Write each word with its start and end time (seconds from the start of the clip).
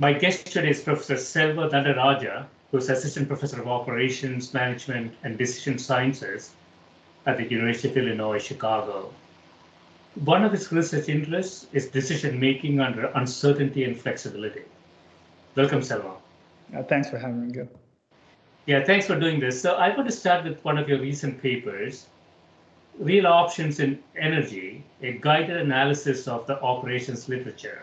My 0.00 0.12
guest 0.12 0.46
today 0.46 0.70
is 0.70 0.80
Professor 0.80 1.16
Selva 1.16 1.68
Nadarajah, 1.70 2.46
who's 2.70 2.88
Assistant 2.88 3.26
Professor 3.26 3.60
of 3.60 3.66
Operations, 3.66 4.54
Management, 4.54 5.12
and 5.24 5.36
Decision 5.36 5.76
Sciences 5.76 6.52
at 7.26 7.36
the 7.36 7.42
University 7.42 7.88
of 7.88 7.96
Illinois, 7.96 8.38
Chicago. 8.38 9.12
One 10.24 10.44
of 10.44 10.52
his 10.52 10.70
research 10.70 11.08
interests 11.08 11.66
is 11.72 11.88
decision 11.88 12.38
making 12.38 12.78
under 12.78 13.06
uncertainty 13.16 13.82
and 13.82 14.00
flexibility. 14.00 14.62
Welcome, 15.56 15.82
Selva. 15.82 16.14
Uh, 16.76 16.84
thanks 16.84 17.10
for 17.10 17.18
having 17.18 17.48
me. 17.48 17.66
Yeah, 18.66 18.84
thanks 18.84 19.08
for 19.08 19.18
doing 19.18 19.40
this. 19.40 19.60
So 19.60 19.74
I 19.74 19.88
want 19.96 20.08
to 20.08 20.14
start 20.14 20.44
with 20.44 20.64
one 20.64 20.78
of 20.78 20.88
your 20.88 21.00
recent 21.00 21.42
papers, 21.42 22.06
Real 23.00 23.26
Options 23.26 23.80
in 23.80 23.98
Energy, 24.16 24.84
a 25.02 25.14
guided 25.14 25.56
analysis 25.56 26.28
of 26.28 26.46
the 26.46 26.62
operations 26.62 27.28
literature. 27.28 27.82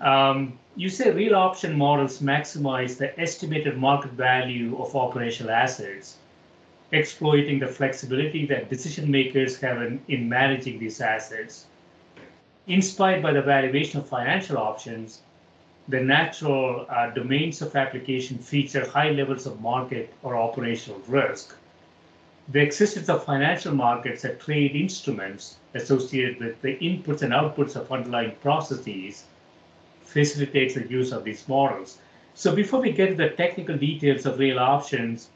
Um, 0.00 0.58
you 0.76 0.88
say 0.88 1.10
real 1.10 1.34
option 1.34 1.76
models 1.76 2.20
maximize 2.20 2.96
the 2.96 3.18
estimated 3.20 3.76
market 3.76 4.12
value 4.12 4.80
of 4.80 4.96
operational 4.96 5.52
assets, 5.52 6.16
exploiting 6.92 7.58
the 7.58 7.66
flexibility 7.66 8.46
that 8.46 8.70
decision 8.70 9.10
makers 9.10 9.60
have 9.60 9.82
in, 9.82 10.00
in 10.08 10.28
managing 10.28 10.78
these 10.78 11.02
assets. 11.02 11.66
Inspired 12.66 13.22
by 13.22 13.32
the 13.32 13.42
valuation 13.42 14.00
of 14.00 14.08
financial 14.08 14.56
options, 14.56 15.20
the 15.88 16.00
natural 16.00 16.86
uh, 16.88 17.10
domains 17.10 17.60
of 17.60 17.76
application 17.76 18.38
feature 18.38 18.88
high 18.88 19.10
levels 19.10 19.44
of 19.44 19.60
market 19.60 20.14
or 20.22 20.36
operational 20.36 21.00
risk. 21.08 21.54
The 22.48 22.60
existence 22.60 23.08
of 23.08 23.24
financial 23.24 23.74
markets 23.74 24.22
that 24.22 24.40
trade 24.40 24.74
instruments 24.74 25.56
associated 25.74 26.40
with 26.40 26.62
the 26.62 26.76
inputs 26.76 27.22
and 27.22 27.32
outputs 27.32 27.76
of 27.76 27.92
underlying 27.92 28.36
processes 28.42 29.24
facilitates 30.10 30.74
the 30.74 30.86
use 30.88 31.12
of 31.12 31.24
these 31.24 31.46
models. 31.48 31.98
So 32.34 32.54
before 32.54 32.80
we 32.80 32.92
get 32.92 33.10
to 33.10 33.14
the 33.14 33.30
technical 33.30 33.76
details 33.76 34.26
of 34.26 34.38
real 34.38 34.58
options, 34.58 35.28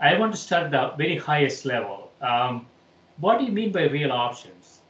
I 0.00 0.18
want 0.18 0.32
to 0.32 0.38
start 0.38 0.64
at 0.64 0.70
the 0.70 0.96
very 0.96 1.16
highest 1.16 1.64
level. 1.64 2.10
Um, 2.20 2.66
what 3.18 3.38
do 3.38 3.44
you 3.44 3.52
mean 3.52 3.72
by 3.72 3.84
real 3.84 4.12
options? 4.12 4.80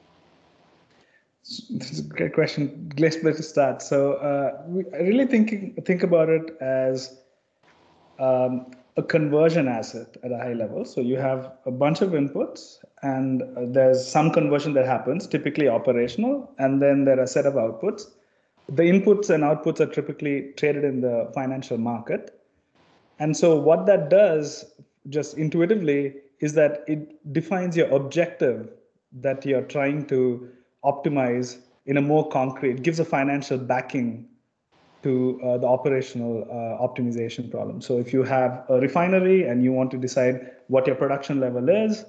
That's 1.71 2.01
a 2.01 2.03
great 2.03 2.35
question. 2.35 2.93
Place 2.97 3.17
to 3.17 3.43
start. 3.43 3.81
So 3.81 4.15
uh, 4.15 4.63
we 4.67 4.85
really 4.93 5.27
thinking 5.27 5.75
think 5.85 6.03
about 6.03 6.29
it 6.29 6.57
as 6.61 7.21
um, 8.19 8.73
a 8.97 9.03
conversion 9.03 9.69
asset 9.69 10.17
at 10.25 10.33
a 10.33 10.39
high 10.39 10.55
level. 10.55 10.85
So 10.85 11.01
you 11.01 11.17
have 11.19 11.53
a 11.67 11.71
bunch 11.71 12.01
of 12.01 12.11
inputs, 12.11 12.79
and 13.03 13.45
there's 13.73 14.05
some 14.05 14.33
conversion 14.33 14.73
that 14.75 14.87
happens, 14.87 15.29
typically 15.29 15.69
operational, 15.69 16.51
and 16.59 16.83
then 16.83 17.05
there 17.05 17.19
are 17.21 17.25
a 17.25 17.29
set 17.29 17.47
of 17.47 17.55
outputs 17.55 18.16
the 18.69 18.83
inputs 18.83 19.31
and 19.31 19.45
outputs 19.45 19.81
are 19.81 19.87
typically 19.87 20.53
traded 20.57 20.85
in 20.85 21.01
the 21.01 21.31
financial 21.35 21.79
market. 21.79 22.41
And 23.19 23.37
so, 23.37 23.57
what 23.57 23.87
that 23.87 24.11
does, 24.11 24.65
just 25.09 25.39
intuitively, 25.39 26.17
is 26.41 26.53
that 26.55 26.85
it 26.87 27.33
defines 27.33 27.77
your 27.77 27.89
objective 27.89 28.71
that 29.13 29.47
you're 29.47 29.63
trying 29.63 30.07
to 30.07 30.49
optimize 30.85 31.59
in 31.87 31.97
a 31.97 32.03
more 32.03 32.29
concrete, 32.29 32.83
gives 32.83 32.99
a 32.99 33.05
financial 33.05 33.57
backing 33.57 34.29
to 35.03 35.41
uh, 35.43 35.57
the 35.59 35.67
operational 35.67 36.43
uh, 36.51 36.85
optimization 36.85 37.51
problem. 37.51 37.81
So, 37.81 37.99
if 37.99 38.13
you 38.13 38.25
have 38.25 38.65
a 38.69 38.81
refinery 38.81 39.47
and 39.47 39.63
you 39.63 39.73
want 39.73 39.91
to 39.93 39.97
decide 39.97 40.51
what 40.67 40.87
your 40.87 40.97
production 40.97 41.39
level 41.41 41.69
is, 41.69 42.05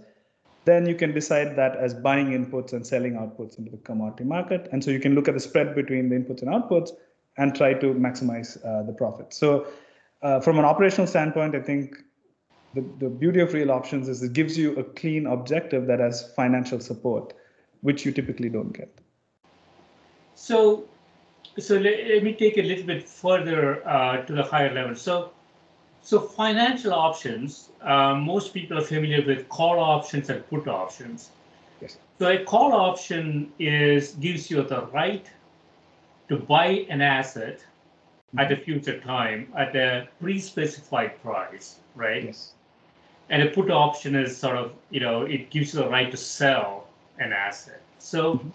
then 0.68 0.86
you 0.86 0.96
can 0.96 1.14
decide 1.14 1.56
that 1.56 1.78
as 1.78 1.94
buying 1.94 2.32
inputs 2.32 2.74
and 2.74 2.86
selling 2.86 3.14
outputs 3.14 3.58
into 3.58 3.72
the 3.72 3.78
commodity 3.78 4.26
market. 4.26 4.68
And 4.72 4.84
so 4.84 4.92
you 4.92 5.00
can 5.00 5.16
look 5.16 5.28
at 5.30 5.34
the 5.34 5.40
spread 5.40 5.74
between 5.74 6.10
the 6.10 6.16
inputs 6.18 6.42
and 6.42 6.52
outputs 6.52 6.92
and 7.38 7.56
try 7.56 7.74
to 7.74 7.94
maximize 7.94 8.58
uh, 8.66 8.84
the 8.84 8.92
profit. 8.92 9.34
So 9.34 9.68
uh, 10.22 10.42
from 10.42 10.60
an 10.60 10.66
operational 10.66 11.08
standpoint, 11.08 11.56
I 11.56 11.62
think 11.62 11.96
the, 12.74 12.82
the 13.00 13.10
beauty 13.10 13.40
of 13.40 13.54
real 13.54 13.72
options 13.72 14.10
is 14.10 14.22
it 14.22 14.34
gives 14.34 14.58
you 14.58 14.76
a 14.76 14.84
clean 14.84 15.26
objective 15.26 15.88
that 15.88 16.00
has 16.00 16.34
financial 16.36 16.82
support, 16.82 17.34
which 17.82 18.06
you 18.06 18.12
typically 18.12 18.50
don't 18.50 18.74
get. 18.74 18.94
So, 20.36 20.84
so 21.58 21.78
let, 21.78 22.24
me 22.24 22.34
take 22.34 22.58
a 22.58 22.62
little 22.62 22.86
bit 22.86 23.08
further 23.08 23.88
uh, 23.88 24.18
to 24.26 24.34
the 24.34 24.44
higher 24.44 24.74
level. 24.74 24.96
So 24.96 25.32
so 26.08 26.22
financial 26.22 26.94
options, 26.94 27.68
uh, 27.82 28.16
most 28.16 28.54
people 28.54 28.78
are 28.78 28.88
familiar 28.94 29.26
with 29.26 29.50
call 29.50 29.78
options 29.78 30.30
and 30.30 30.48
put 30.50 30.66
options. 30.66 31.32
Yes. 31.82 31.98
So 32.18 32.30
a 32.30 32.46
call 32.46 32.72
option 32.72 33.52
is 33.60 34.14
gives 34.14 34.50
you 34.50 34.64
the 34.64 34.86
right 34.94 35.30
to 36.30 36.38
buy 36.38 36.86
an 36.90 37.02
asset 37.02 37.60
mm-hmm. 37.60 38.40
at 38.40 38.54
a 38.54 38.56
future 38.56 39.02
time 39.02 39.52
at 39.58 39.76
a 39.76 40.08
pre-specified 40.22 41.22
price, 41.22 41.80
right? 41.94 42.24
Yes. 42.24 42.54
And 43.30 43.44
a 43.44 43.52
put 43.52 43.70
option 43.70 44.16
is 44.16 44.38
sort 44.38 44.56
of, 44.56 44.72
you 44.90 45.02
know, 45.02 45.24
it 45.24 45.50
gives 45.50 45.74
you 45.74 45.82
the 45.82 45.90
right 45.90 46.10
to 46.10 46.16
sell 46.16 46.88
an 47.20 47.34
asset. 47.34 47.82
So 48.00 48.36
mm-hmm. 48.36 48.50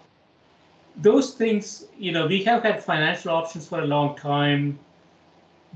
those 1.03 1.35
things, 1.35 1.85
you 1.99 2.13
know, 2.13 2.25
we 2.25 2.43
have 2.45 2.63
had 2.63 2.83
financial 2.83 3.29
options 3.29 3.67
for 3.67 3.81
a 3.81 3.85
long 3.85 4.15
time. 4.15 4.79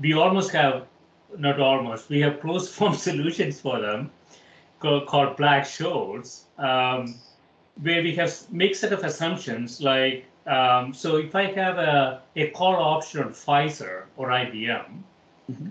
We 0.00 0.14
almost 0.14 0.50
have 0.50 0.88
not 1.36 1.60
almost, 1.60 2.08
we 2.08 2.20
have 2.20 2.40
closed 2.40 2.72
form 2.74 2.94
solutions 2.94 3.60
for 3.60 3.80
them 3.80 4.10
called, 4.80 5.06
called 5.06 5.36
Black-Scholes, 5.36 6.42
um, 6.58 7.14
where 7.82 8.02
we 8.02 8.14
have 8.14 8.34
mixed 8.50 8.80
set 8.80 8.92
of 8.92 9.04
assumptions 9.04 9.80
like, 9.80 10.24
um, 10.46 10.94
so 10.94 11.16
if 11.16 11.34
I 11.34 11.44
have 11.52 11.78
a, 11.78 12.22
a 12.36 12.50
call 12.50 12.74
option 12.74 13.22
on 13.22 13.30
Pfizer 13.30 14.04
or 14.16 14.28
IBM, 14.28 14.86
mm-hmm. 15.50 15.70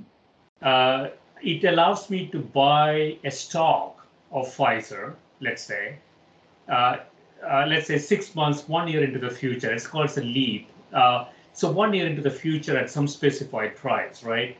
uh, 0.62 1.08
it 1.42 1.64
allows 1.64 2.10
me 2.10 2.28
to 2.28 2.40
buy 2.40 3.18
a 3.24 3.32
stock 3.32 4.06
of 4.32 4.48
Pfizer, 4.48 5.16
let's 5.42 5.64
say, 5.64 5.98
uh, 6.70 6.98
uh, 7.46 7.66
let's 7.68 7.88
say 7.88 7.98
six 7.98 8.36
months, 8.36 8.68
one 8.68 8.88
year 8.88 9.04
into 9.04 9.20
the 9.20 9.30
future. 9.30 9.72
It's 9.72 9.88
called 9.88 10.16
a 10.18 10.22
leap. 10.22 10.70
Uh, 10.94 11.26
so 11.54 11.72
one 11.72 11.94
year 11.94 12.08
into 12.08 12.22
the 12.22 12.32
future 12.32 12.78
at 12.78 12.90
some 12.90 13.08
specified 13.08 13.76
price, 13.76 14.24
right? 14.24 14.58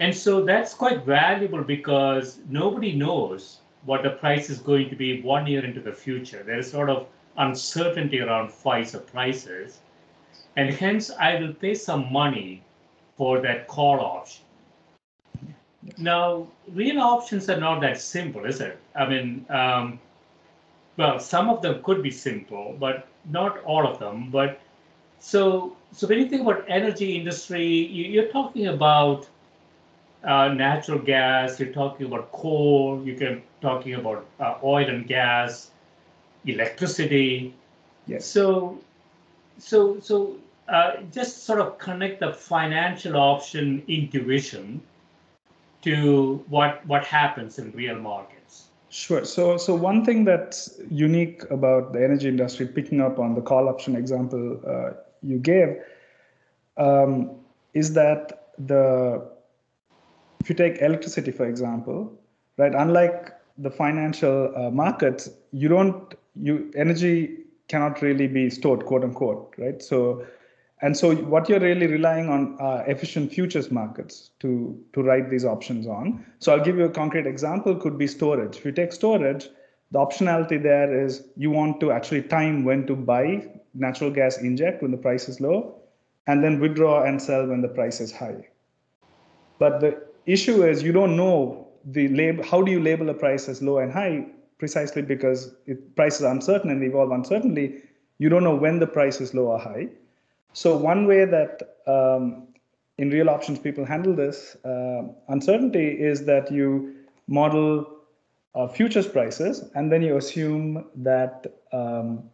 And 0.00 0.14
so 0.14 0.44
that's 0.44 0.74
quite 0.74 1.04
valuable 1.04 1.62
because 1.62 2.38
nobody 2.48 2.92
knows 2.92 3.58
what 3.84 4.02
the 4.02 4.10
price 4.10 4.50
is 4.50 4.58
going 4.60 4.90
to 4.90 4.96
be 4.96 5.22
one 5.22 5.46
year 5.46 5.64
into 5.64 5.80
the 5.80 5.92
future. 5.92 6.42
There 6.44 6.58
is 6.58 6.70
sort 6.70 6.90
of 6.90 7.06
uncertainty 7.36 8.20
around 8.20 8.50
Pfizer 8.50 9.04
prices. 9.06 9.80
And 10.56 10.70
hence, 10.70 11.10
I 11.10 11.40
will 11.40 11.52
pay 11.52 11.74
some 11.74 12.12
money 12.12 12.62
for 13.16 13.40
that 13.40 13.66
call 13.66 14.00
option. 14.00 14.44
Now, 15.96 16.48
real 16.72 17.00
options 17.00 17.48
are 17.48 17.58
not 17.58 17.80
that 17.80 18.00
simple, 18.00 18.44
is 18.44 18.60
it? 18.60 18.78
I 18.94 19.08
mean, 19.08 19.46
um, 19.48 19.98
well, 20.96 21.18
some 21.18 21.48
of 21.48 21.62
them 21.62 21.82
could 21.82 22.02
be 22.02 22.10
simple, 22.10 22.76
but 22.78 23.08
not 23.30 23.62
all 23.64 23.86
of 23.86 23.98
them. 23.98 24.30
But 24.30 24.60
so, 25.20 25.76
so 25.92 26.06
when 26.06 26.18
you 26.18 26.28
think 26.28 26.42
about 26.42 26.64
energy 26.68 27.16
industry, 27.16 27.66
you, 27.66 28.22
are 28.22 28.28
talking 28.28 28.66
about 28.66 29.28
uh, 30.24 30.48
natural 30.48 30.98
gas. 30.98 31.58
You're 31.60 31.72
talking 31.72 32.06
about 32.06 32.32
coal. 32.32 33.02
You're 33.04 33.40
talking 33.60 33.94
about 33.94 34.26
uh, 34.40 34.54
oil 34.62 34.88
and 34.88 35.06
gas, 35.06 35.70
electricity. 36.44 37.54
Yes. 38.06 38.26
So, 38.26 38.78
so, 39.58 40.00
so 40.00 40.36
uh, 40.68 40.96
just 41.12 41.44
sort 41.44 41.60
of 41.60 41.78
connect 41.78 42.20
the 42.20 42.32
financial 42.32 43.16
option 43.16 43.82
intuition 43.88 44.80
to 45.82 46.44
what 46.48 46.84
what 46.86 47.04
happens 47.04 47.58
in 47.58 47.70
real 47.72 47.98
markets. 47.98 48.38
Sure. 48.90 49.24
So, 49.24 49.58
so 49.58 49.74
one 49.74 50.04
thing 50.04 50.24
that's 50.24 50.80
unique 50.90 51.44
about 51.50 51.92
the 51.92 52.02
energy 52.02 52.28
industry, 52.28 52.66
picking 52.66 53.00
up 53.00 53.18
on 53.18 53.34
the 53.34 53.42
call 53.42 53.68
option 53.68 53.94
example 53.94 54.60
uh, 54.66 54.94
you 55.22 55.38
gave, 55.38 55.76
um, 56.78 57.30
is 57.74 57.92
that 57.92 58.48
the 58.58 59.28
if 60.48 60.58
you 60.58 60.66
take 60.66 60.80
electricity 60.80 61.30
for 61.30 61.46
example, 61.46 62.10
right? 62.56 62.74
Unlike 62.74 63.34
the 63.58 63.70
financial 63.70 64.50
uh, 64.56 64.70
markets, 64.70 65.28
you 65.52 65.68
don't 65.68 66.14
you 66.40 66.72
energy 66.74 67.40
cannot 67.68 68.00
really 68.00 68.26
be 68.26 68.48
stored, 68.48 68.86
quote 68.86 69.04
unquote, 69.04 69.54
right? 69.58 69.82
So 69.82 70.24
and 70.80 70.96
so 70.96 71.14
what 71.16 71.50
you're 71.50 71.60
really 71.60 71.86
relying 71.86 72.30
on 72.30 72.56
are 72.60 72.88
efficient 72.88 73.30
futures 73.30 73.70
markets 73.70 74.30
to, 74.40 74.82
to 74.94 75.02
write 75.02 75.28
these 75.28 75.44
options 75.44 75.86
on. 75.86 76.24
So 76.38 76.52
I'll 76.52 76.64
give 76.64 76.78
you 76.78 76.84
a 76.84 76.90
concrete 76.90 77.26
example, 77.26 77.76
could 77.76 77.98
be 77.98 78.06
storage. 78.06 78.56
If 78.56 78.64
you 78.64 78.72
take 78.72 78.92
storage, 78.92 79.48
the 79.90 79.98
optionality 79.98 80.62
there 80.62 81.04
is 81.04 81.24
you 81.36 81.50
want 81.50 81.80
to 81.80 81.90
actually 81.92 82.22
time 82.22 82.64
when 82.64 82.86
to 82.86 82.96
buy 82.96 83.48
natural 83.74 84.10
gas 84.10 84.38
inject 84.38 84.80
when 84.80 84.92
the 84.92 84.96
price 84.96 85.28
is 85.28 85.40
low, 85.40 85.74
and 86.26 86.42
then 86.42 86.58
withdraw 86.58 87.02
and 87.02 87.20
sell 87.20 87.46
when 87.46 87.60
the 87.60 87.68
price 87.68 88.00
is 88.00 88.12
high. 88.12 88.48
But 89.58 89.80
the 89.80 90.07
issue 90.32 90.64
is 90.64 90.82
you 90.82 90.92
don't 90.92 91.16
know 91.16 91.68
the 91.84 92.08
label, 92.08 92.44
how 92.44 92.62
do 92.62 92.70
you 92.70 92.80
label 92.80 93.08
a 93.08 93.14
price 93.14 93.48
as 93.48 93.62
low 93.62 93.78
and 93.78 93.92
high 93.92 94.26
precisely 94.58 95.02
because 95.02 95.54
if 95.66 95.78
price 95.94 96.16
is 96.16 96.22
uncertain 96.22 96.70
and 96.70 96.82
evolve 96.82 97.12
uncertainly, 97.12 97.80
you 98.18 98.28
don't 98.28 98.44
know 98.44 98.54
when 98.54 98.78
the 98.78 98.86
price 98.86 99.20
is 99.20 99.32
low 99.32 99.46
or 99.46 99.58
high. 99.58 99.88
So 100.52 100.76
one 100.76 101.06
way 101.06 101.24
that 101.24 101.76
um, 101.86 102.48
in 102.98 103.10
real 103.10 103.30
options 103.30 103.58
people 103.58 103.84
handle 103.84 104.14
this 104.14 104.56
uh, 104.64 105.02
uncertainty 105.28 105.86
is 105.86 106.24
that 106.26 106.50
you 106.50 106.96
model 107.28 107.86
uh, 108.54 108.66
futures 108.66 109.06
prices 109.06 109.64
and 109.74 109.92
then 109.92 110.02
you 110.02 110.16
assume 110.16 110.84
that 110.96 111.46
um, 111.72 112.24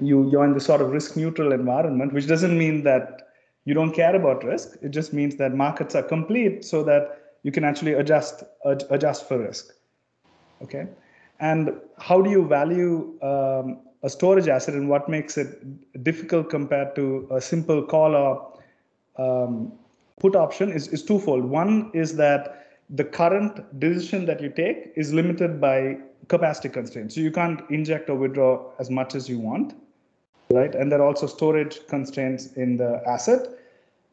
you 0.00 0.30
you're 0.30 0.44
in 0.44 0.54
the 0.54 0.60
sort 0.60 0.80
of 0.80 0.90
risk 0.90 1.16
neutral 1.16 1.52
environment, 1.52 2.12
which 2.12 2.26
doesn't 2.26 2.56
mean 2.56 2.82
that 2.84 3.31
you 3.64 3.74
don't 3.74 3.92
care 3.92 4.14
about 4.14 4.44
risk. 4.44 4.76
It 4.82 4.90
just 4.90 5.12
means 5.12 5.36
that 5.36 5.54
markets 5.54 5.94
are 5.94 6.02
complete 6.02 6.64
so 6.64 6.82
that 6.84 7.20
you 7.42 7.52
can 7.52 7.64
actually 7.64 7.94
adjust 7.94 8.44
ad- 8.66 8.84
adjust 8.90 9.28
for 9.28 9.38
risk. 9.38 9.74
Okay, 10.62 10.86
and 11.40 11.72
how 11.98 12.22
do 12.22 12.30
you 12.30 12.46
value 12.46 13.18
um, 13.22 13.80
a 14.02 14.10
storage 14.10 14.48
asset 14.48 14.74
and 14.74 14.88
what 14.88 15.08
makes 15.08 15.36
it 15.38 16.02
difficult 16.02 16.50
compared 16.50 16.94
to 16.96 17.26
a 17.30 17.40
simple 17.40 17.82
call 17.82 18.14
or 18.14 18.52
um, 19.16 19.72
put 20.20 20.36
option 20.36 20.70
is, 20.70 20.88
is 20.88 21.02
twofold. 21.02 21.44
One 21.44 21.90
is 21.94 22.16
that 22.16 22.68
the 22.90 23.04
current 23.04 23.80
decision 23.80 24.26
that 24.26 24.40
you 24.40 24.50
take 24.50 24.92
is 24.96 25.12
limited 25.12 25.60
by 25.60 25.98
capacity 26.28 26.68
constraints. 26.68 27.14
So 27.14 27.20
you 27.20 27.30
can't 27.30 27.62
inject 27.70 28.10
or 28.10 28.16
withdraw 28.16 28.70
as 28.78 28.90
much 28.90 29.14
as 29.14 29.28
you 29.28 29.38
want, 29.38 29.74
right? 30.52 30.74
And 30.74 30.90
there 30.90 31.00
are 31.00 31.06
also 31.06 31.26
storage 31.26 31.86
constraints 31.86 32.52
in 32.54 32.76
the 32.76 33.02
asset. 33.06 33.48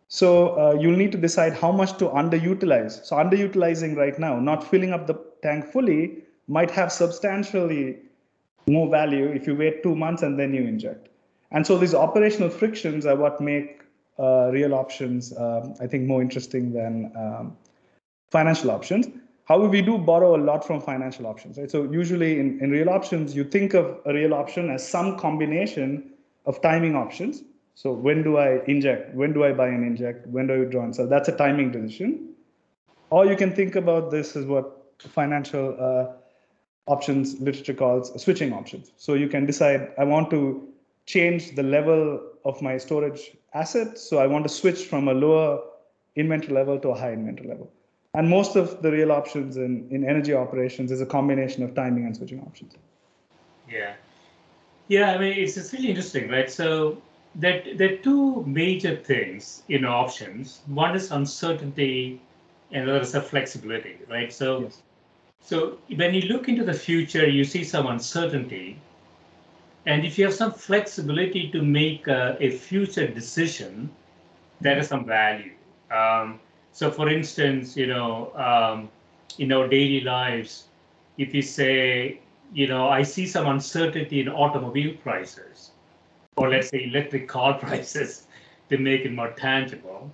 So 0.08 0.58
uh, 0.60 0.74
you'll 0.80 0.98
need 0.98 1.12
to 1.12 1.18
decide 1.18 1.54
how 1.54 1.72
much 1.72 1.98
to 1.98 2.06
underutilize. 2.10 3.06
So 3.06 3.16
underutilizing 3.16 3.96
right 3.96 4.18
now, 4.18 4.40
not 4.40 4.64
filling 4.64 4.92
up 4.92 5.06
the 5.06 5.16
tank 5.44 5.66
fully, 5.72 6.24
might 6.48 6.72
have 6.72 6.92
substantially 6.92 7.98
more 8.68 8.90
value 8.90 9.28
if 9.28 9.46
you 9.46 9.56
wait 9.56 9.84
two 9.84 9.96
months 9.96 10.24
and 10.24 10.40
then 10.40 10.54
you 10.54 10.64
inject. 10.64 11.10
And 11.52 11.66
so 11.66 11.78
these 11.78 11.94
operational 11.94 12.50
frictions 12.50 13.06
are 13.06 13.16
what 13.16 13.40
make 13.40 13.84
uh, 14.20 14.50
real 14.52 14.74
options, 14.74 15.36
um, 15.38 15.76
I 15.80 15.88
think, 15.88 16.08
more 16.08 16.22
interesting 16.22 16.74
than 16.74 17.12
um, 17.16 17.58
financial 18.32 18.72
options. 18.72 19.08
However, 19.46 19.68
we 19.68 19.82
do 19.82 19.98
borrow 19.98 20.36
a 20.36 20.42
lot 20.42 20.66
from 20.66 20.80
financial 20.80 21.26
options, 21.26 21.58
right? 21.58 21.72
So 21.72 21.84
usually 21.92 22.40
in, 22.40 22.60
in 22.62 22.70
real 22.70 22.90
options, 22.90 23.36
you 23.36 23.44
think 23.44 23.74
of 23.74 24.00
a 24.06 24.14
real 24.14 24.34
option 24.34 24.70
as 24.70 24.88
some 24.88 25.18
combination 25.18 26.12
of 26.46 26.62
timing 26.62 26.96
options. 26.96 27.44
So 27.76 27.94
when 27.94 28.24
do 28.24 28.38
I 28.38 28.62
inject? 28.66 29.16
When 29.16 29.34
do 29.34 29.44
I 29.44 29.54
buy 29.54 29.68
and 29.68 29.86
inject? 29.86 30.28
When 30.28 30.48
do 30.48 30.54
I 30.54 30.58
withdraw 30.60 30.84
and 30.84 30.96
sell? 30.96 31.08
That's 31.08 31.30
a 31.30 31.36
timing 31.36 31.72
decision. 31.72 32.30
Or 33.10 33.26
you 33.26 33.36
can 33.36 33.54
think 33.56 33.76
about 33.76 34.12
this 34.12 34.36
as 34.36 34.46
what 34.46 34.94
financial 35.00 35.76
uh, 35.80 36.92
options 36.92 37.40
literature 37.40 37.74
calls 37.74 38.22
switching 38.22 38.52
options. 38.54 38.92
So 38.98 39.14
you 39.14 39.30
can 39.30 39.46
decide, 39.46 39.92
I 39.98 40.04
want 40.04 40.30
to 40.32 40.68
change 41.06 41.56
the 41.56 41.64
level 41.64 42.22
of 42.46 42.62
my 42.62 42.78
storage 42.78 43.32
asset. 43.54 43.98
So 43.98 44.18
I 44.20 44.28
want 44.28 44.44
to 44.44 44.50
switch 44.50 44.86
from 44.86 45.08
a 45.08 45.14
lower 45.14 45.64
inventory 46.16 46.54
level 46.54 46.80
to 46.80 46.90
a 46.90 47.00
high 47.00 47.14
inventory 47.14 47.50
level. 47.50 47.72
And 48.14 48.30
most 48.30 48.56
of 48.56 48.82
the 48.82 48.92
real 48.92 49.12
options 49.12 49.58
in, 49.58 49.88
in 49.92 50.04
energy 50.04 50.34
operations 50.34 50.92
is 50.92 51.00
a 51.00 51.06
combination 51.06 51.64
of 51.64 51.76
timing 51.76 52.06
and 52.06 52.16
switching 52.16 52.42
options. 52.42 52.74
Yeah. 53.70 53.94
Yeah, 54.90 55.12
I 55.14 55.18
mean, 55.18 55.38
it's, 55.40 55.56
it's 55.56 55.72
really 55.72 55.90
interesting, 55.90 56.30
right? 56.30 56.52
So 56.52 57.02
that 57.36 57.78
there 57.78 57.94
are 57.94 57.98
two 57.98 58.44
major 58.46 58.98
things 58.98 59.64
in 59.70 59.86
options. 59.86 60.62
One 60.68 60.96
is 60.96 61.12
uncertainty, 61.12 62.20
and 62.72 62.88
the 62.88 62.94
other 62.96 63.02
is 63.02 63.14
the 63.14 63.22
flexibility, 63.22 64.00
right? 64.10 64.34
So 64.34 64.64
yes. 64.64 64.82
So 65.42 65.78
when 65.96 66.14
you 66.14 66.24
look 66.24 66.50
into 66.50 66.66
the 66.66 66.74
future, 66.74 67.28
you 67.28 67.46
see 67.46 67.64
some 67.64 67.88
uncertainty. 67.88 68.80
And 69.86 70.06
if 70.06 70.18
you 70.18 70.26
have 70.26 70.34
some 70.34 70.52
flexibility 70.52 71.50
to 71.52 71.62
make 71.62 72.08
a, 72.08 72.38
a 72.40 72.52
future 72.52 73.08
decision, 73.08 73.90
there 74.62 74.78
is 74.78 74.90
some 74.90 75.06
value. 75.06 75.54
Um, 75.92 76.40
so 76.74 76.92
for 76.92 77.10
instance, 77.10 77.78
you 77.78 77.88
know, 77.88 78.32
um, 78.36 78.90
in 79.40 79.52
our 79.54 79.68
daily 79.68 80.02
lives, 80.02 80.66
if 81.18 81.34
you 81.34 81.42
say, 81.42 82.20
you 82.54 82.68
know, 82.68 82.90
I 82.90 83.04
see 83.04 83.26
some 83.28 83.48
uncertainty 83.48 84.22
in 84.22 84.30
automobile 84.30 84.96
prices, 85.04 85.72
or 86.36 86.50
let's 86.50 86.70
say 86.70 86.86
electric 86.86 87.28
car 87.28 87.54
prices, 87.60 88.28
to 88.70 88.78
make 88.78 89.02
it 89.02 89.14
more 89.14 89.32
tangible, 89.32 90.12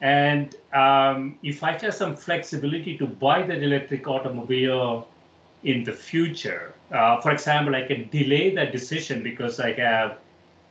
and 0.00 0.54
um, 0.74 1.38
if 1.42 1.62
I 1.62 1.72
have 1.78 1.94
some 1.94 2.14
flexibility 2.14 2.98
to 2.98 3.06
buy 3.06 3.42
that 3.42 3.62
electric 3.62 4.06
automobile 4.06 5.08
in 5.62 5.82
the 5.82 5.92
future, 5.94 6.74
uh, 6.92 7.20
for 7.22 7.30
example, 7.30 7.74
I 7.74 7.86
can 7.86 8.08
delay 8.10 8.54
that 8.54 8.70
decision 8.70 9.22
because 9.22 9.60
I 9.60 9.72
have 9.72 10.18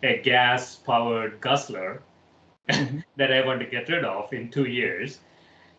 a 0.03 0.21
gas 0.21 0.75
powered 0.75 1.41
guzzler 1.41 2.03
mm-hmm. 2.69 2.99
that 3.15 3.33
I 3.33 3.43
want 3.43 3.59
to 3.61 3.65
get 3.65 3.89
rid 3.89 4.05
of 4.05 4.31
in 4.31 4.49
two 4.49 4.65
years. 4.65 5.19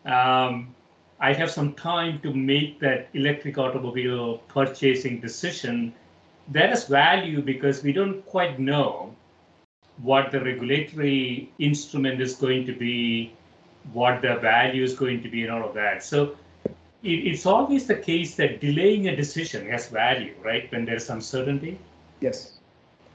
Um, 0.03 0.75
I 1.19 1.33
have 1.33 1.49
some 1.49 1.73
time 1.73 2.19
to 2.21 2.33
make 2.33 2.79
that 2.81 3.09
electric 3.13 3.57
automobile 3.57 4.39
purchasing 4.49 5.21
decision. 5.21 5.93
That 6.49 6.71
is 6.71 6.85
value 6.85 7.41
because 7.41 7.83
we 7.83 7.93
don't 7.93 8.25
quite 8.25 8.59
know 8.59 9.15
what 10.01 10.31
the 10.31 10.41
regulatory 10.41 11.51
instrument 11.57 12.21
is 12.21 12.35
going 12.35 12.65
to 12.65 12.73
be 12.73 13.33
what 13.93 14.21
the 14.21 14.35
value 14.35 14.83
is 14.83 14.93
going 14.93 15.21
to 15.23 15.29
be 15.29 15.43
and 15.43 15.51
all 15.51 15.67
of 15.67 15.73
that. 15.75 16.03
So 16.03 16.35
it, 17.03 17.09
it's 17.09 17.45
always 17.45 17.87
the 17.87 17.95
case 17.95 18.35
that 18.35 18.59
delaying 18.59 19.07
a 19.07 19.15
decision 19.15 19.69
has 19.69 19.87
value, 19.87 20.33
right? 20.43 20.69
When 20.71 20.85
there's 20.85 21.09
uncertainty. 21.09 21.79
Yes. 22.19 22.59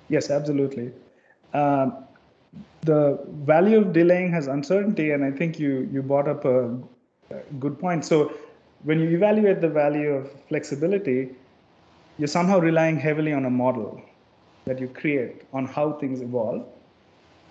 Yes, 0.08 0.30
absolutely. 0.30 0.92
Um, 1.52 2.04
the 2.82 3.20
value 3.28 3.78
of 3.78 3.92
delaying 3.92 4.32
has 4.32 4.46
uncertainty, 4.46 5.10
and 5.10 5.24
I 5.24 5.30
think 5.30 5.58
you 5.58 5.88
you 5.92 6.02
brought 6.02 6.28
up 6.28 6.44
a 6.44 6.78
good 7.58 7.78
point. 7.78 8.04
So 8.04 8.32
when 8.82 9.00
you 9.00 9.10
evaluate 9.10 9.60
the 9.60 9.68
value 9.68 10.10
of 10.10 10.30
flexibility, 10.48 11.30
you're 12.18 12.28
somehow 12.28 12.58
relying 12.58 12.98
heavily 12.98 13.32
on 13.32 13.44
a 13.44 13.50
model 13.50 14.02
that 14.66 14.80
you 14.80 14.88
create 14.88 15.42
on 15.52 15.66
how 15.66 15.92
things 15.94 16.20
evolve 16.20 16.66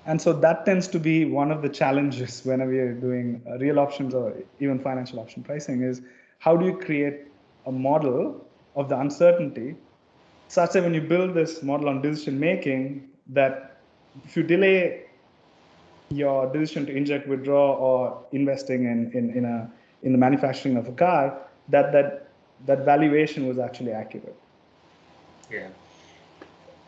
And 0.06 0.22
so 0.22 0.34
that 0.34 0.66
tends 0.66 0.88
to 0.90 1.00
be 1.00 1.26
one 1.26 1.52
of 1.52 1.62
the 1.62 1.70
challenges 1.70 2.44
whenever 2.46 2.74
you're 2.74 2.94
doing 2.94 3.42
uh, 3.50 3.58
real 3.58 3.80
options 3.80 4.14
or 4.14 4.36
even 4.60 4.80
financial 4.80 5.20
option 5.20 5.44
pricing 5.44 5.82
is 5.84 6.02
how 6.40 6.56
do 6.58 6.66
you 6.66 6.78
create 6.78 7.28
a 7.66 7.72
model 7.72 8.48
of 8.76 8.90
the 8.90 8.98
uncertainty 9.00 9.76
such 10.48 10.74
that 10.74 10.84
when 10.84 10.94
you 10.94 11.02
build 11.02 11.34
this 11.36 11.62
model 11.64 11.90
on 11.90 12.02
decision 12.02 12.40
making 12.40 13.10
that 13.28 13.82
if 14.24 14.36
you 14.38 14.44
delay 14.44 15.06
your 16.10 16.52
decision 16.52 16.86
to 16.88 16.96
inject, 16.96 17.28
withdraw, 17.28 17.76
or 17.76 18.24
investing 18.32 18.86
in, 18.86 19.12
in, 19.14 19.30
in, 19.38 19.46
a, 19.46 19.70
in 20.04 20.12
the 20.12 20.18
manufacturing 20.18 20.78
of 20.78 20.88
a 20.88 20.92
car, 20.92 21.38
that, 21.70 21.92
that, 21.92 22.30
that 22.66 22.86
valuation 22.86 23.48
was 23.48 23.60
actually 23.60 23.92
accurate. 23.92 24.36
Yeah. 25.52 25.68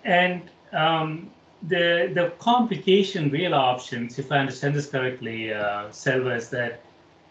And 0.04 0.42
um, 0.74 1.30
the, 1.68 2.12
the 2.14 2.34
complication 2.40 3.30
real 3.30 3.54
options, 3.54 4.18
if 4.18 4.32
I 4.32 4.40
understand 4.40 4.76
this 4.76 4.88
correctly, 4.88 5.54
uh, 5.54 5.88
is 5.90 6.50
that 6.50 6.82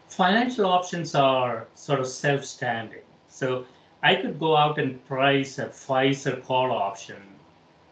financial 0.08 0.66
options 0.66 1.14
are 1.14 1.66
sort 1.74 2.00
of 2.00 2.06
self-standing. 2.06 3.02
So 3.28 3.64
I 4.02 4.14
could 4.14 4.38
go 4.38 4.56
out 4.56 4.78
and 4.78 5.04
price 5.06 5.58
a 5.58 5.66
Pfizer 5.66 6.42
call 6.42 6.70
option, 6.70 7.16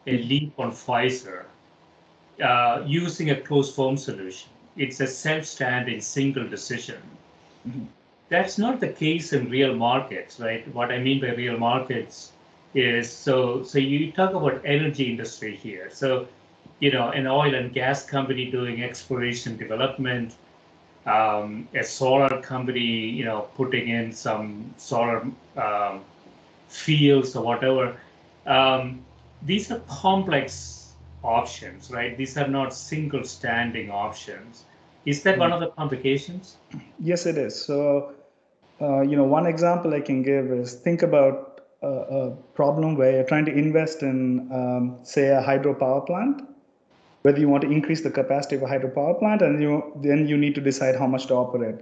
a 0.06 0.18
leap 0.18 0.52
on 0.58 0.72
Pfizer, 0.72 1.44
uh, 2.42 2.82
using 2.86 3.30
a 3.30 3.40
closed 3.40 3.74
form 3.74 3.96
solution. 3.96 4.48
It's 4.76 5.00
a 5.00 5.06
self-standing 5.06 6.00
single 6.00 6.48
decision. 6.48 7.00
Mm-hmm. 7.68 7.84
That's 8.28 8.58
not 8.58 8.80
the 8.80 8.88
case 8.88 9.32
in 9.32 9.50
real 9.50 9.74
markets, 9.74 10.38
right? 10.38 10.66
What 10.74 10.92
I 10.92 10.98
mean 10.98 11.20
by 11.20 11.34
real 11.34 11.58
markets 11.58 12.32
is 12.74 13.10
so 13.10 13.62
so 13.62 13.78
you 13.78 14.12
talk 14.12 14.34
about 14.34 14.60
energy 14.64 15.10
industry 15.10 15.56
here. 15.56 15.88
So, 15.90 16.28
you 16.80 16.92
know, 16.92 17.08
an 17.10 17.26
oil 17.26 17.54
and 17.54 17.72
gas 17.72 18.04
company 18.04 18.50
doing 18.50 18.84
exploration 18.84 19.56
development, 19.56 20.34
um, 21.06 21.68
a 21.74 21.82
solar 21.82 22.40
company, 22.42 22.80
you 22.80 23.24
know, 23.24 23.48
putting 23.56 23.88
in 23.88 24.12
some 24.12 24.74
solar 24.76 25.26
um, 25.56 26.04
fields 26.68 27.34
or 27.34 27.42
whatever. 27.42 27.96
Um, 28.46 29.04
these 29.42 29.70
are 29.70 29.80
complex 29.88 30.77
options, 31.28 31.90
right? 31.90 32.16
These 32.16 32.36
are 32.36 32.48
not 32.48 32.74
single 32.74 33.24
standing 33.24 33.90
options. 33.90 34.64
Is 35.04 35.22
that 35.22 35.38
one 35.38 35.52
of 35.52 35.60
the 35.60 35.68
complications? 35.68 36.56
Yes, 36.98 37.26
it 37.26 37.38
is. 37.38 37.54
So, 37.54 38.14
uh, 38.80 39.02
you 39.02 39.16
know, 39.16 39.24
one 39.24 39.46
example 39.46 39.94
I 39.94 40.00
can 40.00 40.22
give 40.22 40.50
is 40.50 40.74
think 40.74 41.02
about 41.02 41.62
a, 41.82 41.88
a 41.88 42.30
problem 42.54 42.96
where 42.96 43.12
you're 43.12 43.24
trying 43.24 43.44
to 43.46 43.52
invest 43.52 44.02
in, 44.02 44.50
um, 44.52 44.98
say, 45.02 45.28
a 45.28 45.42
hydropower 45.42 46.06
plant, 46.06 46.42
whether 47.22 47.38
you 47.38 47.48
want 47.48 47.62
to 47.62 47.70
increase 47.70 48.02
the 48.02 48.10
capacity 48.10 48.56
of 48.56 48.62
a 48.62 48.66
hydropower 48.66 49.18
plant, 49.18 49.42
and 49.42 49.62
you 49.62 49.92
then 50.02 50.26
you 50.26 50.36
need 50.36 50.54
to 50.56 50.60
decide 50.60 50.96
how 50.96 51.06
much 51.06 51.26
to 51.26 51.34
operate. 51.34 51.76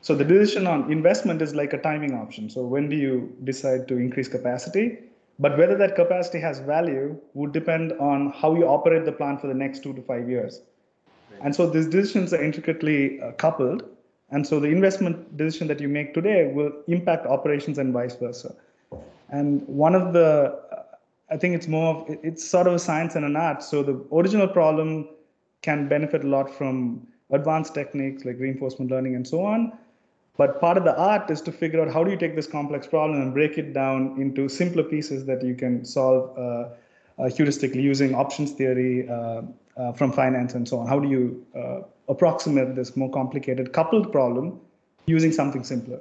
So 0.00 0.14
the 0.14 0.24
decision 0.24 0.66
on 0.66 0.92
investment 0.92 1.42
is 1.42 1.54
like 1.54 1.72
a 1.72 1.78
timing 1.78 2.14
option. 2.14 2.48
So 2.50 2.62
when 2.62 2.88
do 2.88 2.96
you 2.96 3.36
decide 3.44 3.88
to 3.88 3.96
increase 3.96 4.28
capacity? 4.28 4.98
But 5.38 5.56
whether 5.56 5.76
that 5.76 5.94
capacity 5.94 6.40
has 6.40 6.58
value 6.58 7.16
would 7.34 7.52
depend 7.52 7.92
on 7.92 8.32
how 8.32 8.54
you 8.56 8.64
operate 8.64 9.04
the 9.04 9.12
plant 9.12 9.40
for 9.40 9.46
the 9.46 9.54
next 9.54 9.82
two 9.82 9.92
to 9.94 10.02
five 10.02 10.28
years. 10.28 10.60
Right. 11.30 11.40
And 11.44 11.54
so 11.54 11.68
these 11.70 11.86
decisions 11.86 12.32
are 12.32 12.42
intricately 12.42 13.20
uh, 13.20 13.32
coupled. 13.32 13.84
And 14.30 14.46
so 14.46 14.58
the 14.58 14.68
investment 14.68 15.36
decision 15.36 15.68
that 15.68 15.80
you 15.80 15.88
make 15.88 16.12
today 16.12 16.50
will 16.52 16.72
impact 16.88 17.26
operations 17.26 17.78
and 17.78 17.92
vice 17.92 18.16
versa. 18.16 18.54
And 19.30 19.66
one 19.68 19.94
of 19.94 20.12
the, 20.12 20.58
uh, 20.72 20.82
I 21.30 21.36
think 21.36 21.54
it's 21.54 21.68
more 21.68 21.94
of, 21.94 22.18
it's 22.22 22.46
sort 22.46 22.66
of 22.66 22.74
a 22.74 22.78
science 22.78 23.14
and 23.14 23.24
an 23.24 23.36
art. 23.36 23.62
So 23.62 23.82
the 23.82 24.04
original 24.12 24.48
problem 24.48 25.08
can 25.62 25.88
benefit 25.88 26.24
a 26.24 26.26
lot 26.26 26.52
from 26.52 27.06
advanced 27.30 27.74
techniques 27.74 28.24
like 28.24 28.38
reinforcement 28.38 28.90
learning 28.90 29.14
and 29.14 29.26
so 29.26 29.44
on. 29.44 29.72
But 30.38 30.60
part 30.60 30.78
of 30.78 30.84
the 30.84 30.96
art 30.96 31.30
is 31.30 31.42
to 31.42 31.52
figure 31.52 31.82
out 31.82 31.92
how 31.92 32.04
do 32.04 32.12
you 32.12 32.16
take 32.16 32.36
this 32.36 32.46
complex 32.46 32.86
problem 32.86 33.20
and 33.20 33.34
break 33.34 33.58
it 33.58 33.74
down 33.74 34.20
into 34.20 34.48
simpler 34.48 34.84
pieces 34.84 35.26
that 35.26 35.42
you 35.44 35.56
can 35.56 35.84
solve 35.84 36.38
uh, 36.38 36.40
uh, 36.40 37.24
heuristically 37.24 37.82
using 37.82 38.14
options 38.14 38.52
theory 38.52 39.08
uh, 39.08 39.42
uh 39.76 39.92
from 39.92 40.12
finance 40.12 40.54
and 40.54 40.68
so 40.68 40.78
on. 40.78 40.86
How 40.86 41.00
do 41.00 41.08
you 41.08 41.44
uh, 41.56 41.80
approximate 42.08 42.76
this 42.76 42.96
more 42.96 43.10
complicated 43.10 43.72
coupled 43.72 44.12
problem 44.12 44.60
using 45.06 45.32
something 45.32 45.64
simpler? 45.64 46.00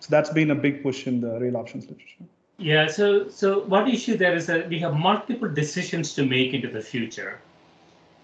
So 0.00 0.08
that's 0.08 0.30
been 0.30 0.50
a 0.50 0.54
big 0.54 0.82
push 0.82 1.06
in 1.06 1.20
the 1.20 1.38
real 1.38 1.58
options 1.58 1.84
literature. 1.84 2.24
Yeah. 2.56 2.86
So 2.86 3.28
so 3.28 3.60
one 3.76 3.90
issue 3.90 4.16
there 4.16 4.34
is 4.34 4.46
that 4.46 4.70
we 4.70 4.78
have 4.78 4.94
multiple 4.94 5.50
decisions 5.50 6.14
to 6.14 6.24
make 6.24 6.54
into 6.54 6.68
the 6.68 6.80
future, 6.80 7.40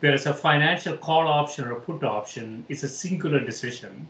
whereas 0.01 0.25
a 0.25 0.33
financial 0.33 0.97
call 0.97 1.29
option 1.29 1.67
or 1.67 1.73
a 1.73 1.81
put 1.81 2.03
option 2.05 2.65
is 2.71 2.83
a 2.85 2.89
singular 2.89 3.41
decision 3.53 4.09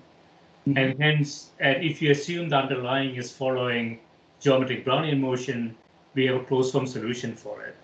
Mm-hmm. 0.66 0.78
And 0.78 1.02
hence, 1.02 1.50
uh, 1.60 1.68
if 1.68 2.00
you 2.02 2.10
assume 2.12 2.48
the 2.50 2.56
underlying 2.56 3.16
is 3.16 3.32
following 3.32 4.00
geometric 4.40 4.84
Brownian 4.84 5.20
motion, 5.20 5.76
we 6.14 6.26
have 6.26 6.36
a 6.36 6.44
closed 6.44 6.72
form 6.72 6.86
solution 6.86 7.34
for 7.34 7.62
it. 7.62 7.76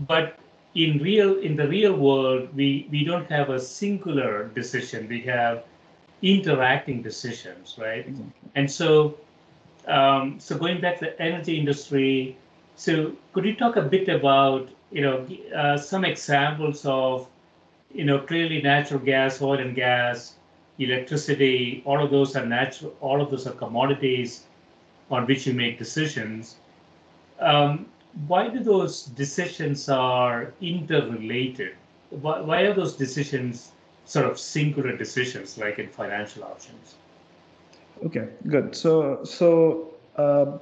But 0.00 0.38
in 0.74 0.98
real 0.98 1.38
in 1.38 1.56
the 1.56 1.68
real 1.68 1.94
world, 1.94 2.54
we, 2.54 2.88
we 2.90 3.04
don't 3.04 3.30
have 3.30 3.50
a 3.50 3.60
singular 3.60 4.48
decision. 4.48 5.08
We 5.08 5.22
have 5.22 5.64
interacting 6.22 7.02
decisions, 7.02 7.76
right? 7.78 8.06
Exactly. 8.06 8.50
And 8.54 8.70
so 8.70 9.18
um, 9.86 10.38
so 10.40 10.58
going 10.58 10.80
back 10.80 10.98
to 11.00 11.06
the 11.06 11.22
energy 11.22 11.58
industry, 11.58 12.36
so 12.76 13.12
could 13.32 13.44
you 13.44 13.56
talk 13.56 13.76
a 13.76 13.82
bit 13.82 14.08
about 14.08 14.68
you 14.90 15.02
know 15.02 15.26
uh, 15.54 15.76
some 15.76 16.04
examples 16.04 16.84
of 16.86 17.28
you 17.92 18.04
know 18.04 18.20
clearly 18.20 18.62
natural 18.62 19.00
gas, 19.00 19.40
oil 19.42 19.58
and 19.60 19.74
gas, 19.74 20.34
electricity, 20.78 21.82
all 21.84 22.02
of 22.02 22.10
those 22.10 22.36
are 22.36 22.46
natural, 22.46 22.94
all 23.00 23.20
of 23.20 23.30
those 23.30 23.46
are 23.46 23.52
commodities 23.52 24.44
on 25.10 25.26
which 25.26 25.46
you 25.46 25.54
make 25.54 25.78
decisions. 25.78 26.56
Um, 27.40 27.86
why 28.26 28.48
do 28.48 28.60
those 28.60 29.04
decisions 29.04 29.88
are 29.88 30.52
interrelated? 30.60 31.74
Why, 32.10 32.40
why 32.40 32.60
are 32.62 32.74
those 32.74 32.96
decisions 32.96 33.72
sort 34.04 34.26
of 34.26 34.38
singular 34.38 34.96
decisions 34.96 35.58
like 35.58 35.78
in 35.78 35.88
financial 35.88 36.44
options? 36.44 36.94
Okay, 38.04 38.28
good. 38.46 38.74
So, 38.74 39.24
so 39.24 39.94
uh, 40.16 40.58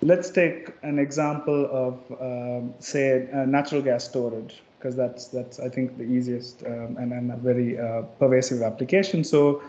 let's 0.00 0.30
take 0.30 0.70
an 0.82 0.98
example 0.98 1.68
of, 1.70 2.00
um, 2.20 2.74
say, 2.78 3.28
uh, 3.32 3.44
natural 3.44 3.82
gas 3.82 4.04
storage 4.04 4.62
because 4.82 4.96
that's 4.96 5.26
that's 5.28 5.60
I 5.60 5.68
think 5.68 5.96
the 5.96 6.04
easiest 6.04 6.64
um, 6.66 6.96
and, 6.98 7.12
and 7.12 7.30
a 7.30 7.36
very 7.36 7.78
uh, 7.78 8.02
pervasive 8.18 8.62
application. 8.62 9.22
So 9.22 9.62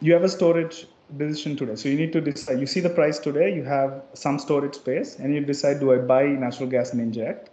you 0.00 0.14
have 0.14 0.24
a 0.24 0.28
storage 0.28 0.86
decision 1.18 1.54
today. 1.54 1.76
So 1.76 1.90
you 1.90 1.96
need 1.96 2.12
to 2.14 2.20
decide. 2.20 2.58
You 2.58 2.66
see 2.66 2.80
the 2.80 2.90
price 2.90 3.18
today. 3.18 3.54
You 3.54 3.62
have 3.64 4.02
some 4.14 4.38
storage 4.38 4.74
space, 4.74 5.18
and 5.18 5.34
you 5.34 5.40
decide: 5.40 5.80
Do 5.80 5.92
I 5.92 5.98
buy 5.98 6.24
natural 6.24 6.68
gas 6.68 6.92
and 6.92 7.00
inject? 7.00 7.50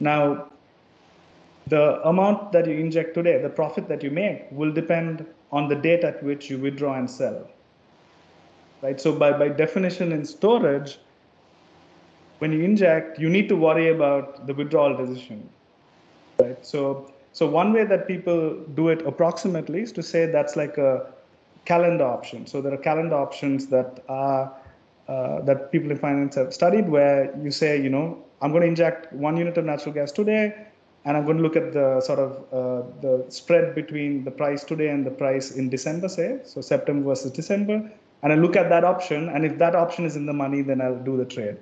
Now, 0.00 0.50
the 1.68 2.06
amount 2.06 2.52
that 2.52 2.66
you 2.66 2.74
inject 2.74 3.14
today, 3.14 3.40
the 3.40 3.48
profit 3.48 3.88
that 3.88 4.02
you 4.02 4.10
make, 4.10 4.48
will 4.50 4.72
depend 4.72 5.24
on 5.50 5.68
the 5.68 5.76
date 5.76 6.04
at 6.04 6.22
which 6.22 6.50
you 6.50 6.58
withdraw 6.58 6.98
and 6.98 7.10
sell. 7.10 7.48
Right. 8.82 9.00
So 9.00 9.14
by 9.14 9.32
by 9.32 9.48
definition, 9.48 10.12
in 10.12 10.26
storage, 10.26 10.98
when 12.40 12.52
you 12.52 12.60
inject, 12.60 13.18
you 13.18 13.30
need 13.30 13.48
to 13.48 13.56
worry 13.56 13.88
about 13.88 14.46
the 14.46 14.52
withdrawal 14.52 14.94
decision 14.94 15.48
right? 16.38 16.64
So, 16.64 17.12
so 17.32 17.48
one 17.48 17.72
way 17.72 17.84
that 17.84 18.06
people 18.06 18.58
do 18.74 18.88
it 18.88 19.06
approximately 19.06 19.82
is 19.82 19.92
to 19.92 20.02
say 20.02 20.26
that's 20.26 20.56
like 20.56 20.78
a 20.78 21.06
calendar 21.64 22.04
option. 22.04 22.46
So 22.46 22.60
there 22.60 22.72
are 22.72 22.78
calendar 22.78 23.16
options 23.16 23.66
that 23.68 24.04
are 24.08 24.52
uh, 25.08 25.42
that 25.42 25.72
people 25.72 25.90
in 25.90 25.98
finance 25.98 26.36
have 26.36 26.54
studied, 26.54 26.88
where 26.88 27.36
you 27.42 27.50
say, 27.50 27.80
you 27.80 27.90
know, 27.90 28.24
I'm 28.40 28.50
going 28.50 28.62
to 28.62 28.68
inject 28.68 29.12
one 29.12 29.36
unit 29.36 29.58
of 29.58 29.64
natural 29.64 29.92
gas 29.92 30.12
today, 30.12 30.66
and 31.04 31.16
I'm 31.16 31.24
going 31.24 31.36
to 31.36 31.42
look 31.42 31.56
at 31.56 31.72
the 31.72 32.00
sort 32.00 32.20
of 32.20 32.30
uh, 32.52 32.86
the 33.00 33.24
spread 33.28 33.74
between 33.74 34.24
the 34.24 34.30
price 34.30 34.62
today 34.62 34.88
and 34.88 35.04
the 35.04 35.10
price 35.10 35.52
in 35.52 35.68
December, 35.68 36.08
say, 36.08 36.38
so 36.44 36.60
September 36.60 37.08
versus 37.08 37.32
December, 37.32 37.90
and 38.22 38.32
I 38.32 38.36
look 38.36 38.54
at 38.54 38.68
that 38.68 38.84
option, 38.84 39.28
and 39.28 39.44
if 39.44 39.58
that 39.58 39.74
option 39.74 40.04
is 40.04 40.14
in 40.14 40.26
the 40.26 40.32
money, 40.32 40.62
then 40.62 40.80
I'll 40.80 40.98
do 40.98 41.16
the 41.16 41.24
trade. 41.24 41.56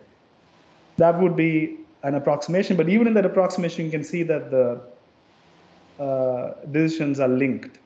That 0.98 1.18
would 1.18 1.34
be 1.34 1.79
an 2.02 2.14
approximation, 2.14 2.76
but 2.76 2.88
even 2.88 3.06
in 3.06 3.14
that 3.14 3.26
approximation, 3.26 3.84
you 3.84 3.90
can 3.90 4.04
see 4.04 4.22
that 4.22 4.50
the 4.50 4.80
uh, 6.02 6.54
decisions 6.70 7.20
are 7.20 7.28
linked, 7.28 7.78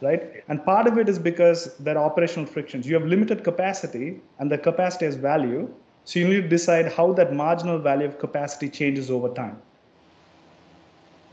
right? 0.00 0.42
And 0.48 0.64
part 0.64 0.86
of 0.86 0.98
it 0.98 1.08
is 1.08 1.18
because 1.18 1.76
there 1.76 1.98
are 1.98 2.04
operational 2.04 2.46
frictions. 2.46 2.86
You 2.86 2.94
have 2.94 3.04
limited 3.04 3.44
capacity, 3.44 4.20
and 4.38 4.50
the 4.50 4.58
capacity 4.58 5.04
has 5.04 5.16
value. 5.16 5.68
So 6.04 6.20
you 6.20 6.28
need 6.28 6.42
to 6.42 6.48
decide 6.48 6.92
how 6.92 7.12
that 7.14 7.34
marginal 7.34 7.78
value 7.78 8.06
of 8.06 8.18
capacity 8.18 8.68
changes 8.68 9.10
over 9.10 9.28
time. 9.28 9.60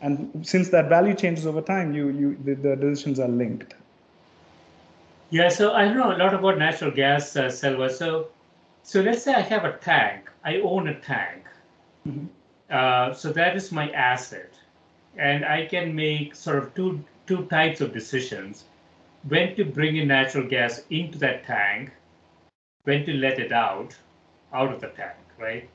And 0.02 0.46
since 0.46 0.70
that 0.70 0.90
value 0.90 1.14
changes 1.14 1.46
over 1.46 1.62
time, 1.62 1.94
you, 1.94 2.10
you 2.10 2.38
the, 2.44 2.56
the 2.56 2.76
decisions 2.76 3.20
are 3.20 3.28
linked. 3.28 3.76
Yeah, 5.30 5.48
so 5.48 5.74
I 5.74 5.94
know 5.94 6.14
a 6.14 6.18
lot 6.18 6.34
about 6.34 6.58
natural 6.58 6.92
gas, 6.92 7.36
uh, 7.38 7.50
Selva. 7.50 7.90
So, 7.90 8.28
so 8.84 9.00
let's 9.00 9.24
say 9.24 9.34
I 9.34 9.42
have 9.42 9.64
a 9.64 9.78
tank. 9.78 10.30
I 10.44 10.58
own 10.58 10.90
a 10.90 11.00
tank. 11.00 11.46
Mm-hmm. 12.08 12.26
Uh, 12.70 13.14
so 13.14 13.32
that 13.34 13.56
is 13.56 13.72
my 13.72 13.90
asset. 13.92 14.54
and 15.18 15.46
I 15.46 15.68
can 15.68 15.96
make 15.96 16.36
sort 16.36 16.58
of 16.60 16.74
two 16.74 17.04
two 17.28 17.46
types 17.48 17.82
of 17.82 17.94
decisions: 17.94 18.66
when 19.24 19.56
to 19.56 19.66
bring 19.66 19.98
in 19.98 20.08
natural 20.08 20.48
gas 20.48 20.84
into 20.90 21.18
that 21.20 21.46
tank, 21.46 21.92
when 22.84 23.06
to 23.06 23.14
let 23.14 23.40
it 23.40 23.52
out, 23.52 23.96
out 24.54 24.74
of 24.74 24.82
the 24.82 24.90
tank, 24.90 25.18
right? 25.40 25.70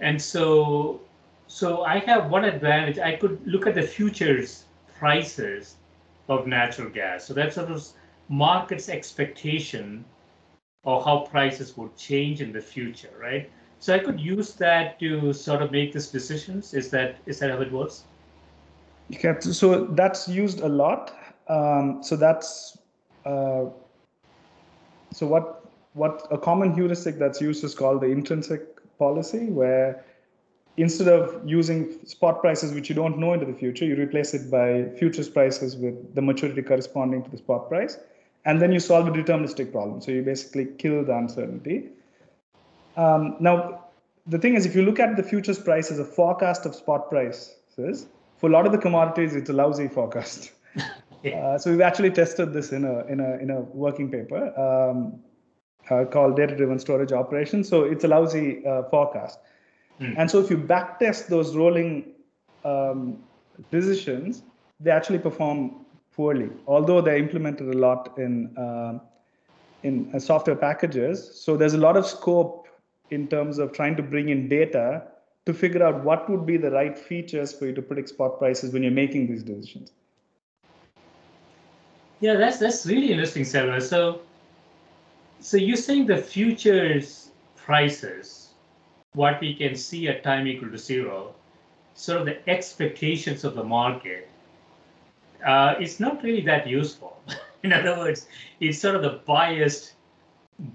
And 0.00 0.20
so, 0.20 1.00
so 1.46 1.82
I 1.84 1.98
have 2.00 2.30
one 2.30 2.44
advantage. 2.44 2.98
I 2.98 3.16
could 3.16 3.46
look 3.46 3.66
at 3.66 3.74
the 3.74 3.82
futures 3.82 4.66
prices 4.98 5.76
of 6.28 6.46
natural 6.46 6.90
gas. 6.90 7.24
So 7.26 7.34
that's 7.34 7.54
sort 7.56 7.70
of 7.70 7.86
market's 8.28 8.88
expectation 8.88 10.04
of 10.84 11.04
how 11.04 11.20
prices 11.20 11.76
would 11.76 11.96
change 11.96 12.40
in 12.40 12.52
the 12.52 12.60
future, 12.60 13.12
right? 13.20 13.50
So 13.80 13.94
I 13.94 13.98
could 13.98 14.20
use 14.20 14.52
that 14.54 15.00
to 15.00 15.32
sort 15.32 15.62
of 15.62 15.72
make 15.72 15.94
these 15.94 16.08
decisions. 16.08 16.74
Is 16.74 16.90
that 16.90 17.16
is 17.26 17.38
that 17.38 17.50
how 17.50 17.60
it 17.62 17.72
works? 17.72 18.04
Yeah, 19.08 19.40
so 19.40 19.86
that's 19.86 20.28
used 20.28 20.60
a 20.60 20.68
lot. 20.68 21.14
Um, 21.48 22.02
so 22.02 22.14
that's 22.14 22.78
uh, 23.24 23.64
so 25.12 25.26
what 25.26 25.64
what 25.94 26.28
a 26.30 26.38
common 26.38 26.74
heuristic 26.74 27.18
that's 27.18 27.40
used 27.40 27.64
is 27.64 27.74
called 27.74 28.02
the 28.02 28.06
intrinsic 28.06 28.62
policy, 28.98 29.46
where 29.46 30.04
instead 30.76 31.08
of 31.08 31.40
using 31.48 32.04
spot 32.06 32.40
prices 32.42 32.72
which 32.72 32.88
you 32.90 32.94
don't 32.94 33.18
know 33.18 33.32
into 33.32 33.46
the 33.46 33.54
future, 33.54 33.86
you 33.86 33.96
replace 33.96 34.34
it 34.34 34.50
by 34.50 34.84
futures 34.98 35.28
prices 35.28 35.76
with 35.76 36.14
the 36.14 36.22
maturity 36.22 36.62
corresponding 36.62 37.22
to 37.24 37.30
the 37.30 37.38
spot 37.38 37.68
price, 37.68 37.98
and 38.44 38.60
then 38.60 38.72
you 38.72 38.78
solve 38.78 39.08
a 39.08 39.10
deterministic 39.10 39.72
problem. 39.72 40.02
So 40.02 40.12
you 40.12 40.22
basically 40.22 40.66
kill 40.78 41.02
the 41.02 41.16
uncertainty. 41.16 41.88
Um, 43.00 43.36
now, 43.40 43.84
the 44.26 44.38
thing 44.38 44.54
is, 44.54 44.66
if 44.66 44.74
you 44.74 44.82
look 44.82 45.00
at 45.00 45.16
the 45.16 45.22
futures 45.22 45.58
price 45.58 45.90
as 45.90 45.98
a 45.98 46.04
forecast 46.04 46.66
of 46.66 46.74
spot 46.74 47.08
prices, 47.08 48.06
for 48.36 48.48
a 48.48 48.52
lot 48.52 48.66
of 48.66 48.72
the 48.72 48.78
commodities, 48.78 49.34
it's 49.34 49.48
a 49.48 49.52
lousy 49.52 49.88
forecast. 49.88 50.52
uh, 50.76 51.58
so 51.58 51.70
we've 51.70 51.80
actually 51.80 52.10
tested 52.10 52.52
this 52.52 52.72
in 52.72 52.84
a 52.84 53.04
in 53.06 53.20
a 53.20 53.36
in 53.38 53.50
a 53.50 53.60
working 53.84 54.10
paper 54.10 54.42
um, 54.66 55.18
uh, 55.90 56.04
called 56.04 56.36
data-driven 56.36 56.78
storage 56.78 57.12
operations. 57.12 57.68
So 57.68 57.84
it's 57.84 58.04
a 58.04 58.08
lousy 58.08 58.64
uh, 58.66 58.82
forecast. 58.90 59.38
Mm. 60.00 60.14
And 60.18 60.30
so 60.30 60.40
if 60.40 60.50
you 60.50 60.58
backtest 60.58 61.28
those 61.28 61.56
rolling 61.56 62.12
um, 62.64 63.18
decisions, 63.70 64.42
they 64.78 64.90
actually 64.90 65.18
perform 65.18 65.86
poorly, 66.12 66.50
although 66.66 67.00
they're 67.00 67.22
implemented 67.26 67.74
a 67.74 67.78
lot 67.78 68.18
in 68.18 68.56
uh, 68.58 68.98
in 69.82 70.10
uh, 70.14 70.18
software 70.18 70.56
packages. 70.56 71.30
So 71.44 71.56
there's 71.56 71.74
a 71.74 71.84
lot 71.88 71.96
of 71.96 72.06
scope 72.06 72.66
in 73.10 73.28
terms 73.28 73.58
of 73.58 73.72
trying 73.72 73.96
to 73.96 74.02
bring 74.02 74.28
in 74.28 74.48
data 74.48 75.02
to 75.46 75.54
figure 75.54 75.82
out 75.82 76.04
what 76.04 76.28
would 76.28 76.46
be 76.46 76.56
the 76.56 76.70
right 76.70 76.98
features 76.98 77.52
for 77.52 77.66
you 77.66 77.72
to 77.74 77.82
predict 77.82 78.10
spot 78.10 78.38
prices 78.38 78.72
when 78.72 78.82
you're 78.82 78.92
making 78.92 79.26
these 79.26 79.42
decisions. 79.42 79.92
Yeah, 82.20 82.34
that's 82.34 82.58
that's 82.58 82.84
really 82.84 83.10
interesting, 83.10 83.44
Selva. 83.44 83.80
So, 83.80 84.20
so 85.40 85.56
you're 85.56 85.76
saying 85.76 86.06
the 86.06 86.18
futures 86.18 87.30
prices, 87.56 88.50
what 89.14 89.40
we 89.40 89.54
can 89.54 89.74
see 89.74 90.08
at 90.08 90.22
time 90.22 90.46
equal 90.46 90.70
to 90.70 90.78
zero, 90.78 91.34
sort 91.94 92.20
of 92.20 92.26
the 92.26 92.48
expectations 92.48 93.42
of 93.44 93.54
the 93.54 93.64
market, 93.64 94.28
uh, 95.46 95.74
it's 95.80 95.98
not 95.98 96.22
really 96.22 96.42
that 96.42 96.66
useful. 96.66 97.22
In 97.62 97.72
other 97.72 97.96
words, 97.96 98.26
it's 98.60 98.78
sort 98.78 98.96
of 98.96 99.02
the 99.02 99.20
biased, 99.26 99.94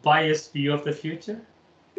biased 0.01 0.51
view 0.54 0.74
of 0.74 0.84
the 0.84 0.92
future. 0.92 1.42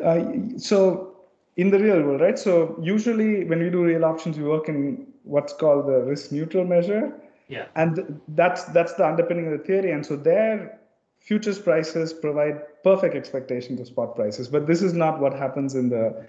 Uh, 0.05 0.59
so 0.59 1.17
in 1.57 1.71
the 1.71 1.79
real 1.79 2.03
world, 2.03 2.21
right? 2.21 2.39
So 2.39 2.79
usually 2.81 3.45
when 3.45 3.61
we 3.61 3.71
do 3.71 3.83
real 3.85 4.05
options, 4.05 4.39
we 4.39 4.45
work 4.45 4.69
in 4.69 5.07
what's 5.25 5.53
called 5.53 5.87
the 5.87 6.03
risk 6.03 6.33
neutral 6.33 6.65
measure. 6.65 7.13
Yeah. 7.49 7.67
And 7.77 8.21
that's 8.29 8.65
that's 8.65 8.95
the 8.95 9.07
underpinning 9.07 9.47
of 9.47 9.59
the 9.59 9.65
theory. 9.65 9.93
And 9.93 10.05
so 10.05 10.17
there 10.17 10.79
futures 11.21 11.59
prices 11.59 12.13
provide 12.13 12.61
perfect 12.83 13.15
expectations 13.15 13.81
of 13.81 13.87
spot 13.87 14.15
prices. 14.15 14.49
But 14.49 14.67
this 14.67 14.83
is 14.83 14.93
not 14.93 15.21
what 15.21 15.33
happens 15.33 15.75
in 15.75 15.89
the 15.89 16.27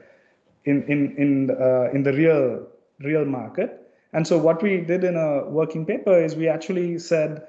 in 0.66 0.84
in 0.84 1.16
in 1.18 1.52
uh, 1.52 1.90
in 1.94 2.04
the 2.04 2.14
real 2.14 2.68
real 3.00 3.26
market. 3.26 3.84
And 4.14 4.26
so 4.26 4.38
what 4.38 4.64
we 4.64 4.78
did 4.82 5.04
in 5.04 5.16
a 5.16 5.46
working 5.46 5.86
paper 5.86 6.18
is 6.18 6.36
we 6.36 6.48
actually 6.48 6.98
said, 6.98 7.46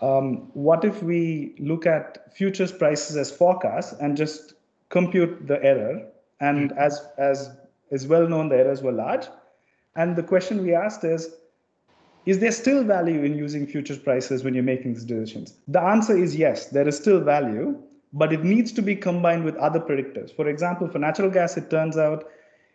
um, 0.00 0.50
what 0.54 0.84
if 0.84 1.02
we 1.02 1.54
look 1.58 1.84
at 1.84 2.32
futures 2.34 2.70
prices 2.72 3.16
as 3.16 3.30
forecasts 3.30 3.92
and 4.00 4.16
just 4.16 4.54
compute 4.90 5.46
the 5.46 5.62
error 5.62 6.06
and 6.40 6.70
mm-hmm. 6.70 6.78
as 6.78 7.06
as 7.18 7.50
is 7.90 8.06
well 8.06 8.28
known, 8.28 8.48
the 8.48 8.56
errors 8.56 8.82
were 8.82 8.92
large. 8.92 9.26
And 9.96 10.16
the 10.16 10.22
question 10.22 10.62
we 10.62 10.74
asked 10.74 11.04
is, 11.04 11.34
is 12.26 12.38
there 12.40 12.50
still 12.50 12.82
value 12.82 13.22
in 13.22 13.36
using 13.36 13.66
futures 13.66 13.98
prices 13.98 14.42
when 14.42 14.54
you're 14.54 14.64
making 14.64 14.94
these 14.94 15.04
decisions? 15.04 15.54
The 15.68 15.80
answer 15.80 16.16
is 16.16 16.34
yes, 16.34 16.66
there 16.66 16.88
is 16.88 16.96
still 16.96 17.20
value, 17.20 17.78
but 18.12 18.32
it 18.32 18.42
needs 18.42 18.72
to 18.72 18.82
be 18.82 18.96
combined 18.96 19.44
with 19.44 19.56
other 19.56 19.78
predictors. 19.78 20.34
For 20.34 20.48
example, 20.48 20.88
for 20.88 20.98
natural 20.98 21.30
gas, 21.30 21.56
it 21.56 21.70
turns 21.70 21.96
out 21.96 22.28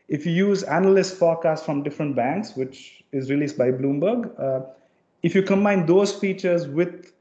if 0.07 0.25
you 0.25 0.31
use 0.31 0.63
analyst 0.63 1.17
forecasts 1.17 1.65
from 1.65 1.83
different 1.83 2.15
banks, 2.15 2.55
which 2.55 3.03
is 3.11 3.29
released 3.29 3.57
by 3.57 3.71
Bloomberg, 3.71 4.31
uh, 4.39 4.65
if 5.23 5.35
you 5.35 5.41
combine 5.43 5.85
those 5.85 6.13
features 6.13 6.67
with 6.67 7.11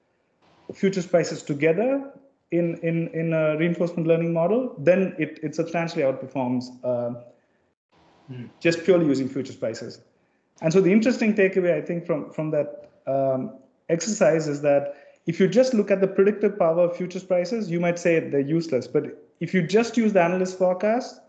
futures 0.74 1.06
prices 1.06 1.42
together, 1.42 2.12
in, 2.50 2.76
in, 2.82 3.08
in 3.08 3.32
a 3.32 3.56
reinforcement 3.58 4.06
learning 4.06 4.32
model, 4.32 4.74
then 4.78 5.14
it, 5.18 5.38
it 5.42 5.54
substantially 5.54 6.02
outperforms 6.02 6.64
uh, 6.82 7.14
mm. 8.30 8.48
just 8.60 8.84
purely 8.84 9.06
using 9.06 9.28
futures 9.28 9.56
prices. 9.56 10.00
And 10.62 10.72
so 10.72 10.80
the 10.80 10.90
interesting 10.90 11.34
takeaway, 11.34 11.74
I 11.74 11.82
think, 11.82 12.06
from, 12.06 12.32
from 12.32 12.50
that 12.50 12.90
um, 13.06 13.58
exercise 13.88 14.48
is 14.48 14.62
that 14.62 14.94
if 15.26 15.38
you 15.38 15.46
just 15.46 15.74
look 15.74 15.90
at 15.90 16.00
the 16.00 16.06
predictive 16.06 16.58
power 16.58 16.84
of 16.84 16.96
futures 16.96 17.22
prices, 17.22 17.70
you 17.70 17.80
might 17.80 17.98
say 17.98 18.18
they're 18.18 18.40
useless. 18.40 18.86
But 18.86 19.30
if 19.40 19.52
you 19.52 19.62
just 19.66 19.96
use 19.96 20.14
the 20.14 20.22
analyst 20.22 20.56
forecast 20.56 21.20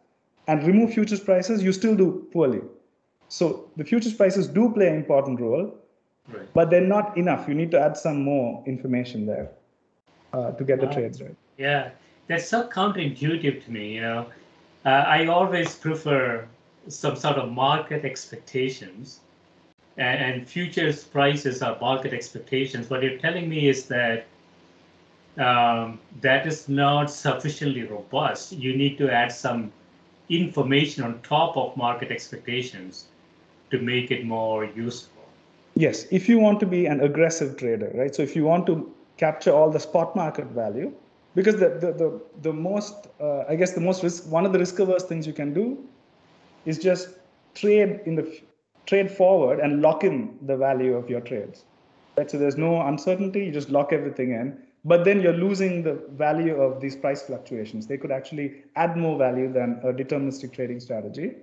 and 0.48 0.66
remove 0.66 0.94
futures 0.94 1.20
prices, 1.20 1.62
you 1.62 1.74
still 1.74 1.96
do 1.96 2.28
poorly. 2.32 2.62
So 3.28 3.70
the 3.76 3.84
futures 3.84 4.14
prices 4.14 4.48
do 4.48 4.72
play 4.72 4.88
an 4.88 4.96
important 4.96 5.40
role, 5.40 5.78
right. 6.30 6.52
but 6.54 6.70
they're 6.70 6.82
not 6.82 7.16
enough. 7.18 7.48
You 7.48 7.54
need 7.54 7.72
to 7.72 7.80
add 7.80 7.98
some 7.98 8.24
more 8.24 8.64
information 8.66 9.26
there 9.26 9.52
uh, 10.34 10.52
to 10.52 10.64
get 10.64 10.80
the 10.80 10.88
trades 10.88 11.22
right. 11.22 11.36
Yeah, 11.58 11.90
that's 12.28 12.48
so 12.48 12.68
counterintuitive 12.68 13.66
to 13.66 13.72
me. 13.72 13.96
You 13.96 14.02
know, 14.02 14.26
uh, 14.86 14.90
I 14.90 15.28
always 15.28 15.76
prefer 15.76 16.48
some 16.88 17.16
sort 17.16 17.38
of 17.38 17.52
market 17.52 18.06
expectations, 18.06 19.20
and, 19.98 20.24
and, 20.24 20.48
futures 20.48 21.04
prices 21.04 21.62
are 21.62 21.78
market 21.82 22.14
expectations. 22.14 22.90
What 22.90 23.04
you're 23.04 23.18
telling 23.18 23.50
me 23.50 23.68
is 23.68 23.86
that 23.88 24.26
um, 25.38 26.00
that 26.22 26.48
is 26.48 26.70
not 26.70 27.12
sufficiently 27.12 27.84
robust. 27.84 28.54
You 28.54 28.76
need 28.76 28.98
to 28.98 29.12
add 29.12 29.32
some 29.32 29.72
information 30.30 31.04
on 31.04 31.20
top 31.22 31.58
of 31.58 31.76
market 31.76 32.12
expectations 32.12 33.06
to 33.72 33.80
make 33.80 34.12
it 34.12 34.26
more 34.26 34.66
useful. 34.66 35.24
Yes, 35.76 36.06
if 36.12 36.28
you 36.28 36.40
want 36.40 36.60
to 36.62 36.66
be 36.66 36.86
an 36.86 37.02
aggressive 37.02 37.58
trader, 37.58 37.92
right? 37.96 38.14
So 38.14 38.22
if 38.22 38.36
you 38.36 38.44
want 38.44 38.66
to 38.68 38.94
capture 39.24 39.52
all 39.52 39.70
the 39.78 39.84
spot 39.88 40.16
market 40.16 40.48
value 40.48 40.92
because 41.36 41.56
the 41.64 41.70
the 41.84 41.92
the, 42.02 42.10
the 42.48 42.54
most 42.54 43.08
uh, 43.20 43.54
i 43.54 43.56
guess 43.62 43.74
the 43.80 43.86
most 43.90 44.04
risk 44.04 44.30
one 44.38 44.46
of 44.46 44.54
the 44.54 44.60
risk 44.66 44.80
averse 44.86 45.06
things 45.12 45.28
you 45.32 45.38
can 45.42 45.54
do 45.54 45.66
is 46.66 46.80
just 46.80 47.10
trade 47.56 48.00
in 48.06 48.16
the 48.16 48.26
trade 48.86 49.12
forward 49.12 49.60
and 49.60 49.82
lock 49.82 50.04
in 50.04 50.38
the 50.42 50.58
value 50.58 50.96
of 50.96 51.10
your 51.10 51.22
trades. 51.22 51.64
Right? 52.18 52.30
So 52.30 52.38
there's 52.38 52.58
no 52.58 52.82
uncertainty 52.82 53.46
you 53.46 53.52
just 53.52 53.70
lock 53.70 53.94
everything 53.94 54.32
in 54.32 54.58
but 54.86 55.04
then 55.04 55.22
you're 55.22 55.40
losing 55.48 55.84
the 55.84 55.96
value 56.12 56.56
of 56.56 56.80
these 56.80 56.96
price 56.96 57.22
fluctuations. 57.22 57.86
They 57.86 57.98
could 57.98 58.12
actually 58.12 58.64
add 58.78 58.96
more 58.96 59.18
value 59.18 59.52
than 59.52 59.80
a 59.84 59.92
deterministic 59.92 60.54
trading 60.54 60.80
strategy. 60.80 61.34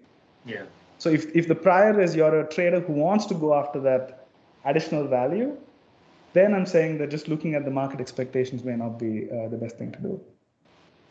Yeah. 0.46 0.62
So 0.98 1.10
if, 1.10 1.26
if 1.36 1.46
the 1.46 1.54
prior 1.54 2.00
is 2.00 2.16
you're 2.16 2.40
a 2.40 2.48
trader 2.48 2.80
who 2.80 2.94
wants 2.94 3.26
to 3.26 3.34
go 3.34 3.54
after 3.54 3.78
that 3.80 4.26
additional 4.64 5.06
value 5.06 5.56
then 6.37 6.55
I'm 6.55 6.66
saying 6.66 6.99
that 6.99 7.11
just 7.11 7.29
looking 7.29 7.55
at 7.55 7.64
the 7.64 7.70
market 7.70 8.01
expectations 8.01 8.62
may 8.62 8.77
not 8.77 8.99
be 8.99 9.29
uh, 9.31 9.49
the 9.49 9.57
best 9.57 9.79
thing 9.79 9.92
to 9.92 9.99
do. 9.99 10.20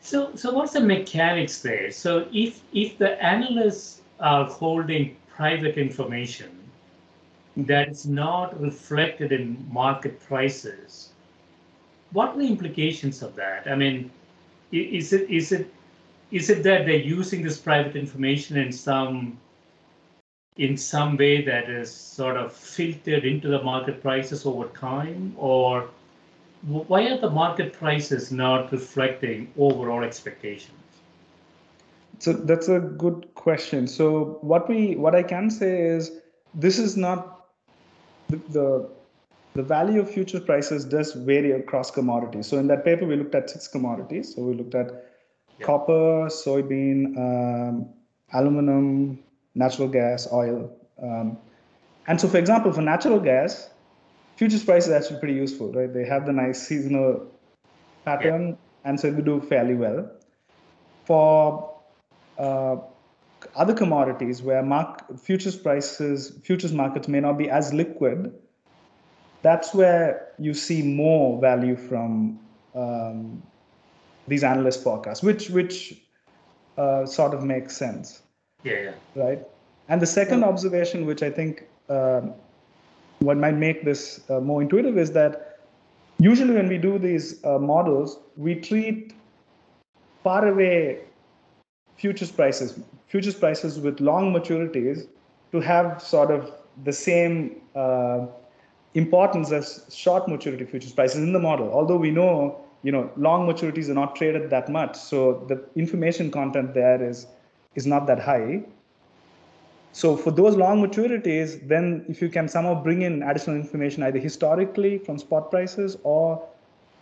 So, 0.02 0.36
so 0.36 0.54
what's 0.54 0.74
the 0.74 0.82
mechanics 0.82 1.62
there? 1.62 1.92
So, 1.92 2.28
if 2.32 2.62
if 2.74 2.98
the 3.00 3.12
analysts 3.24 4.02
are 4.20 4.46
holding 4.46 5.18
private 5.28 5.78
information 5.78 6.52
that's 7.58 8.06
not 8.06 8.60
reflected 8.62 9.32
in 9.32 9.66
market 9.72 10.20
prices, 10.20 11.10
what 12.12 12.30
are 12.30 12.38
the 12.38 12.48
implications 12.48 13.24
of 13.24 13.36
that? 13.36 13.68
I 13.68 13.76
mean, 13.76 14.12
is 14.72 15.12
it 15.12 15.30
is 15.30 15.52
it 15.52 15.74
is 16.32 16.50
it 16.50 16.62
that 16.64 16.86
they're 16.86 17.08
using 17.18 17.42
this 17.42 17.58
private 17.58 17.96
information 17.96 18.58
in 18.58 18.72
some 18.72 19.40
in 20.58 20.78
some 20.78 21.18
way 21.18 21.44
that 21.44 21.70
is 21.70 21.94
sort 21.94 22.38
of 22.38 22.54
filtered 22.54 23.26
into 23.26 23.50
the 23.50 23.62
market 23.62 24.02
prices 24.02 24.46
over 24.46 24.68
time 24.70 25.34
or 25.38 25.90
why 26.64 27.02
are 27.10 27.18
the 27.18 27.30
market 27.30 27.74
prices 27.74 28.32
not 28.32 28.72
reflecting 28.72 29.52
overall 29.58 30.04
expectations 30.04 30.72
so 32.20 32.32
that's 32.32 32.70
a 32.70 32.80
good 32.80 33.28
question 33.36 33.86
so 33.86 34.38
what 34.42 34.70
we 34.70 34.96
what 34.96 35.14
i 35.14 35.22
can 35.22 35.50
say 35.50 35.82
is 35.82 36.12
this 36.54 36.80
is 36.80 36.96
not 36.96 37.48
the, 38.30 38.38
the 38.50 38.90
the 39.56 39.64
value 39.64 40.02
of 40.02 40.12
future 40.12 40.40
prices 40.40 40.84
does 40.84 41.14
vary 41.14 41.52
across 41.54 41.90
commodities. 41.90 42.46
So 42.46 42.58
in 42.58 42.68
that 42.68 42.84
paper, 42.84 43.06
we 43.06 43.16
looked 43.16 43.36
at 43.36 43.50
six 43.50 43.70
commodities. 43.70 44.36
So 44.36 44.42
we 44.42 44.54
looked 44.54 44.76
at 44.76 44.92
yeah. 45.58 45.66
copper, 45.66 46.28
soybean, 46.28 47.18
um, 47.18 47.90
aluminum, 48.34 49.20
natural 49.56 49.88
gas, 49.88 50.28
oil. 50.32 50.72
Um, 51.02 51.38
and 52.08 52.20
so, 52.20 52.28
for 52.28 52.38
example, 52.38 52.72
for 52.72 52.82
natural 52.82 53.20
gas, 53.20 53.70
futures 54.36 54.64
price 54.64 54.86
is 54.86 54.94
actually 54.94 55.20
pretty 55.20 55.34
useful, 55.34 55.72
right? 55.72 55.92
They 55.92 56.06
have 56.06 56.26
the 56.26 56.34
nice 56.34 56.62
seasonal 56.62 57.26
pattern, 58.04 58.50
yeah. 58.50 58.90
and 58.90 59.00
so 59.00 59.10
they 59.10 59.22
do 59.22 59.42
fairly 59.42 59.76
well. 59.76 60.12
For 61.06 61.74
uh, 62.38 62.78
other 63.56 63.74
commodities 63.74 64.42
where 64.42 64.62
mark, 64.62 65.20
futures 65.20 65.56
prices, 65.56 66.38
futures 66.44 66.74
markets 66.74 67.08
may 67.08 67.20
not 67.20 67.38
be 67.38 67.50
as 67.50 67.74
liquid, 67.74 68.34
that's 69.42 69.74
where 69.74 70.30
you 70.40 70.54
see 70.54 70.82
more 70.82 71.40
value 71.40 71.76
from 71.76 72.40
um, 72.74 73.42
these 74.28 74.44
analyst 74.44 74.84
forecasts, 74.84 75.22
which 75.22 75.50
which 75.50 76.02
uh, 76.78 77.06
sort 77.06 77.34
of 77.34 77.44
makes 77.44 77.78
sense. 77.78 78.22
Yeah, 78.66 78.82
yeah. 78.82 79.24
Right. 79.24 79.48
And 79.88 80.02
the 80.02 80.08
second 80.08 80.44
observation, 80.44 81.06
which 81.06 81.22
I 81.22 81.30
think 81.30 81.66
um, 81.88 82.34
what 83.20 83.38
might 83.38 83.56
make 83.56 83.86
this 83.86 84.28
uh, 84.30 84.40
more 84.40 84.62
intuitive, 84.62 84.98
is 84.98 85.12
that 85.12 85.60
usually 86.18 86.56
when 86.56 86.68
we 86.68 86.80
do 86.80 86.98
these 86.98 87.46
uh, 87.46 87.60
models, 87.60 88.18
we 88.36 88.56
treat 88.56 89.14
far 90.24 90.48
away 90.48 91.02
futures 91.98 92.32
prices, 92.32 92.80
futures 93.08 93.36
prices 93.36 93.80
with 93.80 94.00
long 94.00 94.34
maturities, 94.34 95.08
to 95.52 95.60
have 95.62 96.02
sort 96.02 96.32
of 96.32 96.52
the 96.84 96.92
same 96.92 97.62
uh, 97.76 98.26
importance 98.96 99.52
as 99.52 99.86
short 99.94 100.28
maturity 100.28 100.66
futures 100.66 100.92
prices 100.92 101.18
in 101.22 101.34
the 101.34 101.40
model. 101.40 101.72
Although 101.72 101.98
we 101.98 102.10
know 102.10 102.60
you 102.82 102.92
know 102.92 103.12
long 103.16 103.48
maturities 103.48 103.90
are 103.90 103.94
not 103.94 104.16
traded 104.16 104.50
that 104.50 104.70
much, 104.70 104.96
so 104.98 105.46
the 105.48 105.64
information 105.76 106.32
content 106.32 106.74
there 106.74 107.08
is 107.08 107.28
is 107.76 107.86
not 107.86 108.08
that 108.08 108.20
high. 108.20 108.64
So 109.92 110.18
for 110.18 110.32
those 110.32 110.58
long 110.58 110.86
maturities, 110.86 111.66
then 111.68 112.06
if 112.10 112.22
you 112.22 112.28
can 112.28 112.50
somehow 112.50 112.84
bring 112.84 113.04
in 113.04 113.24
additional 113.24 113.56
information, 113.56 114.04
either 114.04 114.20
historically 114.20 114.98
from 114.98 115.18
spot 115.18 115.52
prices 115.52 115.98
or 116.04 116.46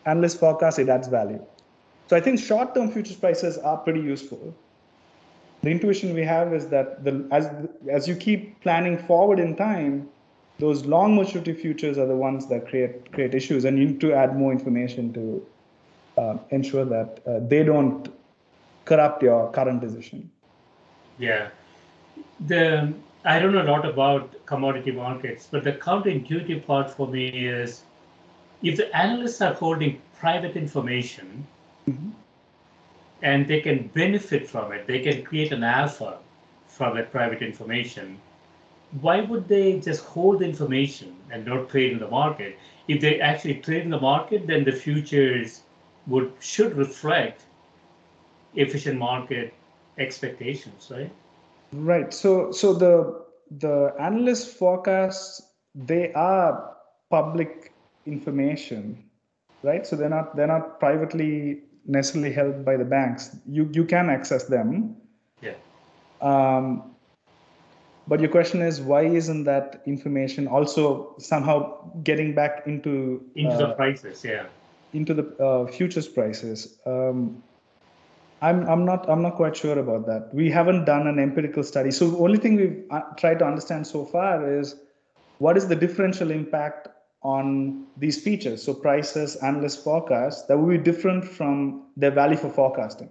analyst 0.06 0.40
forecasts, 0.40 0.78
it 0.78 0.90
adds 0.90 1.08
value. 1.08 1.44
So 2.08 2.16
I 2.16 2.20
think 2.20 2.40
short-term 2.40 2.92
futures 2.92 3.16
prices 3.16 3.58
are 3.58 3.78
pretty 3.78 4.02
useful. 4.02 4.54
The 5.64 5.72
intuition 5.72 6.14
we 6.14 6.24
have 6.24 6.54
is 6.54 6.68
that 6.68 7.04
the, 7.04 7.26
as 7.32 7.50
as 7.90 8.08
you 8.08 8.16
keep 8.16 8.60
planning 8.62 8.98
forward 8.98 9.40
in 9.40 9.56
time, 9.56 10.10
those 10.60 10.86
long 10.86 11.16
maturity 11.16 11.54
futures 11.54 11.98
are 11.98 12.06
the 12.06 12.16
ones 12.16 12.48
that 12.48 12.68
create 12.68 13.12
create 13.14 13.34
issues, 13.34 13.64
and 13.64 13.80
you 13.80 13.86
need 13.86 14.02
to 14.02 14.14
add 14.14 14.38
more 14.38 14.52
information 14.52 15.14
to 15.14 15.48
uh, 16.18 16.38
ensure 16.50 16.84
that 16.86 17.22
uh, 17.26 17.40
they 17.48 17.64
don't 17.64 18.10
corrupt 18.86 19.24
your 19.24 19.52
current 19.52 19.80
decision. 19.80 20.30
Yeah, 21.18 21.50
the 22.48 22.94
I 23.26 23.40
don't 23.40 23.54
know 23.54 23.62
a 23.62 23.72
lot 23.72 23.86
about 23.86 24.46
commodity 24.46 24.92
markets, 24.92 25.48
but 25.50 25.64
the 25.64 25.72
counterintuitive 25.74 26.66
part 26.66 26.90
for 26.90 27.08
me 27.08 27.28
is 27.30 27.84
if 28.62 28.76
the 28.76 28.94
analysts 28.96 29.42
are 29.42 29.54
holding 29.54 30.02
private 30.20 30.58
information 30.58 31.48
mm-hmm. 31.88 32.10
and 33.22 33.48
they 33.48 33.62
can 33.62 33.88
benefit 33.88 34.50
from 34.50 34.74
it, 34.74 34.88
they 34.88 35.00
can 35.00 35.24
create 35.24 35.54
an 35.54 35.64
alpha 35.64 36.18
from 36.68 36.98
that 36.98 37.12
private 37.12 37.42
information. 37.42 38.20
Why 39.00 39.22
would 39.22 39.48
they 39.48 39.80
just 39.80 40.04
hold 40.04 40.40
the 40.40 40.46
information 40.46 41.16
and 41.32 41.46
not 41.46 41.70
trade 41.70 41.94
in 41.94 42.00
the 42.00 42.10
market? 42.10 42.60
If 42.90 43.00
they 43.00 43.22
actually 43.22 43.56
trade 43.56 43.84
in 43.84 43.90
the 43.90 44.00
market, 44.00 44.48
then 44.48 44.66
the 44.66 44.74
futures 44.74 45.62
would 46.08 46.34
should 46.42 46.76
reflect 46.76 47.44
efficient 48.56 49.00
market 49.00 49.54
expectations, 49.98 50.92
right? 50.92 51.12
Right. 51.72 52.14
So 52.14 52.52
so 52.52 52.74
the 52.74 53.26
the 53.52 53.94
analyst 54.00 54.58
forecasts 54.58 55.42
they 55.76 56.14
are 56.14 56.76
public 57.10 57.74
information, 58.06 59.04
right? 59.64 59.86
So 59.86 59.96
they're 59.96 60.10
not 60.10 60.36
they're 60.36 60.48
not 60.48 60.80
privately 60.80 61.64
necessarily 61.86 62.32
held 62.32 62.64
by 62.64 62.78
the 62.78 62.86
banks. 62.86 63.36
You 63.48 63.70
you 63.74 63.86
can 63.86 64.10
access 64.10 64.46
them. 64.46 64.96
Yeah. 65.42 65.56
Um, 66.22 66.96
but 68.08 68.20
your 68.20 68.30
question 68.30 68.62
is 68.62 68.82
why 68.82 69.04
isn't 69.04 69.46
that 69.46 69.82
information 69.86 70.48
also 70.48 71.16
somehow 71.20 71.90
getting 72.04 72.36
back 72.36 72.64
into 72.66 73.24
into 73.36 73.54
uh, 73.54 73.58
the 73.58 73.74
prices? 73.74 74.24
Yeah. 74.24 74.46
Into 74.94 75.14
the 75.14 75.26
uh, 75.44 75.68
futures 75.68 76.08
prices. 76.08 76.80
Um, 76.86 77.42
I'm, 78.44 78.68
I'm 78.68 78.84
not 78.86 79.10
I'm 79.10 79.22
not 79.22 79.36
quite 79.38 79.56
sure 79.56 79.80
about 79.80 80.06
that. 80.08 80.34
We 80.34 80.50
haven't 80.52 80.84
done 80.84 81.08
an 81.08 81.18
empirical 81.18 81.64
study. 81.64 81.92
So 81.92 82.10
the 82.10 82.18
only 82.18 82.38
thing 82.38 82.58
we've 82.58 82.84
uh, 82.92 83.00
tried 83.18 83.40
to 83.40 83.46
understand 83.46 83.88
so 83.88 84.04
far 84.06 84.54
is 84.60 84.76
what 85.38 85.56
is 85.56 85.66
the 85.68 85.78
differential 85.78 86.30
impact 86.30 86.90
on 87.22 87.86
these 87.96 88.22
features. 88.22 88.62
So 88.62 88.74
prices, 88.74 89.38
analyst 89.38 89.82
forecasts 89.82 90.44
that 90.48 90.58
will 90.58 90.68
be 90.68 90.78
different 90.78 91.24
from 91.24 91.86
their 91.96 92.12
value 92.12 92.36
for 92.36 92.50
forecasting. 92.50 93.10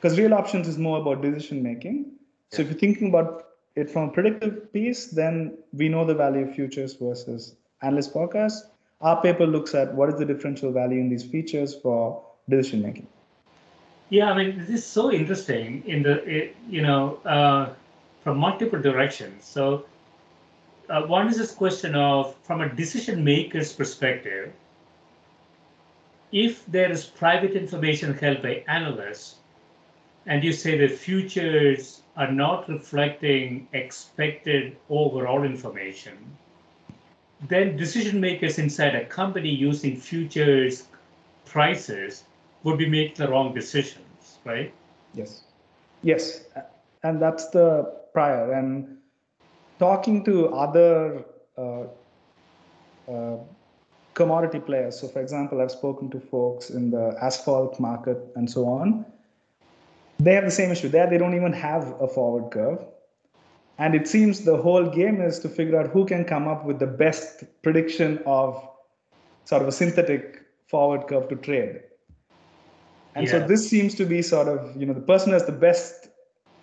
Because 0.00 0.18
real 0.18 0.32
options 0.32 0.66
is 0.66 0.78
more 0.78 1.02
about 1.02 1.20
decision 1.20 1.62
making. 1.62 2.12
So 2.50 2.62
if 2.62 2.70
you're 2.70 2.78
thinking 2.78 3.08
about 3.10 3.44
it 3.76 3.90
from 3.90 4.08
a 4.08 4.12
predictive 4.12 4.72
piece, 4.72 5.08
then 5.08 5.58
we 5.74 5.90
know 5.90 6.06
the 6.06 6.14
value 6.14 6.48
of 6.48 6.54
futures 6.54 6.94
versus 6.94 7.56
analyst 7.82 8.14
forecasts. 8.14 8.66
Our 9.02 9.20
paper 9.20 9.46
looks 9.46 9.74
at 9.74 9.94
what 9.94 10.08
is 10.08 10.18
the 10.18 10.24
differential 10.24 10.72
value 10.72 10.98
in 10.98 11.10
these 11.10 11.24
features 11.24 11.74
for 11.74 12.24
decision 12.48 12.80
making. 12.80 13.06
Yeah, 14.10 14.32
I 14.32 14.36
mean, 14.36 14.58
this 14.58 14.68
is 14.68 14.84
so 14.84 15.12
interesting 15.12 15.84
in 15.86 16.02
the, 16.02 16.24
it, 16.24 16.56
you 16.68 16.82
know, 16.82 17.18
uh, 17.24 17.70
from 18.22 18.38
multiple 18.38 18.80
directions. 18.80 19.44
So, 19.44 19.84
uh, 20.88 21.02
one 21.02 21.28
is 21.28 21.38
this 21.38 21.52
question 21.52 21.94
of, 21.94 22.34
from 22.42 22.60
a 22.60 22.68
decision 22.68 23.22
maker's 23.22 23.72
perspective, 23.72 24.52
if 26.32 26.66
there 26.66 26.90
is 26.90 27.04
private 27.04 27.52
information 27.52 28.14
held 28.14 28.42
by 28.42 28.64
analysts, 28.66 29.36
and 30.26 30.42
you 30.42 30.52
say 30.52 30.76
the 30.76 30.88
futures 30.88 32.02
are 32.16 32.30
not 32.30 32.68
reflecting 32.68 33.68
expected 33.72 34.76
overall 34.88 35.44
information, 35.44 36.36
then 37.48 37.76
decision 37.76 38.20
makers 38.20 38.58
inside 38.58 38.96
a 38.96 39.04
company 39.04 39.48
using 39.48 39.96
futures 39.96 40.88
prices 41.44 42.24
would 42.64 42.78
be 42.78 42.88
making 42.88 43.16
the 43.16 43.28
wrong 43.28 43.54
decisions, 43.54 44.38
right? 44.44 44.72
Yes. 45.14 45.44
Yes. 46.02 46.44
And 47.02 47.20
that's 47.20 47.48
the 47.50 47.92
prior. 48.12 48.52
And 48.52 48.98
talking 49.78 50.24
to 50.24 50.48
other 50.48 51.24
uh, 51.56 51.84
uh, 53.10 53.36
commodity 54.14 54.60
players. 54.60 55.00
So, 55.00 55.08
for 55.08 55.20
example, 55.20 55.60
I've 55.60 55.70
spoken 55.70 56.10
to 56.10 56.20
folks 56.20 56.70
in 56.70 56.90
the 56.90 57.16
asphalt 57.22 57.80
market 57.80 58.18
and 58.36 58.50
so 58.50 58.66
on. 58.66 59.06
They 60.18 60.34
have 60.34 60.44
the 60.44 60.50
same 60.50 60.70
issue. 60.70 60.88
There, 60.88 61.08
they 61.08 61.16
don't 61.16 61.34
even 61.34 61.52
have 61.54 61.94
a 62.00 62.06
forward 62.06 62.50
curve. 62.50 62.84
And 63.78 63.94
it 63.94 64.06
seems 64.06 64.44
the 64.44 64.58
whole 64.58 64.86
game 64.86 65.22
is 65.22 65.38
to 65.38 65.48
figure 65.48 65.80
out 65.80 65.86
who 65.86 66.04
can 66.04 66.26
come 66.26 66.46
up 66.46 66.66
with 66.66 66.78
the 66.78 66.86
best 66.86 67.44
prediction 67.62 68.22
of 68.26 68.68
sort 69.46 69.62
of 69.62 69.68
a 69.68 69.72
synthetic 69.72 70.42
forward 70.66 71.06
curve 71.08 71.30
to 71.30 71.36
trade. 71.36 71.80
And 73.14 73.26
yeah. 73.26 73.32
so 73.32 73.46
this 73.46 73.68
seems 73.68 73.94
to 73.96 74.04
be 74.04 74.22
sort 74.22 74.48
of, 74.48 74.76
you 74.76 74.86
know, 74.86 74.92
the 74.92 75.00
person 75.00 75.32
has 75.32 75.44
the 75.44 75.52
best 75.52 76.08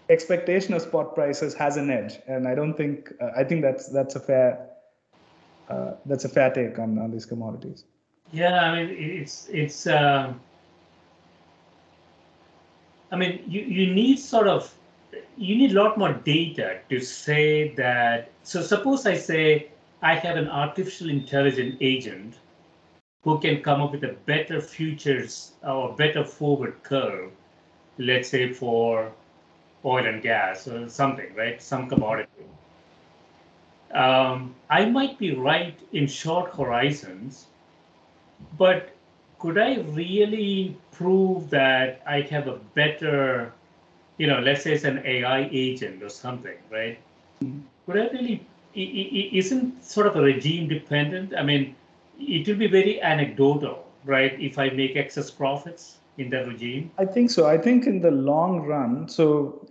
expectation 0.10 0.74
of 0.74 0.82
spot 0.82 1.14
prices 1.14 1.54
has 1.56 1.76
an 1.76 1.90
edge. 1.90 2.20
And 2.28 2.48
I 2.48 2.56
don't 2.56 2.74
think, 2.74 3.12
uh, 3.22 3.32
I 3.38 3.44
think 3.44 3.62
that's 3.62 3.90
that's 3.90 4.16
a 4.16 4.20
fair, 4.20 4.70
uh, 5.70 5.94
that's 6.06 6.24
a 6.24 6.30
fair 6.30 6.50
take 6.52 6.80
on, 6.80 6.98
on 6.98 7.12
these 7.12 7.26
commodities. 7.26 7.84
Yeah, 8.32 8.60
I 8.62 8.76
mean, 8.76 8.96
it's, 8.98 9.48
it's, 9.50 9.88
uh, 9.88 10.34
I 13.12 13.16
mean, 13.16 13.44
you, 13.48 13.62
you 13.62 13.94
need 13.94 14.18
sort 14.18 14.48
of, 14.48 14.74
you 15.38 15.56
need 15.56 15.72
a 15.72 15.82
lot 15.82 15.98
more 15.98 16.14
data 16.14 16.80
to 16.90 17.00
say 17.00 17.74
that. 17.76 18.32
So 18.44 18.62
suppose 18.62 19.06
I 19.06 19.16
say 19.16 19.70
I 20.02 20.16
have 20.16 20.38
an 20.38 20.48
artificial 20.48 21.10
intelligent 21.10 21.78
agent 21.82 22.36
who 23.28 23.38
can 23.40 23.62
come 23.62 23.82
up 23.82 23.92
with 23.92 24.06
a 24.06 24.14
better 24.26 24.62
futures 24.62 25.52
or 25.62 25.94
better 25.96 26.24
forward 26.24 26.82
curve, 26.84 27.30
let's 27.98 28.30
say 28.30 28.54
for 28.54 29.12
oil 29.84 30.06
and 30.06 30.22
gas 30.22 30.66
or 30.66 30.88
something, 30.88 31.36
right? 31.36 31.62
Some 31.62 31.90
commodity. 31.90 32.46
Um, 33.92 34.56
I 34.70 34.86
might 34.86 35.18
be 35.18 35.36
right 35.36 35.78
in 35.92 36.08
short 36.08 36.56
horizons, 36.56 37.48
but 38.58 38.96
could 39.40 39.58
I 39.58 39.76
really 40.02 40.78
prove 40.92 41.50
that 41.50 42.02
I 42.08 42.22
have 42.22 42.48
a 42.48 42.56
better, 42.76 43.52
you 44.18 44.28
know, 44.28 44.40
let's 44.40 44.64
say 44.64 44.72
it's 44.72 44.86
an 44.86 45.02
AI 45.06 45.50
agent 45.52 46.02
or 46.02 46.08
something, 46.08 46.58
right? 46.72 46.98
Could 47.42 47.98
I 47.98 48.08
really 48.08 48.46
isn't 48.74 49.84
sort 49.84 50.08
of 50.08 50.16
a 50.16 50.22
regime 50.22 50.70
dependent? 50.70 51.36
I 51.36 51.44
mean, 51.44 51.76
it 52.20 52.48
will 52.48 52.56
be 52.56 52.68
very 52.68 53.02
anecdotal, 53.02 53.86
right? 54.04 54.40
If 54.40 54.58
I 54.58 54.70
make 54.70 54.96
excess 54.96 55.32
profits 55.32 55.98
in 56.18 56.30
that 56.32 56.48
regime. 56.48 56.92
I 56.98 57.06
think 57.06 57.30
so. 57.30 57.48
I 57.48 57.58
think 57.58 57.86
in 57.86 58.02
the 58.02 58.12
long 58.12 58.62
run, 58.62 59.08
so 59.08 59.68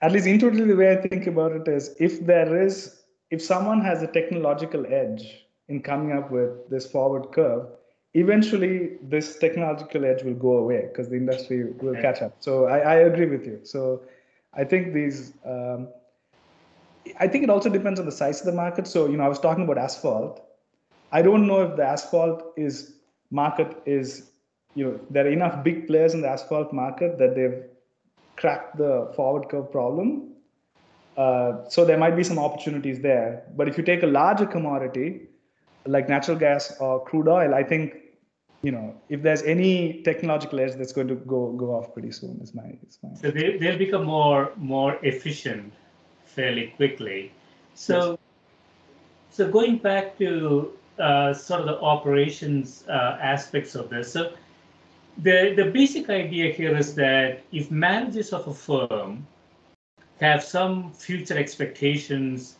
at 0.00 0.12
least 0.12 0.26
intuitively, 0.26 0.66
the 0.66 0.76
way 0.76 0.92
I 0.92 1.08
think 1.08 1.26
about 1.26 1.52
it 1.52 1.66
is, 1.66 1.94
if 1.98 2.24
there 2.24 2.60
is, 2.60 3.02
if 3.30 3.42
someone 3.42 3.80
has 3.80 4.02
a 4.02 4.06
technological 4.06 4.86
edge 4.86 5.44
in 5.68 5.82
coming 5.82 6.16
up 6.16 6.30
with 6.30 6.68
this 6.70 6.86
forward 6.86 7.32
curve, 7.32 7.66
eventually 8.14 8.96
this 9.02 9.38
technological 9.38 10.04
edge 10.04 10.22
will 10.22 10.34
go 10.34 10.58
away 10.58 10.88
because 10.88 11.08
the 11.08 11.16
industry 11.16 11.64
will 11.64 11.90
okay. 11.90 12.02
catch 12.02 12.22
up. 12.22 12.36
So 12.40 12.66
I, 12.66 12.78
I, 12.78 12.94
agree 12.94 13.26
with 13.26 13.44
you. 13.46 13.60
So 13.64 14.02
I 14.54 14.64
think 14.64 14.94
these. 14.94 15.32
Um, 15.44 15.88
I 17.18 17.26
think 17.26 17.44
it 17.44 17.50
also 17.50 17.70
depends 17.70 17.98
on 17.98 18.06
the 18.06 18.12
size 18.12 18.40
of 18.40 18.46
the 18.46 18.52
market. 18.52 18.86
So 18.86 19.08
you 19.08 19.16
know, 19.16 19.24
I 19.24 19.28
was 19.28 19.40
talking 19.40 19.64
about 19.64 19.78
asphalt. 19.78 20.47
I 21.12 21.22
don't 21.22 21.46
know 21.46 21.62
if 21.62 21.76
the 21.76 21.84
asphalt 21.84 22.52
is 22.56 22.94
market 23.30 23.76
is 23.86 24.30
you 24.74 24.84
know 24.84 25.00
there 25.10 25.26
are 25.26 25.30
enough 25.30 25.62
big 25.64 25.86
players 25.86 26.14
in 26.14 26.20
the 26.20 26.28
asphalt 26.28 26.72
market 26.72 27.18
that 27.18 27.34
they've 27.34 27.64
cracked 28.36 28.76
the 28.76 29.12
forward 29.16 29.48
curve 29.48 29.70
problem. 29.72 30.32
Uh, 31.16 31.68
so 31.68 31.84
there 31.84 31.98
might 31.98 32.16
be 32.16 32.22
some 32.22 32.38
opportunities 32.38 33.00
there. 33.00 33.42
But 33.56 33.68
if 33.68 33.76
you 33.76 33.82
take 33.82 34.04
a 34.04 34.06
larger 34.06 34.46
commodity 34.46 35.28
like 35.84 36.08
natural 36.08 36.36
gas 36.36 36.76
or 36.78 37.04
crude 37.04 37.28
oil, 37.28 37.54
I 37.54 37.64
think 37.64 37.94
you 38.62 38.72
know 38.72 38.94
if 39.08 39.22
there's 39.22 39.42
any 39.42 40.02
technological 40.02 40.60
edge 40.60 40.74
that's 40.74 40.92
going 40.92 41.08
to 41.08 41.14
go 41.14 41.52
go 41.52 41.74
off 41.74 41.92
pretty 41.92 42.12
soon. 42.12 42.38
Is 42.42 42.54
my 42.54 42.76
is 42.86 42.98
my. 43.02 43.14
So 43.14 43.30
they 43.30 43.56
they'll 43.56 43.78
become 43.78 44.04
more 44.04 44.52
more 44.56 44.98
efficient 45.02 45.72
fairly 46.24 46.68
quickly. 46.76 47.32
So 47.74 48.10
yes. 48.10 48.18
so 49.30 49.50
going 49.50 49.78
back 49.78 50.18
to 50.18 50.72
uh, 50.98 51.34
sort 51.34 51.60
of 51.60 51.66
the 51.66 51.80
operations 51.80 52.84
uh, 52.88 53.18
aspects 53.20 53.74
of 53.74 53.90
this. 53.90 54.12
So 54.12 54.32
the 55.18 55.54
the 55.56 55.70
basic 55.70 56.10
idea 56.10 56.52
here 56.52 56.76
is 56.76 56.94
that 56.94 57.42
if 57.52 57.70
managers 57.70 58.32
of 58.32 58.46
a 58.46 58.54
firm 58.54 59.26
have 60.20 60.42
some 60.42 60.92
future 60.92 61.38
expectations 61.38 62.58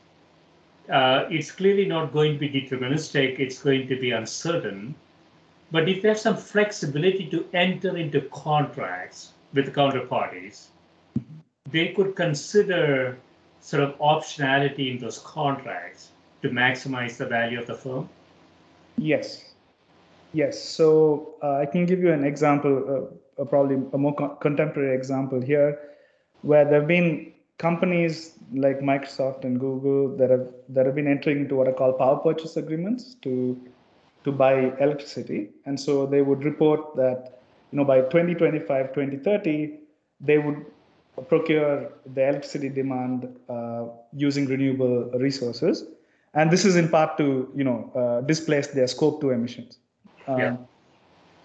uh, 0.89 1.27
it's 1.31 1.51
clearly 1.51 1.85
not 1.85 2.13
going 2.13 2.33
to 2.33 2.39
be 2.39 2.49
deterministic, 2.49 3.39
it's 3.39 3.63
going 3.63 3.87
to 3.89 4.01
be 4.01 4.11
uncertain. 4.13 4.95
But 5.71 5.89
if 5.89 6.01
they 6.01 6.09
have 6.09 6.19
some 6.19 6.37
flexibility 6.37 7.29
to 7.31 7.45
enter 7.53 7.97
into 7.97 8.23
contracts 8.33 9.33
with 9.53 9.75
counterparties, 9.75 10.69
they 11.71 11.89
could 11.89 12.17
consider 12.17 13.19
sort 13.61 13.83
of 13.83 13.99
optionality 13.99 14.91
in 14.91 14.99
those 14.99 15.19
contracts 15.19 16.13
to 16.43 16.49
maximize 16.49 17.19
the 17.19 17.27
value 17.27 17.61
of 17.61 17.67
the 17.67 17.75
firm? 17.75 18.09
Yes. 18.99 19.55
Yes. 20.33 20.63
So 20.63 21.37
uh, 21.43 21.57
I 21.57 21.67
can 21.67 21.87
give 21.87 22.01
you 22.01 22.13
an 22.13 22.25
example, 22.25 23.17
uh, 23.41 23.45
probably 23.47 23.77
a 23.93 23.99
more 23.99 24.15
co- 24.15 24.37
contemporary 24.37 24.95
example 24.97 25.41
here, 25.41 25.79
where 26.43 26.65
there 26.65 26.81
have 26.81 26.89
been 26.89 27.35
companies 27.59 28.39
like 28.55 28.81
Microsoft 28.81 29.45
and 29.45 29.59
Google 29.61 30.17
that 30.19 30.31
have 30.31 30.49
that 30.71 30.87
have 30.87 30.95
been 30.95 31.09
entering 31.09 31.41
into 31.41 31.57
what 31.57 31.69
are 31.69 31.73
called 31.73 31.99
power 31.99 32.17
purchase 32.19 32.57
agreements 32.57 33.15
to 33.23 33.61
to 34.25 34.33
buy 34.33 34.73
electricity, 34.81 35.51
and 35.67 35.79
so 35.81 36.07
they 36.07 36.23
would 36.23 36.45
report 36.45 36.97
that 36.97 37.41
you 37.73 37.79
know 37.79 37.85
by 37.85 38.03
2025, 38.03 38.93
2030, 38.93 39.81
they 40.21 40.39
would 40.39 40.67
procure 41.29 41.93
the 42.15 42.29
electricity 42.29 42.69
demand 42.69 43.29
uh, 43.49 43.87
using 44.13 44.47
renewable 44.47 45.11
resources, 45.19 45.85
and 46.39 46.51
this 46.51 46.65
is 46.65 46.77
in 46.77 46.89
part 46.89 47.17
to 47.19 47.29
you 47.55 47.65
know 47.65 47.79
uh, 47.95 48.21
displace 48.27 48.69
their 48.69 48.87
scope 48.87 49.21
two 49.21 49.31
emissions. 49.31 49.79
Um, 50.27 50.39
yeah. 50.39 50.57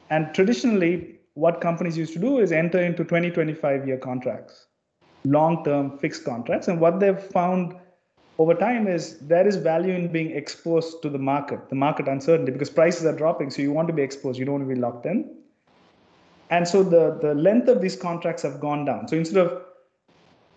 And 0.10 0.34
traditionally, 0.34 1.19
what 1.34 1.62
companies 1.62 1.97
used 1.97 2.13
to 2.13 2.19
do 2.19 2.38
is 2.39 2.51
enter 2.51 2.82
into 2.82 3.03
20, 3.03 3.32
25 3.32 3.88
year 3.88 3.97
contracts 3.97 4.67
long-term 5.25 5.97
fixed 5.99 6.25
contracts. 6.25 6.67
And 6.67 6.79
what 6.79 6.99
they've 6.99 7.19
found 7.19 7.75
over 8.38 8.53
time 8.53 8.88
is 8.88 9.19
there 9.19 9.47
is 9.47 9.56
value 9.56 9.93
in 9.93 10.12
being 10.12 10.32
exposed 10.32 11.01
to 11.03 11.10
the 11.10 11.19
market, 11.19 11.69
the 11.69 11.75
market 11.75 12.08
uncertainty, 12.08 12.51
because 12.51 12.69
prices 12.69 13.06
are 13.06 13.15
dropping. 13.15 13.51
So 13.51 13.62
you 13.62 13.71
want 13.71 13.88
to 13.88 13.93
be 13.93 14.01
exposed. 14.01 14.39
You 14.39 14.45
don't 14.45 14.56
want 14.56 14.69
to 14.69 14.75
be 14.75 14.79
locked 14.79 15.06
in. 15.06 15.38
And 16.49 16.67
so 16.67 16.84
the, 16.84 17.17
the 17.21 17.34
length 17.34 17.67
of 17.67 17.82
these 17.82 17.95
contracts 17.95 18.43
have 18.43 18.60
gone 18.60 18.86
down. 18.86 19.08
So 19.08 19.15
instead 19.15 19.45
of 19.45 19.63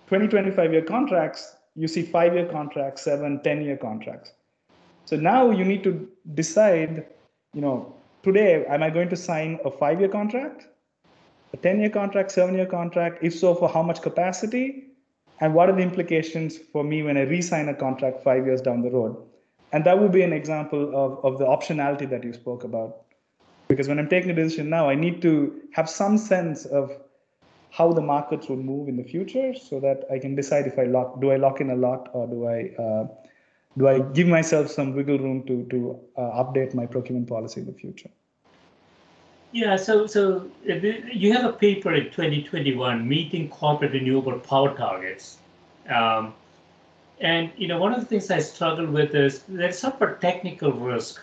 20, 0.09 0.29
25 0.29 0.73
year 0.73 0.83
contracts, 0.83 1.56
you 1.77 1.89
see 1.89 2.03
five 2.03 2.35
year 2.35 2.47
contracts, 2.47 3.03
seven, 3.03 3.41
10 3.43 3.63
year 3.63 3.77
contracts. 3.77 4.33
So 5.05 5.17
now 5.17 5.51
you 5.51 5.65
need 5.65 5.85
to 5.85 6.09
decide, 6.35 7.07
you 7.55 7.61
know, 7.61 7.95
today, 8.23 8.65
am 8.67 8.83
I 8.83 8.91
going 8.91 9.09
to 9.11 9.17
sign 9.17 9.59
a 9.65 9.71
five 9.71 10.01
year 10.01 10.09
contract 10.09 10.67
a 11.53 11.57
10 11.57 11.81
year 11.81 11.91
contract, 11.91 12.33
seven 12.33 12.55
year 12.55 12.67
contract? 12.67 13.19
If 13.23 13.35
so, 13.35 13.55
for 13.55 13.69
how 13.69 13.83
much 13.83 14.03
capacity? 14.03 14.85
And 15.41 15.55
what 15.55 15.69
are 15.69 15.77
the 15.77 15.83
implications 15.83 16.57
for 16.57 16.83
me 16.83 17.03
when 17.03 17.17
I 17.17 17.23
re 17.23 17.43
sign 17.43 17.69
a 17.69 17.75
contract 17.75 18.25
five 18.25 18.47
years 18.47 18.61
down 18.61 18.83
the 18.83 18.91
road? 18.91 19.17
And 19.73 19.85
that 19.85 19.99
would 19.99 20.13
be 20.13 20.23
an 20.23 20.33
example 20.33 20.89
of, 20.95 21.25
of 21.25 21.39
the 21.39 21.45
optionality 21.45 22.09
that 22.09 22.25
you 22.25 22.33
spoke 22.33 22.65
about. 22.65 23.03
Because 23.69 23.89
when 23.89 23.99
I'm 23.99 24.09
taking 24.09 24.31
a 24.31 24.35
decision 24.35 24.71
now, 24.71 24.89
I 24.89 24.95
need 24.95 25.21
to 25.23 25.61
have 25.73 25.91
some 25.91 26.17
sense 26.17 26.65
of 26.65 26.93
how 27.77 27.93
the 27.93 28.01
markets 28.01 28.49
will 28.49 28.65
move 28.73 28.89
in 28.89 28.97
the 28.97 29.05
future 29.05 29.53
so 29.55 29.79
that 29.81 30.05
I 30.11 30.19
can 30.19 30.35
decide 30.35 30.67
if 30.67 30.79
I 30.79 30.85
lock, 30.85 31.21
do 31.21 31.31
I 31.31 31.37
lock 31.37 31.61
in 31.61 31.71
a 31.71 31.77
lot 31.77 32.09
or 32.15 32.27
do 32.27 32.47
I, 32.49 32.83
uh, 32.83 33.07
do 33.77 33.89
I 33.89 33.99
give 34.01 34.29
myself 34.29 34.71
some 34.71 34.95
wiggle 34.95 35.19
room 35.19 35.43
to, 35.47 35.65
to 35.71 36.01
uh, 36.17 36.43
update 36.43 36.73
my 36.75 36.87
procurement 36.87 37.29
policy 37.29 37.61
in 37.61 37.67
the 37.67 37.75
future? 37.75 38.09
Yeah, 39.53 39.77
so 39.77 40.07
so 40.07 40.51
you 40.65 41.33
have 41.33 41.45
a 41.45 41.53
paper 41.53 41.95
in 41.95 42.07
2021, 42.07 43.09
meeting 43.09 43.49
corporate 43.49 43.93
renewable 43.93 44.39
power 44.39 44.77
targets, 44.77 45.39
um, 45.89 46.35
and 47.21 47.51
you 47.57 47.69
know 47.69 47.79
one 47.79 47.95
of 47.95 48.01
the 48.01 48.07
things 48.07 48.31
I 48.31 48.41
struggle 48.41 48.87
with 48.87 49.15
is 49.15 49.45
there's 49.49 49.79
some 49.79 49.95
technical 50.21 50.73
risk 50.73 51.23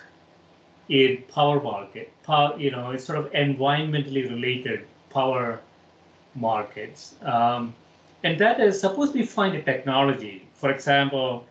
in 0.88 1.22
power 1.28 1.60
market, 1.62 2.12
power, 2.24 2.58
you 2.58 2.70
know, 2.70 2.90
it's 2.90 3.04
sort 3.04 3.18
of 3.18 3.30
environmentally 3.32 4.28
related 4.28 4.86
power 5.10 5.60
markets, 6.34 7.14
um, 7.22 7.74
and 8.22 8.38
that 8.38 8.60
is 8.60 8.80
suppose 8.80 9.12
we 9.12 9.24
find 9.24 9.54
a 9.54 9.62
technology, 9.62 10.46
for 10.54 10.70
example, 10.70 11.46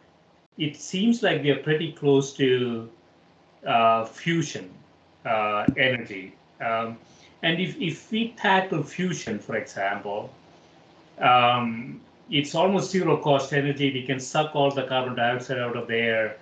it 0.58 0.76
seems 0.76 1.24
like 1.24 1.41
we 1.41 1.52
are 1.52 1.63
pretty 1.63 1.91
close 1.91 2.34
to 2.34 2.89
uh, 3.65 4.06
fusion 4.06 4.69
uh, 5.26 5.65
energy 5.78 6.36
um, 6.63 6.98
and 7.41 7.60
if, 7.60 7.80
if 7.80 8.12
we 8.12 8.30
tackle 8.38 8.84
fusion, 8.84 9.38
for 9.39 9.56
example, 9.58 10.34
um, 11.19 12.02
it's 12.30 12.56
almost 12.56 12.91
zero 12.91 13.17
cost 13.17 13.54
energy. 13.54 13.93
We 13.93 14.04
can 14.04 14.19
suck 14.19 14.56
all 14.56 14.72
the 14.72 14.84
carbon 14.84 15.15
dioxide 15.15 15.60
out 15.60 15.76
of 15.76 15.88
the 15.88 15.96
air. 15.96 16.38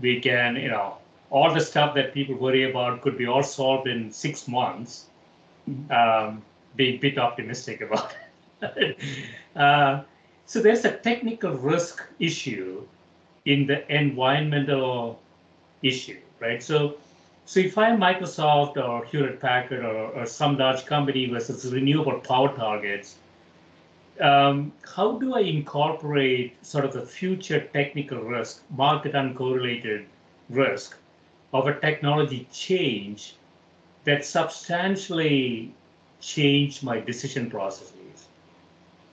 We 0.00 0.20
can, 0.20 0.56
you 0.56 0.68
know, 0.68 0.96
all 1.30 1.52
the 1.52 1.60
stuff 1.60 1.94
that 1.94 2.14
people 2.14 2.36
worry 2.36 2.70
about 2.70 3.02
could 3.02 3.18
be 3.18 3.26
all 3.26 3.42
solved 3.42 3.86
in 3.86 4.10
six 4.10 4.48
months. 4.48 5.06
Mm-hmm. 5.68 5.92
Um, 5.92 6.42
being 6.76 6.96
a 6.96 6.98
bit 6.98 7.18
optimistic 7.18 7.80
about 7.80 8.14
it. 8.62 8.98
uh, 9.56 10.02
so 10.46 10.60
there's 10.60 10.84
a 10.84 10.92
technical 10.98 11.52
risk 11.52 12.02
issue 12.18 12.86
in 13.44 13.66
the 13.66 13.90
environmental 13.94 15.20
issue, 15.82 16.18
right? 16.40 16.62
So 16.62 16.96
so 17.48 17.60
if 17.60 17.78
I'm 17.78 18.00
Microsoft 18.00 18.76
or 18.76 19.04
Hewlett 19.04 19.40
Packard 19.40 19.84
or, 19.84 20.08
or 20.08 20.26
some 20.26 20.58
large 20.58 20.84
company 20.84 21.26
versus 21.30 21.72
renewable 21.72 22.18
power 22.18 22.52
targets, 22.56 23.18
um, 24.20 24.72
how 24.96 25.12
do 25.18 25.34
I 25.34 25.40
incorporate 25.40 26.56
sort 26.66 26.84
of 26.84 26.92
the 26.92 27.02
future 27.02 27.60
technical 27.72 28.18
risk, 28.18 28.62
market 28.70 29.12
uncorrelated 29.12 30.06
risk 30.50 30.96
of 31.52 31.68
a 31.68 31.78
technology 31.78 32.48
change 32.52 33.36
that 34.02 34.24
substantially 34.24 35.72
changed 36.34 36.82
my 36.82 37.00
decision 37.00 37.50
processes? 37.50 38.28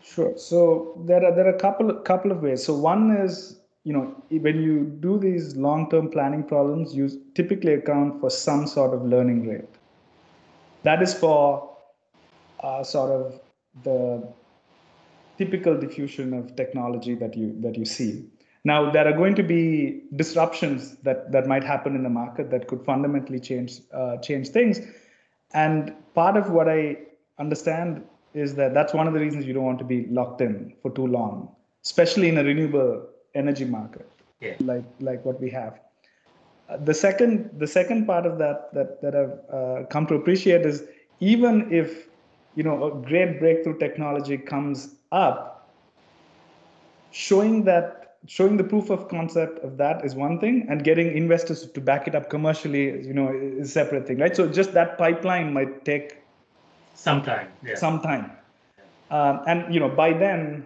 Sure. 0.03 0.33
So 0.37 1.01
there 1.05 1.25
are 1.25 1.33
there 1.35 1.47
are 1.47 1.55
a 1.55 1.59
couple 1.59 1.93
couple 2.11 2.31
of 2.31 2.41
ways. 2.41 2.65
So 2.65 2.75
one 2.75 3.11
is 3.25 3.59
you 3.83 3.91
know, 3.91 4.15
when 4.29 4.61
you 4.61 4.85
do 5.01 5.19
these 5.19 5.55
long-term 5.57 6.09
planning 6.09 6.43
problems, 6.43 6.95
you 6.95 7.09
typically 7.35 7.73
account 7.73 8.21
for 8.21 8.29
some 8.29 8.65
sort 8.65 8.93
of 8.93 9.03
learning 9.03 9.47
rate. 9.47 9.67
That 10.83 11.01
is 11.01 11.13
for 11.13 11.77
uh, 12.61 12.83
sort 12.83 13.11
of 13.11 13.41
the 13.83 14.27
typical 15.37 15.77
diffusion 15.77 16.33
of 16.33 16.55
technology 16.55 17.15
that 17.15 17.35
you 17.35 17.55
that 17.61 17.77
you 17.77 17.85
see. 17.85 18.25
Now 18.63 18.91
there 18.91 19.05
are 19.05 19.17
going 19.17 19.35
to 19.35 19.43
be 19.43 20.03
disruptions 20.15 20.95
that 21.03 21.31
that 21.33 21.47
might 21.47 21.63
happen 21.63 21.95
in 21.95 22.03
the 22.03 22.09
market 22.09 22.49
that 22.51 22.67
could 22.67 22.85
fundamentally 22.85 23.39
change 23.39 23.81
uh, 23.93 24.17
change 24.17 24.49
things, 24.49 24.79
and 25.53 25.93
part 26.13 26.37
of 26.37 26.49
what 26.49 26.67
I 26.69 26.97
understand 27.39 28.03
is 28.33 28.55
that 28.55 28.73
that's 28.73 28.93
one 28.93 29.07
of 29.07 29.13
the 29.13 29.19
reasons 29.19 29.45
you 29.45 29.53
don't 29.53 29.63
want 29.63 29.79
to 29.79 29.85
be 29.85 30.07
locked 30.07 30.41
in 30.41 30.73
for 30.81 30.91
too 30.91 31.07
long, 31.07 31.49
especially 31.83 32.29
in 32.29 32.37
a 32.37 32.43
renewable 32.43 33.07
energy 33.35 33.65
market. 33.65 34.09
yeah. 34.41 34.55
like 34.59 34.85
like 34.99 35.23
what 35.25 35.39
we 35.39 35.49
have. 35.49 35.79
Uh, 36.69 36.77
the 36.77 36.93
second 36.93 37.49
the 37.57 37.67
second 37.67 38.05
part 38.05 38.25
of 38.25 38.37
that 38.37 38.73
that 38.73 39.01
that 39.01 39.15
I've 39.15 39.37
uh, 39.53 39.85
come 39.87 40.07
to 40.07 40.15
appreciate 40.15 40.65
is 40.65 40.83
even 41.19 41.71
if 41.71 42.07
you 42.55 42.63
know 42.63 42.75
a 42.85 42.91
great 43.07 43.39
breakthrough 43.39 43.77
technology 43.77 44.37
comes 44.37 44.95
up, 45.11 45.69
showing 47.11 47.63
that 47.65 48.02
showing 48.27 48.57
the 48.57 48.63
proof 48.63 48.89
of 48.89 49.07
concept 49.09 49.59
of 49.63 49.77
that 49.77 50.05
is 50.05 50.15
one 50.15 50.39
thing 50.39 50.65
and 50.69 50.83
getting 50.83 51.15
investors 51.15 51.65
to 51.69 51.81
back 51.81 52.07
it 52.07 52.15
up 52.15 52.29
commercially 52.29 53.05
you 53.05 53.13
know 53.13 53.29
is 53.33 53.69
a 53.69 53.71
separate 53.71 54.07
thing 54.07 54.17
right? 54.17 54.35
So 54.35 54.47
just 54.47 54.73
that 54.73 54.97
pipeline 54.97 55.53
might 55.53 55.83
take 55.85 56.17
some 56.95 57.21
time 57.21 57.49
yeah. 57.65 57.75
some 57.75 58.01
time. 58.01 58.31
Um, 59.11 59.41
and 59.47 59.73
you 59.73 59.79
know 59.79 59.89
by 59.89 60.13
then 60.13 60.65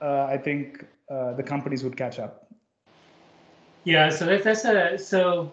uh, 0.00 0.24
i 0.24 0.36
think 0.36 0.86
uh, 1.10 1.34
the 1.34 1.42
companies 1.42 1.84
would 1.84 1.96
catch 1.96 2.18
up. 2.18 2.46
Yeah 3.84 4.08
so 4.10 4.26
that's, 4.26 4.44
that's 4.44 4.64
a 4.64 4.98
so 4.98 5.52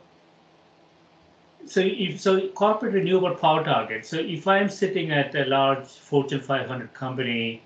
so 1.65 1.82
if 1.82 2.21
so 2.21 2.47
corporate 2.49 2.93
renewable 2.93 3.36
power 3.36 3.63
target. 3.63 4.05
So 4.05 4.17
if 4.17 4.47
i'm 4.47 4.69
sitting 4.69 5.12
at 5.12 5.36
a 5.36 5.45
large 5.45 5.88
fortune 5.88 6.39
500 6.39 6.93
company 6.93 7.62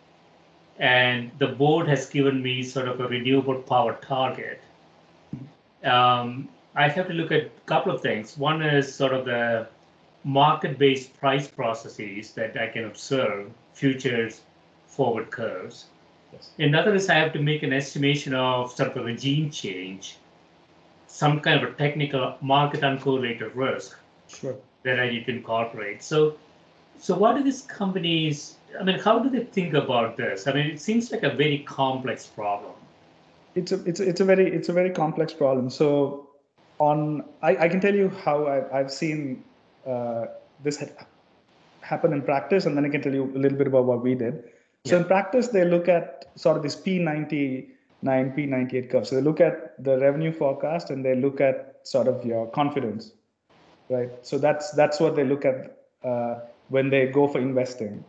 and 0.80 1.32
the 1.38 1.48
board 1.48 1.88
has 1.88 2.08
given 2.08 2.42
me 2.42 2.64
sort 2.64 2.88
of 2.88 3.00
a 3.00 3.08
renewable 3.08 3.56
power 3.56 3.98
target. 4.02 4.62
Um, 5.84 6.50
I 6.76 6.88
have 6.88 7.08
to 7.08 7.14
look 7.14 7.32
at 7.32 7.44
a 7.44 7.50
couple 7.66 7.94
of 7.94 8.02
things. 8.02 8.38
One 8.38 8.62
is 8.62 8.94
sort 8.94 9.14
of 9.14 9.26
the 9.26 9.68
market-based 10.24 11.14
price 11.20 11.48
processes 11.48 12.32
that 12.32 12.58
I 12.58 12.68
can 12.68 12.86
observe, 12.86 13.52
futures, 13.74 14.42
forward 14.88 15.30
curves. 15.30 15.86
Yes. 16.32 16.50
Another 16.58 16.96
is 16.96 17.10
I 17.10 17.16
have 17.16 17.34
to 17.34 17.40
make 17.40 17.64
an 17.64 17.74
estimation 17.74 18.34
of 18.34 18.72
sort 18.72 18.92
of 18.92 18.98
a 18.98 19.04
regime 19.04 19.52
change, 19.52 20.18
some 21.08 21.40
kind 21.42 21.64
of 21.64 21.70
a 21.70 21.74
technical 21.76 22.38
market 22.42 22.82
uncorrelated 22.82 23.52
risk 23.54 24.00
sure. 24.28 24.56
that 24.84 25.00
I 25.00 25.10
need 25.10 25.26
to 25.28 25.32
incorporate. 25.32 26.02
So, 26.02 26.38
so 26.98 27.16
what 27.16 27.36
do 27.36 27.44
these 27.44 27.62
companies 27.62 28.56
I 28.80 28.84
mean, 28.84 29.00
how 29.00 29.20
do 29.20 29.30
they 29.30 29.44
think 29.44 29.74
about 29.74 30.18
this? 30.18 30.48
I 30.48 30.54
mean, 30.54 30.68
it 30.68 30.82
seems 30.82 31.12
like 31.12 31.24
a 31.24 31.30
very 31.30 31.60
complex 31.60 32.26
problem. 32.26 32.72
It's 33.56 33.72
a 33.72 33.84
it's 33.86 34.00
a, 34.00 34.10
it's 34.10 34.22
a 34.22 34.26
very 34.26 34.52
it's 34.52 34.70
a 34.70 34.74
very 34.74 34.90
complex 34.90 35.34
problem. 35.34 35.70
So, 35.70 36.30
on 36.80 37.24
I, 37.42 37.58
I 37.58 37.70
can 37.70 37.80
tell 37.80 37.94
you 37.94 38.10
how 38.10 38.46
I, 38.48 38.80
I've 38.80 38.92
seen 38.92 39.44
uh, 39.86 40.26
this 40.64 40.84
happen 41.82 42.14
in 42.14 42.22
practice, 42.22 42.66
and 42.66 42.76
then 42.76 42.86
I 42.86 42.90
can 42.90 43.02
tell 43.02 43.14
you 43.14 43.32
a 43.36 43.38
little 43.38 43.58
bit 43.58 43.68
about 43.68 43.86
what 43.86 44.02
we 44.02 44.16
did. 44.16 44.44
So 44.86 44.96
yeah. 44.96 45.02
in 45.02 45.08
practice, 45.08 45.48
they 45.50 45.66
look 45.66 45.88
at 45.88 46.26
sort 46.36 46.58
of 46.58 46.64
this 46.64 46.76
P99, 46.76 47.68
P98 48.04 48.90
curve. 48.90 49.08
So 49.08 49.16
they 49.16 49.22
look 49.22 49.40
at 49.40 49.82
the 49.84 49.98
revenue 50.00 50.32
forecast 50.32 50.90
and 50.90 51.06
they 51.06 51.16
look 51.16 51.40
at 51.40 51.80
sort 51.84 52.08
of 52.08 52.26
your 52.26 52.48
confidence, 52.48 53.14
right? 53.90 54.10
So 54.24 54.38
that's 54.38 54.72
that's 54.72 55.00
what 55.00 55.16
they 55.16 55.24
look 55.24 55.46
at 55.46 55.78
uh, 56.04 56.40
when 56.70 56.90
they 56.90 57.08
go 57.08 57.28
for 57.28 57.40
investing. 57.40 58.04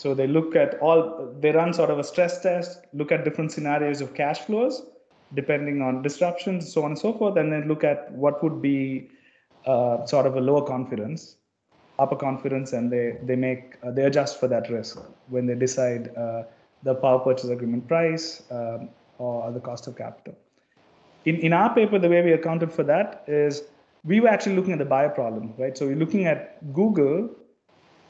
So 0.00 0.14
they 0.14 0.26
look 0.26 0.56
at 0.56 0.78
all, 0.80 1.30
they 1.40 1.50
run 1.50 1.74
sort 1.74 1.90
of 1.90 1.98
a 1.98 2.04
stress 2.04 2.40
test, 2.40 2.86
look 2.94 3.12
at 3.12 3.22
different 3.22 3.52
scenarios 3.52 4.00
of 4.00 4.14
cash 4.14 4.38
flows, 4.38 4.82
depending 5.34 5.82
on 5.82 6.00
disruptions, 6.00 6.72
so 6.72 6.84
on 6.84 6.92
and 6.92 6.98
so 6.98 7.12
forth, 7.12 7.36
and 7.36 7.52
then 7.52 7.68
look 7.68 7.84
at 7.84 8.10
what 8.12 8.42
would 8.42 8.62
be 8.62 9.10
uh, 9.66 10.06
sort 10.06 10.24
of 10.24 10.36
a 10.36 10.40
lower 10.40 10.62
confidence, 10.62 11.36
upper 11.98 12.16
confidence, 12.16 12.72
and 12.72 12.90
they 12.90 13.18
they 13.24 13.36
make 13.36 13.76
uh, 13.82 13.90
they 13.90 14.04
adjust 14.04 14.40
for 14.40 14.48
that 14.48 14.70
risk 14.70 14.98
when 15.28 15.44
they 15.44 15.54
decide 15.54 16.16
uh, 16.16 16.44
the 16.82 16.94
power 16.94 17.18
purchase 17.18 17.50
agreement 17.50 17.86
price 17.86 18.42
um, 18.50 18.88
or 19.18 19.52
the 19.52 19.60
cost 19.60 19.86
of 19.86 19.98
capital. 19.98 20.34
In 21.26 21.36
in 21.36 21.52
our 21.52 21.74
paper, 21.74 21.98
the 21.98 22.08
way 22.08 22.22
we 22.22 22.32
accounted 22.32 22.72
for 22.72 22.84
that 22.84 23.22
is 23.26 23.64
we 24.04 24.20
were 24.20 24.28
actually 24.28 24.56
looking 24.56 24.72
at 24.72 24.78
the 24.78 24.90
buyer 24.96 25.10
problem, 25.10 25.52
right? 25.58 25.76
So 25.76 25.86
we're 25.88 26.02
looking 26.04 26.24
at 26.24 26.72
Google 26.72 27.28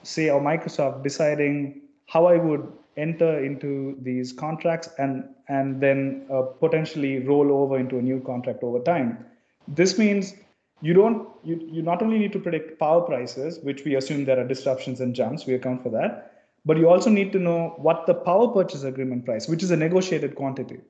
say, 0.02 0.30
or 0.30 0.40
Microsoft 0.40 1.02
deciding 1.02 1.82
how 2.06 2.26
I 2.26 2.36
would 2.36 2.66
enter 2.96 3.42
into 3.44 3.96
these 4.02 4.32
contracts 4.32 4.88
and 4.98 5.24
and 5.48 5.80
then 5.80 6.26
uh, 6.32 6.42
potentially 6.42 7.20
roll 7.20 7.52
over 7.52 7.78
into 7.78 7.98
a 7.98 8.02
new 8.02 8.20
contract 8.20 8.62
over 8.62 8.80
time. 8.80 9.24
This 9.68 9.98
means 9.98 10.34
you 10.82 10.94
don't 10.94 11.28
you, 11.44 11.60
you 11.70 11.82
not 11.82 12.02
only 12.02 12.18
need 12.18 12.32
to 12.32 12.38
predict 12.38 12.78
power 12.78 13.00
prices, 13.02 13.58
which 13.62 13.84
we 13.84 13.94
assume 13.96 14.24
there 14.24 14.40
are 14.40 14.46
disruptions 14.46 15.00
and 15.00 15.14
jumps, 15.14 15.46
we 15.46 15.54
account 15.54 15.82
for 15.82 15.90
that, 15.90 16.32
but 16.64 16.76
you 16.76 16.88
also 16.88 17.10
need 17.10 17.32
to 17.32 17.38
know 17.38 17.74
what 17.76 18.06
the 18.06 18.14
power 18.14 18.48
purchase 18.48 18.82
agreement 18.82 19.24
price, 19.24 19.48
which 19.48 19.62
is 19.62 19.70
a 19.70 19.76
negotiated 19.76 20.34
quantity. 20.34 20.80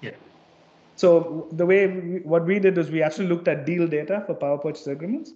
Yeah. 0.00 0.12
So 0.96 1.48
the 1.52 1.66
way 1.66 1.86
we, 1.86 2.18
what 2.20 2.44
we 2.44 2.58
did 2.58 2.78
is 2.78 2.90
we 2.90 3.02
actually 3.02 3.28
looked 3.28 3.48
at 3.48 3.66
deal 3.66 3.86
data 3.86 4.22
for 4.26 4.34
power 4.34 4.58
purchase 4.58 4.86
agreements 4.86 5.32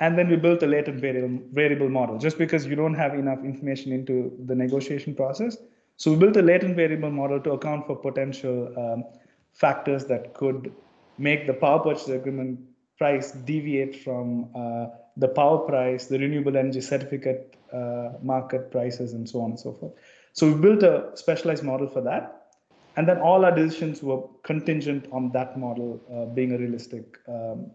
and 0.00 0.16
then 0.16 0.28
we 0.28 0.36
built 0.36 0.62
a 0.62 0.66
latent 0.66 1.00
variable, 1.00 1.42
variable 1.52 1.88
model 1.88 2.18
just 2.18 2.38
because 2.38 2.66
you 2.66 2.74
don't 2.74 2.94
have 2.94 3.14
enough 3.14 3.44
information 3.44 3.92
into 3.92 4.32
the 4.46 4.54
negotiation 4.54 5.14
process. 5.14 5.58
So 5.96 6.12
we 6.12 6.16
built 6.16 6.36
a 6.36 6.42
latent 6.42 6.74
variable 6.74 7.10
model 7.10 7.38
to 7.40 7.52
account 7.52 7.86
for 7.86 7.94
potential 7.94 8.72
um, 8.76 9.04
factors 9.52 10.06
that 10.06 10.32
could 10.32 10.72
make 11.18 11.46
the 11.46 11.52
power 11.52 11.78
purchase 11.80 12.08
agreement 12.08 12.58
price 12.96 13.32
deviate 13.32 14.02
from 14.02 14.48
uh, 14.54 14.86
the 15.18 15.28
power 15.28 15.58
price, 15.58 16.06
the 16.06 16.18
renewable 16.18 16.56
energy 16.56 16.80
certificate 16.80 17.56
uh, 17.72 18.12
market 18.22 18.70
prices, 18.70 19.12
and 19.12 19.28
so 19.28 19.40
on 19.42 19.50
and 19.50 19.60
so 19.60 19.72
forth. 19.72 19.92
So 20.32 20.50
we 20.50 20.60
built 20.60 20.82
a 20.82 21.10
specialized 21.14 21.62
model 21.62 21.86
for 21.86 22.00
that. 22.02 22.36
And 22.96 23.08
then 23.08 23.18
all 23.18 23.44
our 23.44 23.54
decisions 23.54 24.02
were 24.02 24.22
contingent 24.42 25.06
on 25.12 25.30
that 25.32 25.58
model 25.58 26.00
uh, 26.12 26.34
being 26.34 26.52
a 26.52 26.58
realistic 26.58 27.18
um, 27.28 27.70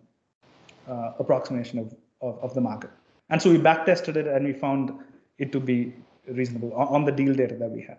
uh, 0.88 1.12
approximation 1.20 1.80
of 1.80 1.96
of, 2.22 2.40
of 2.42 2.54
the 2.54 2.62
market. 2.62 2.90
And 3.30 3.42
so 3.42 3.50
we 3.50 3.58
back 3.58 3.86
tested 3.86 4.18
it 4.18 4.28
and 4.28 4.46
we 4.46 4.54
found 4.54 4.92
it 5.38 5.52
to 5.52 5.60
be 5.60 5.94
reasonable 6.28 6.74
on 6.74 7.06
the 7.06 7.12
deal 7.12 7.34
data 7.34 7.56
that 7.56 7.70
we 7.70 7.82
had. 7.82 7.98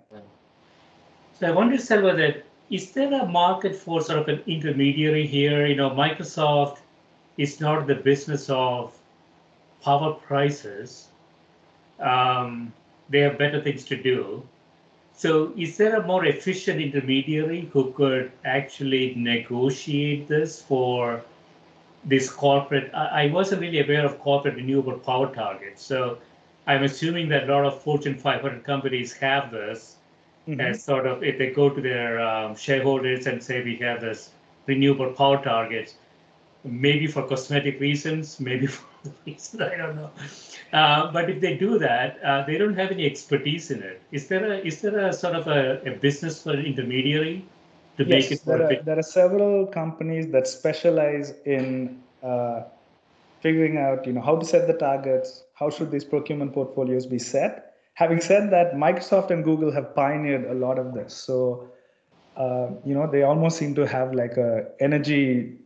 So 1.39 1.49
I 1.49 1.51
wonder, 1.51 1.79
Selva, 1.79 2.17
that 2.17 2.45
is 2.71 2.93
there 2.93 3.13
a 3.13 3.27
market 3.27 3.77
for 3.77 4.01
sort 4.01 4.19
of 4.19 4.29
an 4.29 4.43
intermediary 4.47 5.27
here? 5.27 5.67
You 5.67 5.77
know, 5.77 5.91
Microsoft 5.91 6.79
is 7.37 7.61
not 7.61 7.87
the 7.87 7.95
business 7.95 8.49
of 8.49 8.97
power 9.83 10.15
prices. 10.15 11.09
Um, 12.01 12.73
they 13.09 13.21
have 13.21 13.39
better 13.39 13.61
things 13.61 13.85
to 13.85 13.97
do. 13.97 14.43
So 15.15 15.53
is 15.57 15.77
there 15.77 15.97
a 15.97 16.07
more 16.07 16.27
efficient 16.27 16.81
intermediary 16.81 17.71
who 17.73 17.93
could 17.93 18.33
actually 18.45 19.15
negotiate 19.15 20.29
this 20.29 20.61
for 20.61 21.23
this 22.07 22.31
corporate, 22.31 22.91
I, 22.95 23.25
I 23.25 23.27
wasn't 23.33 23.61
really 23.61 23.81
aware 23.81 24.07
of 24.07 24.19
corporate 24.21 24.55
renewable 24.55 24.99
power 24.99 25.35
targets. 25.35 25.83
So 25.83 26.19
I'm 26.67 26.85
assuming 26.85 27.29
that 27.31 27.49
a 27.49 27.53
lot 27.53 27.65
of 27.67 27.83
Fortune 27.83 28.17
500 28.17 28.65
companies 28.65 29.13
have 29.15 29.51
this 29.51 29.97
mm-hmm. 30.49 30.61
as 30.61 30.83
sort 30.83 31.07
of 31.07 31.23
if 31.23 31.39
they 31.39 31.51
go 31.51 31.69
to 31.69 31.81
their 31.81 32.21
um, 32.21 32.57
shareholders 32.57 33.27
and 33.27 33.43
say 33.43 33.63
we 33.63 33.77
have 33.77 34.01
this 34.01 34.31
renewable 34.67 35.13
power 35.13 35.43
targets, 35.43 35.95
maybe 36.65 37.07
for 37.07 37.27
cosmetic 37.27 37.81
reasons, 37.81 38.41
maybe 38.41 38.67
for 38.77 38.85
reasons 39.25 39.61
I 39.61 39.77
don't 39.77 39.97
know. 39.97 40.11
Uh, 40.73 41.13
but 41.13 41.29
if 41.29 41.41
they 41.41 41.57
do 41.57 41.79
that, 41.79 42.23
uh, 42.23 42.45
they 42.45 42.57
don't 42.59 42.75
have 42.75 42.91
any 42.91 43.07
expertise 43.07 43.71
in 43.71 43.83
it. 43.83 44.01
Is 44.13 44.29
there 44.29 44.53
a 44.53 44.59
is 44.59 44.81
there 44.81 44.99
a 44.99 45.13
sort 45.13 45.35
of 45.35 45.47
a, 45.49 45.81
a 45.83 45.93
business 45.93 46.43
for 46.43 46.53
an 46.53 46.65
intermediary 46.65 47.45
to 47.97 48.05
yes, 48.05 48.11
make 48.11 48.33
it 48.33 48.45
there 48.45 48.63
are, 48.63 48.83
there 48.83 48.99
are 48.99 49.03
several 49.03 49.67
companies 49.67 50.31
that 50.33 50.47
specialize 50.47 51.35
in 51.45 52.03
uh, 52.23 52.63
figuring 53.41 53.79
out 53.79 54.07
you 54.07 54.13
know 54.13 54.21
how 54.21 54.37
to 54.37 54.45
set 54.45 54.67
the 54.67 54.75
targets 54.75 55.45
how 55.55 55.71
should 55.71 55.91
these 55.91 56.05
procurement 56.05 56.53
portfolios 56.53 57.07
be 57.07 57.19
set. 57.19 57.75
Having 57.95 58.21
said 58.21 58.51
that 58.51 58.75
microsoft 58.75 59.31
and 59.31 59.43
google 59.43 59.73
have 59.73 59.95
pioneered 59.95 60.45
a 60.51 60.55
lot 60.55 60.79
of 60.79 60.93
this. 60.95 61.15
So 61.15 61.71
uh, 62.37 62.69
you 62.85 62.95
know 62.95 63.11
they 63.11 63.23
almost 63.23 63.57
seem 63.57 63.75
to 63.75 63.87
have 63.87 64.15
like 64.15 64.37
a 64.37 64.67
energy 64.81 65.59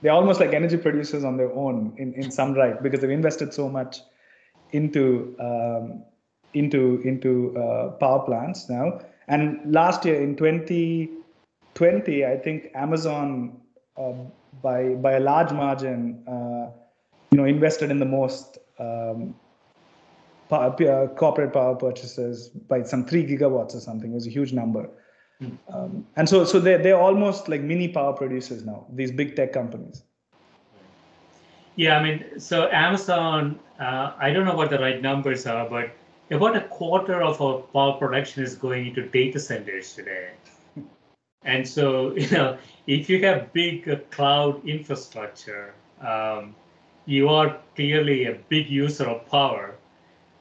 they're 0.00 0.12
almost 0.12 0.38
like 0.38 0.52
energy 0.52 0.76
producers 0.76 1.24
on 1.24 1.36
their 1.36 1.52
own 1.52 1.92
in, 1.96 2.14
in 2.14 2.30
some 2.30 2.54
right 2.54 2.80
because 2.80 3.00
they've 3.00 3.10
invested 3.10 3.52
so 3.52 3.68
much 3.68 3.98
into 4.70 5.34
um, 5.40 6.04
into 6.54 7.00
into 7.04 7.56
uh, 7.56 7.90
power 7.92 8.20
plants 8.24 8.68
now. 8.68 9.00
And 9.26 9.72
last 9.72 10.04
year 10.04 10.20
in 10.22 10.36
2020, 11.78 12.26
I 12.26 12.36
think 12.36 12.70
Amazon, 12.74 13.60
uh, 13.96 14.12
by 14.62 14.94
by 14.94 15.12
a 15.12 15.20
large 15.20 15.52
margin, 15.52 16.22
uh, 16.26 16.70
you 17.30 17.38
know, 17.38 17.44
invested 17.44 17.90
in 17.90 17.98
the 17.98 18.04
most 18.04 18.58
um, 18.80 19.34
power, 20.48 20.74
uh, 20.82 21.06
corporate 21.14 21.52
power 21.52 21.76
purchases 21.76 22.48
by 22.48 22.82
some 22.82 23.04
three 23.04 23.24
gigawatts 23.24 23.74
or 23.76 23.80
something. 23.80 24.10
It 24.10 24.14
was 24.14 24.26
a 24.26 24.30
huge 24.30 24.52
number. 24.52 24.90
Hmm. 25.38 25.50
Um, 25.72 26.06
and 26.16 26.28
so, 26.28 26.44
so 26.44 26.58
they're, 26.58 26.78
they're 26.78 26.98
almost 26.98 27.48
like 27.48 27.60
mini 27.60 27.86
power 27.86 28.12
producers 28.12 28.64
now, 28.64 28.86
these 28.92 29.12
big 29.12 29.36
tech 29.36 29.52
companies. 29.52 30.02
Yeah, 31.76 31.98
I 31.98 32.02
mean, 32.02 32.40
so 32.40 32.68
Amazon, 32.72 33.60
uh, 33.78 34.14
I 34.18 34.32
don't 34.32 34.44
know 34.44 34.56
what 34.56 34.70
the 34.70 34.80
right 34.80 35.00
numbers 35.00 35.46
are, 35.46 35.68
but 35.70 35.90
about 36.32 36.56
a 36.56 36.62
quarter 36.62 37.22
of 37.22 37.40
our 37.40 37.60
power 37.72 37.92
production 37.98 38.42
is 38.42 38.56
going 38.56 38.88
into 38.88 39.08
data 39.08 39.38
centers 39.38 39.94
today. 39.94 40.30
And 41.48 41.66
so, 41.66 42.14
you 42.22 42.30
know, 42.30 42.58
if 42.86 43.08
you 43.08 43.24
have 43.24 43.52
big 43.52 44.10
cloud 44.10 44.64
infrastructure, 44.68 45.74
um, 46.00 46.54
you 47.06 47.28
are 47.28 47.58
clearly 47.74 48.26
a 48.26 48.34
big 48.48 48.68
user 48.68 49.04
of 49.04 49.26
power. 49.28 49.74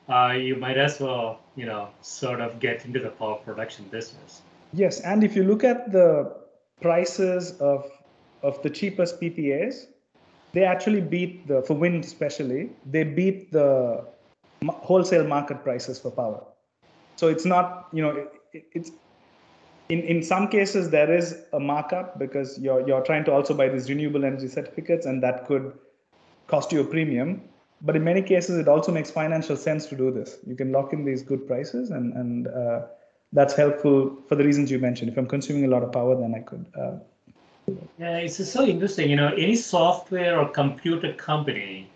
Uh, 0.09 0.33
you 0.33 0.55
might 0.55 0.77
as 0.77 0.99
well, 0.99 1.39
you 1.55 1.65
know, 1.65 1.89
sort 2.01 2.41
of 2.41 2.59
get 2.59 2.85
into 2.85 2.99
the 2.99 3.09
power 3.09 3.37
production 3.37 3.85
business. 3.89 4.41
Yes, 4.73 4.99
and 4.99 5.23
if 5.23 5.35
you 5.35 5.43
look 5.43 5.63
at 5.63 5.91
the 5.91 6.35
prices 6.81 7.57
of 7.59 7.89
of 8.43 8.61
the 8.61 8.69
cheapest 8.69 9.19
PPAs, 9.19 9.87
they 10.53 10.63
actually 10.63 11.01
beat 11.01 11.47
the 11.47 11.61
for 11.63 11.73
wind 11.73 12.03
especially 12.03 12.69
they 12.85 13.03
beat 13.03 13.51
the 13.51 14.03
wholesale 14.67 15.25
market 15.25 15.63
prices 15.63 15.99
for 15.99 16.11
power. 16.11 16.43
So 17.15 17.27
it's 17.27 17.45
not 17.45 17.87
you 17.93 18.01
know 18.03 18.11
it, 18.53 18.65
it's 18.73 18.91
in, 19.89 20.01
in 20.01 20.21
some 20.21 20.47
cases 20.47 20.89
there 20.89 21.13
is 21.13 21.37
a 21.53 21.59
markup 21.59 22.19
because 22.19 22.57
you're 22.59 22.85
you're 22.87 23.03
trying 23.03 23.23
to 23.25 23.31
also 23.31 23.53
buy 23.53 23.69
these 23.69 23.89
renewable 23.89 24.25
energy 24.25 24.47
certificates 24.47 25.05
and 25.05 25.23
that 25.23 25.45
could 25.45 25.73
cost 26.47 26.71
you 26.71 26.81
a 26.81 26.83
premium. 26.83 27.41
But 27.81 27.95
in 27.95 28.03
many 28.03 28.21
cases 28.21 28.57
it 28.57 28.67
also 28.67 28.91
makes 28.91 29.11
financial 29.11 29.55
sense 29.55 29.85
to 29.87 29.95
do 29.95 30.11
this. 30.11 30.37
You 30.45 30.55
can 30.55 30.71
lock 30.71 30.93
in 30.93 31.05
these 31.05 31.21
good 31.23 31.47
prices 31.47 31.91
and 31.91 32.13
and 32.13 32.47
uh, 32.47 32.81
that's 33.33 33.53
helpful 33.53 34.17
for 34.27 34.35
the 34.35 34.43
reasons 34.43 34.71
you 34.71 34.79
mentioned. 34.79 35.11
If 35.11 35.17
i'm 35.17 35.27
consuming 35.27 35.65
a 35.65 35.69
lot 35.69 35.83
of 35.83 35.91
power 35.91 36.15
then 36.19 36.33
i 36.35 36.39
could 36.39 36.65
uh, 36.79 36.97
yeah 37.97 38.17
it's 38.17 38.51
so 38.51 38.65
interesting. 38.65 39.09
You 39.09 39.15
know 39.15 39.33
any 39.33 39.55
software 39.55 40.39
or 40.39 40.49
computer 40.49 41.13
company 41.13 41.89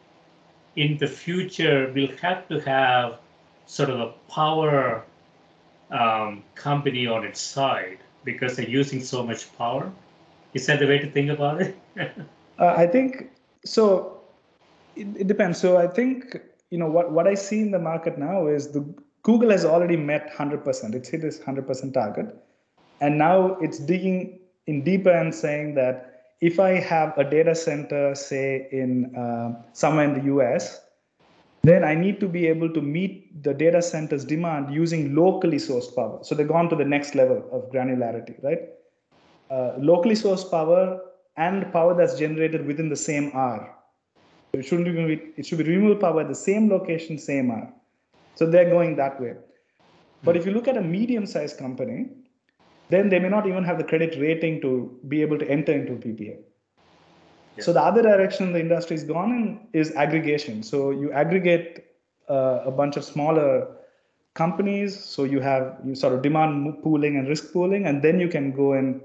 in 0.76 0.98
the 0.98 1.08
future 1.08 1.92
will 1.94 2.12
have 2.22 2.48
to 2.48 2.60
have 2.62 3.20
sort 3.66 3.90
of 3.90 4.00
a 4.00 4.12
power 4.30 5.04
um, 5.92 6.44
company 6.56 7.08
on 7.08 7.26
its 7.26 7.40
side 7.40 8.00
because 8.24 8.56
they're 8.56 8.70
using 8.70 9.02
so 9.02 9.24
much 9.24 9.56
power. 9.58 9.92
Is 10.54 10.66
that 10.68 10.80
the 10.80 10.88
way 10.88 11.00
to 11.00 11.10
think 11.10 11.30
about 11.30 11.62
it? 11.62 11.78
uh, 12.60 12.74
I 12.78 12.88
think 12.88 13.32
so. 13.66 14.22
It, 14.96 15.08
it, 15.16 15.28
depends. 15.28 15.60
So 15.60 15.78
I 15.78 15.88
think 15.88 16.38
you 16.70 16.78
know 16.78 16.90
what 16.90 17.12
what 17.12 17.28
I 17.28 17.34
see 17.34 17.62
in 17.62 17.72
the 17.72 17.80
market 17.80 18.18
now 18.18 18.48
is 18.48 18.72
the 18.72 18.86
Google 19.24 19.52
has 19.52 19.64
already 19.64 19.96
met 19.96 20.34
100%. 20.34 20.96
It's 20.96 21.10
hit 21.10 21.24
its 21.24 21.40
100% 21.40 21.94
target, 21.94 22.36
and 23.00 23.18
now 23.18 23.56
it's 23.62 23.80
digging 23.80 24.40
in 24.68 24.84
deeper 24.84 25.12
and 25.12 25.34
saying 25.34 25.76
that 25.76 26.12
if 26.42 26.60
I 26.60 26.72
have 26.72 27.18
a 27.18 27.24
data 27.24 27.54
center, 27.54 28.16
say 28.16 28.68
in 28.72 29.16
uh, 29.16 29.62
somewhere 29.74 30.06
in 30.06 30.14
the 30.14 30.34
US, 30.36 30.82
then 31.64 31.84
I 31.84 31.94
need 31.94 32.20
to 32.20 32.28
be 32.28 32.48
able 32.48 32.74
to 32.74 32.82
meet 32.82 33.44
the 33.44 33.54
data 33.54 33.82
center's 33.82 34.26
demand 34.26 34.74
using 34.74 35.16
locally 35.16 35.58
sourced 35.58 35.96
power. 35.96 36.20
So 36.24 36.34
they've 36.34 36.48
gone 36.48 36.70
to 36.70 36.76
the 36.76 36.86
next 36.86 37.14
level 37.14 37.48
of 37.52 37.72
granularity, 37.72 38.42
right? 38.44 38.62
Uh, 39.50 39.74
locally 39.78 40.16
sourced 40.16 40.50
power 40.50 41.00
and 41.38 41.72
power 41.72 41.94
that's 41.96 42.18
generated 42.18 42.66
within 42.66 42.90
the 42.90 42.96
same 42.96 43.32
hour. 43.34 43.76
It 44.54 44.66
shouldn't 44.66 44.88
even 44.88 45.08
be 45.08 45.22
it 45.38 45.46
should 45.46 45.60
be 45.60 45.64
renewable 45.64 46.02
power 46.02 46.22
at 46.22 46.28
the 46.28 46.36
same 46.36 46.70
location, 46.70 47.18
same 47.18 47.52
hour. 47.52 47.72
So 48.36 48.46
they're 48.50 48.70
going 48.70 48.96
that 48.98 49.22
way. 49.22 49.36
But 50.24 50.38
if 50.38 50.46
you 50.46 50.52
look 50.52 50.68
at 50.68 50.78
a 50.78 50.82
medium-sized 50.82 51.58
company, 51.58 52.10
then 52.90 53.10
they 53.10 53.20
may 53.20 53.30
not 53.30 53.48
even 53.48 53.64
have 53.64 53.78
the 53.78 53.84
credit 53.84 54.20
rating 54.20 54.62
to 54.62 55.00
be 55.08 55.22
able 55.22 55.40
to 55.40 55.50
enter 55.50 55.72
into 55.72 55.94
a 55.94 56.38
So 57.60 57.74
the 57.74 57.82
other 57.82 58.02
direction 58.02 58.54
the 58.54 58.60
industry 58.60 58.96
has 58.96 59.04
gone 59.04 59.32
in 59.32 59.68
is 59.74 59.92
aggregation. 59.96 60.64
So 60.64 60.92
you 60.92 61.12
aggregate 61.12 61.86
uh, 62.30 62.62
a 62.66 62.72
bunch 62.72 62.96
of 62.96 63.04
smaller 63.04 63.68
companies. 64.34 64.98
So 64.98 65.26
you 65.26 65.42
have 65.42 65.78
you 65.84 65.96
sort 65.96 66.14
of 66.14 66.22
demand 66.22 66.82
pooling 66.82 67.18
and 67.18 67.28
risk 67.28 67.52
pooling, 67.52 67.86
and 67.86 68.02
then 68.02 68.20
you 68.20 68.30
can 68.30 68.52
go 68.52 68.74
and 68.74 69.02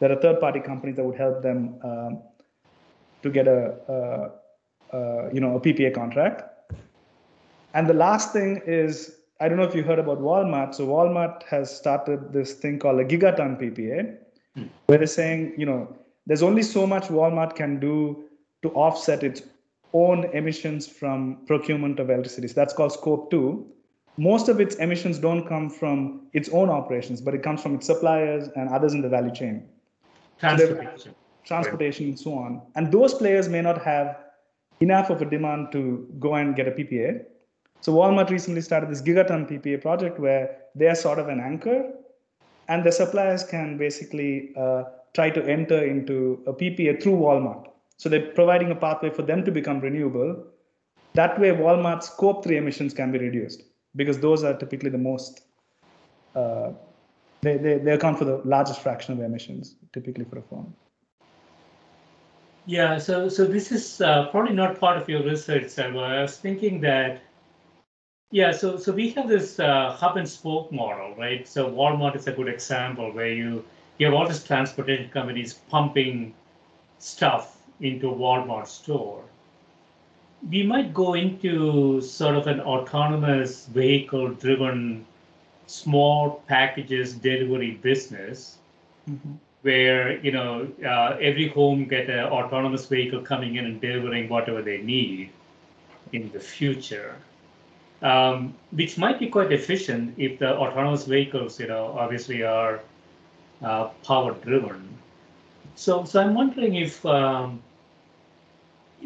there 0.00 0.10
are 0.10 0.20
third-party 0.20 0.60
companies 0.60 0.96
that 0.96 1.04
would 1.04 1.16
help 1.16 1.42
them 1.42 1.78
um, 1.84 2.22
to 3.22 3.30
get 3.30 3.46
a, 3.46 3.76
a, 3.88 4.96
a 4.96 5.34
you 5.34 5.40
know 5.40 5.56
a 5.56 5.60
PPA 5.60 5.94
contract. 5.94 6.42
And 7.74 7.88
the 7.88 7.94
last 7.94 8.32
thing 8.32 8.60
is 8.66 9.20
I 9.40 9.48
don't 9.48 9.56
know 9.56 9.64
if 9.64 9.74
you 9.74 9.82
heard 9.82 9.98
about 9.98 10.20
Walmart. 10.20 10.74
So 10.74 10.86
Walmart 10.86 11.42
has 11.44 11.74
started 11.74 12.32
this 12.32 12.54
thing 12.54 12.78
called 12.78 13.00
a 13.00 13.04
gigaton 13.04 13.60
PPA, 13.60 14.16
hmm. 14.54 14.64
where 14.86 14.98
they're 14.98 15.06
saying 15.06 15.54
you 15.56 15.66
know 15.66 15.96
there's 16.26 16.42
only 16.42 16.62
so 16.62 16.86
much 16.86 17.04
Walmart 17.08 17.54
can 17.54 17.78
do 17.78 18.24
to 18.62 18.70
offset 18.70 19.22
its 19.22 19.42
own 19.92 20.24
emissions 20.32 20.86
from 20.86 21.38
procurement 21.46 22.00
of 22.00 22.10
electricity. 22.10 22.48
So 22.48 22.54
that's 22.54 22.72
called 22.72 22.92
scope 22.92 23.30
two. 23.30 23.66
Most 24.16 24.48
of 24.48 24.60
its 24.60 24.76
emissions 24.76 25.18
don't 25.18 25.46
come 25.46 25.68
from 25.68 26.28
its 26.32 26.48
own 26.50 26.68
operations, 26.70 27.20
but 27.20 27.34
it 27.34 27.42
comes 27.42 27.60
from 27.62 27.74
its 27.74 27.86
suppliers 27.86 28.48
and 28.56 28.68
others 28.70 28.94
in 28.94 29.02
the 29.02 29.08
value 29.08 29.32
chain. 29.32 29.68
Transportation. 30.38 31.14
Transportation 31.44 32.06
and 32.06 32.18
so 32.18 32.34
on. 32.34 32.62
And 32.74 32.90
those 32.92 33.14
players 33.14 33.48
may 33.48 33.60
not 33.60 33.82
have 33.82 34.18
enough 34.80 35.10
of 35.10 35.20
a 35.20 35.24
demand 35.24 35.72
to 35.72 36.08
go 36.18 36.34
and 36.34 36.56
get 36.56 36.68
a 36.68 36.70
PPA. 36.70 37.24
So 37.80 37.92
Walmart 37.92 38.30
recently 38.30 38.62
started 38.62 38.90
this 38.90 39.02
gigaton 39.02 39.50
PPA 39.50 39.82
project 39.82 40.18
where 40.18 40.56
they're 40.74 40.94
sort 40.94 41.18
of 41.18 41.28
an 41.28 41.40
anchor 41.40 41.92
and 42.68 42.82
the 42.82 42.90
suppliers 42.90 43.44
can 43.44 43.76
basically 43.76 44.52
uh, 44.56 44.84
try 45.14 45.30
to 45.30 45.44
enter 45.46 45.84
into 45.84 46.42
a 46.46 46.52
PPA 46.52 47.02
through 47.02 47.16
Walmart. 47.16 47.68
So 47.96 48.08
they're 48.08 48.32
providing 48.32 48.70
a 48.70 48.74
pathway 48.74 49.10
for 49.10 49.22
them 49.22 49.44
to 49.44 49.50
become 49.50 49.80
renewable. 49.80 50.44
That 51.14 51.38
way, 51.40 51.50
Walmart's 51.50 52.08
scope 52.08 52.44
3 52.44 52.56
emissions 52.56 52.92
can 52.92 53.12
be 53.12 53.18
reduced 53.18 53.62
because 53.94 54.18
those 54.18 54.42
are 54.42 54.54
typically 54.54 54.90
the 54.90 54.98
most, 54.98 55.42
uh, 56.34 56.72
they, 57.42 57.56
they, 57.56 57.78
they 57.78 57.92
account 57.92 58.18
for 58.18 58.24
the 58.24 58.42
largest 58.44 58.80
fraction 58.82 59.14
of 59.14 59.20
emissions 59.20 59.76
typically 59.92 60.24
for 60.24 60.38
a 60.38 60.42
firm. 60.42 60.74
Yeah, 62.66 62.98
so 62.98 63.28
so 63.28 63.44
this 63.44 63.70
is 63.70 64.00
uh, 64.00 64.28
probably 64.28 64.54
not 64.54 64.80
part 64.80 64.96
of 64.96 65.06
your 65.06 65.22
research, 65.22 65.68
Selva. 65.68 65.98
I 65.98 66.22
was 66.22 66.38
thinking 66.38 66.80
that, 66.80 67.20
yeah, 68.30 68.52
so 68.52 68.78
so 68.78 68.90
we 68.90 69.10
have 69.10 69.28
this 69.28 69.60
uh, 69.60 69.92
hub 69.92 70.16
and 70.16 70.26
spoke 70.26 70.72
model, 70.72 71.14
right? 71.16 71.46
So 71.46 71.70
Walmart 71.70 72.16
is 72.16 72.26
a 72.26 72.32
good 72.32 72.48
example 72.48 73.12
where 73.12 73.28
you 73.28 73.64
you 73.98 74.06
have 74.06 74.14
all 74.14 74.26
these 74.26 74.42
transportation 74.42 75.08
companies 75.10 75.54
pumping 75.70 76.34
stuff 76.98 77.56
into 77.80 78.10
a 78.10 78.14
Walmart 78.14 78.66
store. 78.66 79.22
We 80.50 80.62
might 80.62 80.92
go 80.92 81.14
into 81.14 82.00
sort 82.00 82.36
of 82.36 82.46
an 82.46 82.60
autonomous 82.60 83.66
vehicle 83.66 84.28
driven 84.34 85.06
small 85.66 86.42
packages 86.46 87.14
delivery 87.14 87.72
business 87.82 88.58
mm-hmm. 89.08 89.32
where 89.62 90.18
you 90.18 90.30
know 90.30 90.68
uh, 90.84 91.16
every 91.20 91.48
home 91.48 91.86
get 91.86 92.10
an 92.10 92.24
autonomous 92.24 92.86
vehicle 92.86 93.20
coming 93.20 93.56
in 93.56 93.64
and 93.64 93.80
delivering 93.80 94.28
whatever 94.28 94.60
they 94.60 94.78
need 94.78 95.30
in 96.12 96.30
the 96.32 96.40
future 96.40 97.16
um, 98.02 98.54
which 98.72 98.98
might 98.98 99.18
be 99.18 99.28
quite 99.28 99.52
efficient 99.52 100.14
if 100.18 100.38
the 100.38 100.54
autonomous 100.54 101.06
vehicles 101.06 101.58
you 101.58 101.66
know 101.66 101.96
obviously 101.98 102.42
are 102.42 102.80
uh, 103.64 103.88
power 104.06 104.34
driven. 104.34 104.96
So, 105.74 106.04
so 106.04 106.20
I'm 106.20 106.34
wondering 106.34 106.76
if 106.76 107.04
um, 107.04 107.62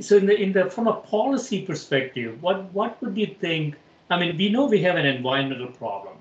so 0.00 0.16
in 0.16 0.26
the 0.26 0.36
in 0.40 0.52
the 0.52 0.70
from 0.70 0.86
a 0.86 0.94
policy 0.94 1.62
perspective, 1.62 2.42
what 2.42 2.72
what 2.72 3.00
would 3.02 3.16
you 3.16 3.26
think? 3.26 3.76
I 4.11 4.18
mean, 4.18 4.36
we 4.36 4.48
know 4.48 4.66
we 4.66 4.82
have 4.82 4.96
an 4.96 5.06
environmental 5.06 5.68
problem, 5.68 6.16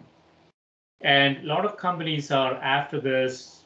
and 1.02 1.38
a 1.38 1.46
lot 1.46 1.66
of 1.66 1.78
companies 1.78 2.32
are 2.32 2.56
after 2.56 3.00
this 3.00 3.64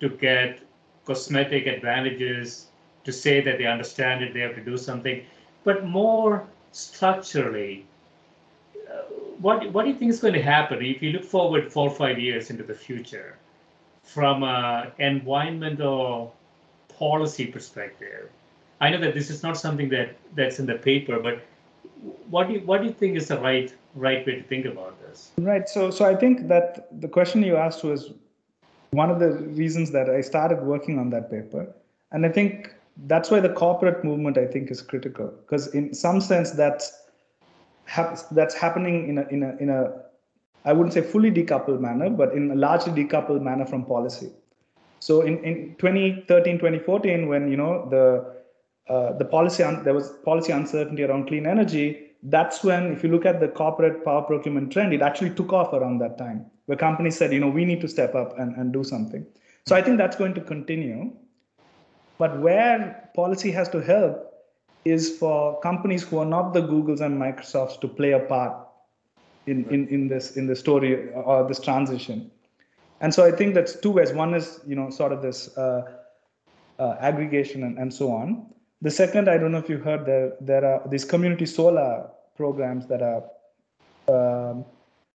to 0.00 0.08
get 0.08 0.60
cosmetic 1.04 1.66
advantages 1.66 2.68
to 3.04 3.12
say 3.12 3.40
that 3.40 3.58
they 3.58 3.66
understand 3.66 4.22
it, 4.22 4.32
they 4.32 4.40
have 4.40 4.54
to 4.54 4.64
do 4.64 4.76
something, 4.76 5.24
but 5.64 5.84
more 5.84 6.46
structurally. 6.70 7.86
Uh, 8.88 9.02
what, 9.38 9.72
what 9.72 9.84
do 9.84 9.90
you 9.90 9.96
think 9.96 10.10
is 10.10 10.20
going 10.20 10.34
to 10.34 10.42
happen 10.42 10.84
if 10.84 11.02
you 11.02 11.10
look 11.10 11.24
forward 11.24 11.72
four 11.72 11.88
or 11.88 11.94
five 11.94 12.18
years 12.18 12.50
into 12.50 12.62
the 12.62 12.74
future? 12.74 13.36
From 14.02 14.42
an 14.42 14.92
environmental 14.98 16.34
policy 16.88 17.46
perspective, 17.46 18.28
I 18.80 18.90
know 18.90 18.98
that 18.98 19.14
this 19.14 19.30
is 19.30 19.42
not 19.42 19.56
something 19.56 19.88
that 19.90 20.16
that's 20.34 20.58
in 20.58 20.66
the 20.66 20.74
paper, 20.74 21.18
but 21.18 21.42
what 22.28 22.48
do 22.48 22.54
you, 22.54 22.60
what 22.60 22.80
do 22.80 22.88
you 22.88 22.92
think 22.92 23.16
is 23.16 23.28
the 23.28 23.38
right 23.38 23.72
right 23.94 24.26
way 24.26 24.36
to 24.36 24.42
think 24.42 24.66
about 24.66 25.00
this? 25.02 25.30
Right. 25.38 25.68
So 25.68 25.90
so 25.90 26.04
I 26.04 26.14
think 26.14 26.48
that 26.48 26.88
the 27.00 27.08
question 27.08 27.42
you 27.42 27.56
asked 27.56 27.84
was 27.84 28.12
one 28.90 29.10
of 29.10 29.20
the 29.20 29.32
reasons 29.62 29.90
that 29.92 30.10
I 30.10 30.20
started 30.20 30.62
working 30.62 30.98
on 30.98 31.10
that 31.10 31.30
paper, 31.30 31.72
and 32.10 32.26
I 32.26 32.28
think 32.28 32.74
that's 33.06 33.30
why 33.30 33.40
the 33.40 33.52
corporate 33.52 34.04
movement 34.04 34.36
I 34.36 34.46
think 34.46 34.70
is 34.70 34.82
critical 34.82 35.28
because 35.28 35.68
in 35.68 35.94
some 35.94 36.20
sense 36.20 36.50
that's 36.50 36.92
that's 38.32 38.54
happening 38.54 39.08
in 39.08 39.18
a 39.18 39.26
in 39.28 39.42
a 39.42 39.56
in 39.58 39.70
a 39.70 39.92
I 40.64 40.72
wouldn't 40.72 40.94
say 40.94 41.00
fully 41.00 41.30
decoupled 41.30 41.80
manner, 41.80 42.10
but 42.10 42.32
in 42.34 42.50
a 42.50 42.54
largely 42.54 42.92
decoupled 42.92 43.42
manner 43.42 43.66
from 43.66 43.84
policy. 43.84 44.30
So 45.00 45.22
in, 45.22 45.42
in 45.44 45.74
2013, 45.78 46.58
2014, 46.58 47.28
when 47.28 47.50
you 47.50 47.56
know 47.56 47.88
the 47.90 48.92
uh, 48.92 49.16
the 49.18 49.24
policy 49.24 49.62
un- 49.62 49.82
there 49.84 49.94
was 49.94 50.10
policy 50.24 50.52
uncertainty 50.52 51.02
around 51.02 51.26
clean 51.26 51.46
energy, 51.46 52.10
that's 52.24 52.62
when 52.62 52.92
if 52.92 53.02
you 53.02 53.10
look 53.10 53.26
at 53.26 53.40
the 53.40 53.48
corporate 53.48 54.04
power 54.04 54.22
procurement 54.22 54.72
trend, 54.72 54.92
it 54.92 55.02
actually 55.02 55.30
took 55.30 55.52
off 55.52 55.72
around 55.72 55.98
that 55.98 56.18
time, 56.18 56.46
where 56.66 56.78
companies 56.78 57.16
said, 57.16 57.32
you 57.32 57.40
know, 57.40 57.48
we 57.48 57.64
need 57.64 57.80
to 57.80 57.88
step 57.88 58.14
up 58.14 58.38
and, 58.38 58.54
and 58.56 58.72
do 58.72 58.84
something. 58.84 59.26
So 59.66 59.74
I 59.74 59.82
think 59.82 59.98
that's 59.98 60.16
going 60.16 60.34
to 60.34 60.40
continue. 60.40 61.12
But 62.18 62.40
where 62.40 63.10
policy 63.14 63.50
has 63.52 63.68
to 63.70 63.80
help 63.80 64.32
is 64.84 65.18
for 65.18 65.60
companies 65.60 66.02
who 66.02 66.18
are 66.18 66.26
not 66.26 66.52
the 66.52 66.60
Googles 66.60 67.00
and 67.00 67.20
Microsofts 67.20 67.80
to 67.80 67.88
play 67.88 68.12
a 68.12 68.20
part 68.20 68.68
in, 69.46 69.68
in, 69.70 69.88
in 69.88 70.08
this 70.08 70.36
in 70.36 70.46
the 70.46 70.56
story 70.56 71.10
or 71.12 71.46
this 71.46 71.60
transition. 71.60 72.30
And 73.00 73.12
so 73.12 73.24
I 73.24 73.32
think 73.32 73.54
that's 73.54 73.74
two 73.74 73.90
ways. 73.90 74.12
One 74.12 74.34
is 74.34 74.60
you 74.66 74.76
know 74.76 74.90
sort 74.90 75.12
of 75.12 75.22
this 75.22 75.56
uh, 75.56 75.82
uh, 76.78 76.96
aggregation 77.00 77.64
and, 77.64 77.78
and 77.78 77.92
so 77.92 78.10
on. 78.12 78.46
The 78.80 78.90
second, 78.90 79.28
I 79.28 79.38
don't 79.38 79.52
know 79.52 79.58
if 79.58 79.68
you 79.68 79.78
heard 79.78 80.06
there 80.06 80.32
there 80.40 80.64
are 80.64 80.88
these 80.88 81.04
community 81.04 81.46
solar 81.46 82.08
programs 82.36 82.86
that 82.86 83.02
are 83.02 83.22
um, 84.08 84.64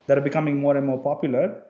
that 0.06 0.18
are 0.18 0.22
becoming 0.22 0.58
more 0.60 0.76
and 0.76 0.86
more 0.86 1.02
popular. 1.02 1.62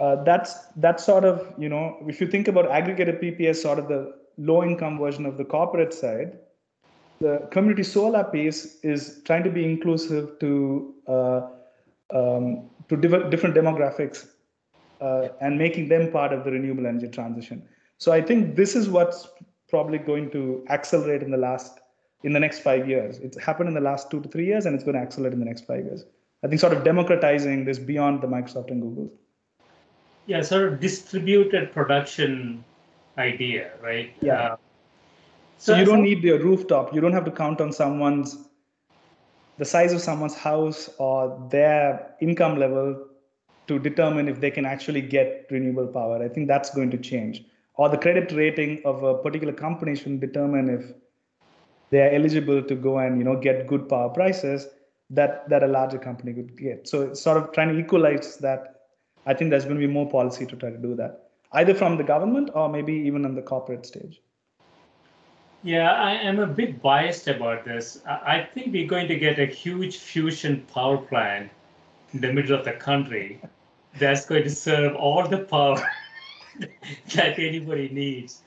Uh, 0.00 0.22
that's 0.24 0.54
that's 0.76 1.04
sort 1.04 1.24
of 1.24 1.54
you 1.58 1.68
know 1.68 1.96
if 2.06 2.20
you 2.20 2.26
think 2.26 2.48
about 2.48 2.70
aggregated 2.70 3.20
PPAs, 3.20 3.56
sort 3.56 3.78
of 3.78 3.88
the 3.88 4.14
low 4.36 4.62
income 4.62 4.98
version 4.98 5.26
of 5.26 5.36
the 5.36 5.44
corporate 5.44 5.92
side 5.92 6.38
the 7.20 7.48
community 7.50 7.82
solar 7.82 8.24
piece 8.24 8.78
is 8.82 9.20
trying 9.24 9.42
to 9.42 9.50
be 9.50 9.64
inclusive 9.64 10.38
to 10.38 10.94
uh, 11.08 11.40
um, 12.14 12.70
to 12.88 12.96
div- 12.96 13.30
different 13.30 13.54
demographics 13.54 14.28
uh, 15.00 15.28
and 15.40 15.58
making 15.58 15.88
them 15.88 16.10
part 16.10 16.32
of 16.32 16.44
the 16.44 16.50
renewable 16.50 16.86
energy 16.86 17.08
transition. 17.08 17.62
So 17.98 18.12
I 18.12 18.20
think 18.20 18.56
this 18.56 18.74
is 18.74 18.88
what's 18.88 19.28
probably 19.68 19.98
going 19.98 20.30
to 20.30 20.64
accelerate 20.70 21.22
in 21.22 21.30
the 21.30 21.36
last 21.36 21.80
in 22.24 22.32
the 22.32 22.40
next 22.40 22.60
five 22.60 22.88
years. 22.88 23.18
It's 23.18 23.38
happened 23.38 23.68
in 23.68 23.74
the 23.74 23.80
last 23.80 24.10
two 24.10 24.20
to 24.20 24.28
three 24.28 24.46
years, 24.46 24.66
and 24.66 24.74
it's 24.74 24.84
going 24.84 24.96
to 24.96 25.00
accelerate 25.00 25.34
in 25.34 25.38
the 25.38 25.44
next 25.44 25.66
five 25.66 25.84
years. 25.84 26.04
I 26.42 26.48
think 26.48 26.60
sort 26.60 26.72
of 26.72 26.84
democratizing 26.84 27.64
this 27.64 27.78
beyond 27.78 28.22
the 28.22 28.26
Microsoft 28.26 28.70
and 28.70 28.80
Google. 28.80 29.12
Yeah, 30.26 30.42
sort 30.42 30.72
of 30.72 30.80
distributed 30.80 31.72
production 31.72 32.64
idea, 33.16 33.72
right? 33.82 34.12
Yeah. 34.20 34.34
Uh, 34.34 34.56
so, 35.58 35.74
you 35.74 35.84
don't 35.84 36.02
need 36.02 36.22
your 36.22 36.38
rooftop. 36.38 36.94
You 36.94 37.00
don't 37.00 37.12
have 37.12 37.24
to 37.24 37.32
count 37.32 37.60
on 37.60 37.72
someone's 37.72 38.47
the 39.58 39.64
size 39.64 39.92
of 39.92 40.00
someone's 40.00 40.34
house 40.34 40.88
or 40.98 41.46
their 41.50 42.14
income 42.20 42.58
level 42.58 43.06
to 43.66 43.78
determine 43.78 44.28
if 44.28 44.40
they 44.40 44.50
can 44.50 44.64
actually 44.64 45.02
get 45.02 45.46
renewable 45.50 45.86
power. 45.86 46.22
I 46.22 46.28
think 46.28 46.48
that's 46.48 46.70
going 46.70 46.90
to 46.92 46.98
change. 46.98 47.44
Or 47.74 47.88
the 47.88 47.98
credit 47.98 48.32
rating 48.32 48.80
of 48.84 49.02
a 49.02 49.18
particular 49.18 49.52
company 49.52 49.94
should 49.94 50.20
determine 50.20 50.70
if 50.70 50.92
they 51.90 52.00
are 52.00 52.10
eligible 52.10 52.62
to 52.62 52.74
go 52.74 52.98
and 52.98 53.18
you 53.18 53.24
know 53.24 53.36
get 53.36 53.66
good 53.66 53.88
power 53.88 54.08
prices 54.08 54.66
that 55.10 55.48
that 55.48 55.62
a 55.62 55.66
larger 55.66 55.98
company 55.98 56.32
could 56.32 56.56
get. 56.56 56.88
So 56.88 57.02
it's 57.02 57.20
sort 57.20 57.36
of 57.36 57.52
trying 57.52 57.68
to 57.68 57.78
equalize 57.78 58.36
that. 58.38 58.74
I 59.26 59.34
think 59.34 59.50
there's 59.50 59.64
going 59.64 59.80
to 59.80 59.86
be 59.86 59.92
more 59.92 60.08
policy 60.08 60.46
to 60.46 60.56
try 60.56 60.70
to 60.70 60.78
do 60.78 60.94
that, 60.96 61.30
either 61.52 61.74
from 61.74 61.96
the 61.96 62.04
government 62.04 62.50
or 62.54 62.68
maybe 62.68 62.94
even 62.94 63.24
on 63.24 63.34
the 63.34 63.42
corporate 63.42 63.84
stage. 63.84 64.20
Yeah, 65.64 65.90
I 65.90 66.12
am 66.12 66.38
a 66.38 66.46
bit 66.46 66.80
biased 66.80 67.26
about 67.26 67.64
this. 67.64 68.00
I 68.06 68.46
think 68.54 68.72
we're 68.72 68.86
going 68.86 69.08
to 69.08 69.18
get 69.18 69.40
a 69.40 69.46
huge 69.46 69.96
fusion 69.96 70.64
power 70.72 70.98
plant 70.98 71.50
in 72.12 72.20
the 72.20 72.32
middle 72.32 72.56
of 72.56 72.64
the 72.64 72.72
country 72.72 73.40
that's 73.98 74.24
going 74.24 74.44
to 74.44 74.50
serve 74.50 74.94
all 74.94 75.26
the 75.26 75.38
power 75.38 75.84
that 77.14 77.38
anybody 77.38 77.88
needs. 77.88 78.42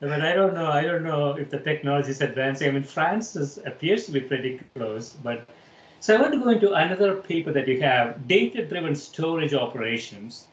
But 0.00 0.20
I 0.20 0.34
don't 0.34 0.54
know. 0.54 0.66
I 0.66 0.82
don't 0.82 1.04
know 1.04 1.36
if 1.36 1.50
the 1.50 1.60
technology 1.60 2.10
is 2.10 2.20
advancing. 2.20 2.68
I 2.68 2.72
mean, 2.72 2.82
France 2.82 3.36
is, 3.36 3.58
appears 3.58 4.06
to 4.06 4.12
be 4.12 4.20
pretty 4.20 4.60
close. 4.74 5.10
But 5.10 5.48
so 6.00 6.16
I 6.16 6.20
want 6.20 6.34
to 6.34 6.40
go 6.40 6.50
into 6.50 6.72
another 6.72 7.14
paper 7.14 7.52
that 7.52 7.68
you 7.68 7.80
have: 7.80 8.26
data-driven 8.26 8.96
storage 8.96 9.54
operations, 9.54 10.48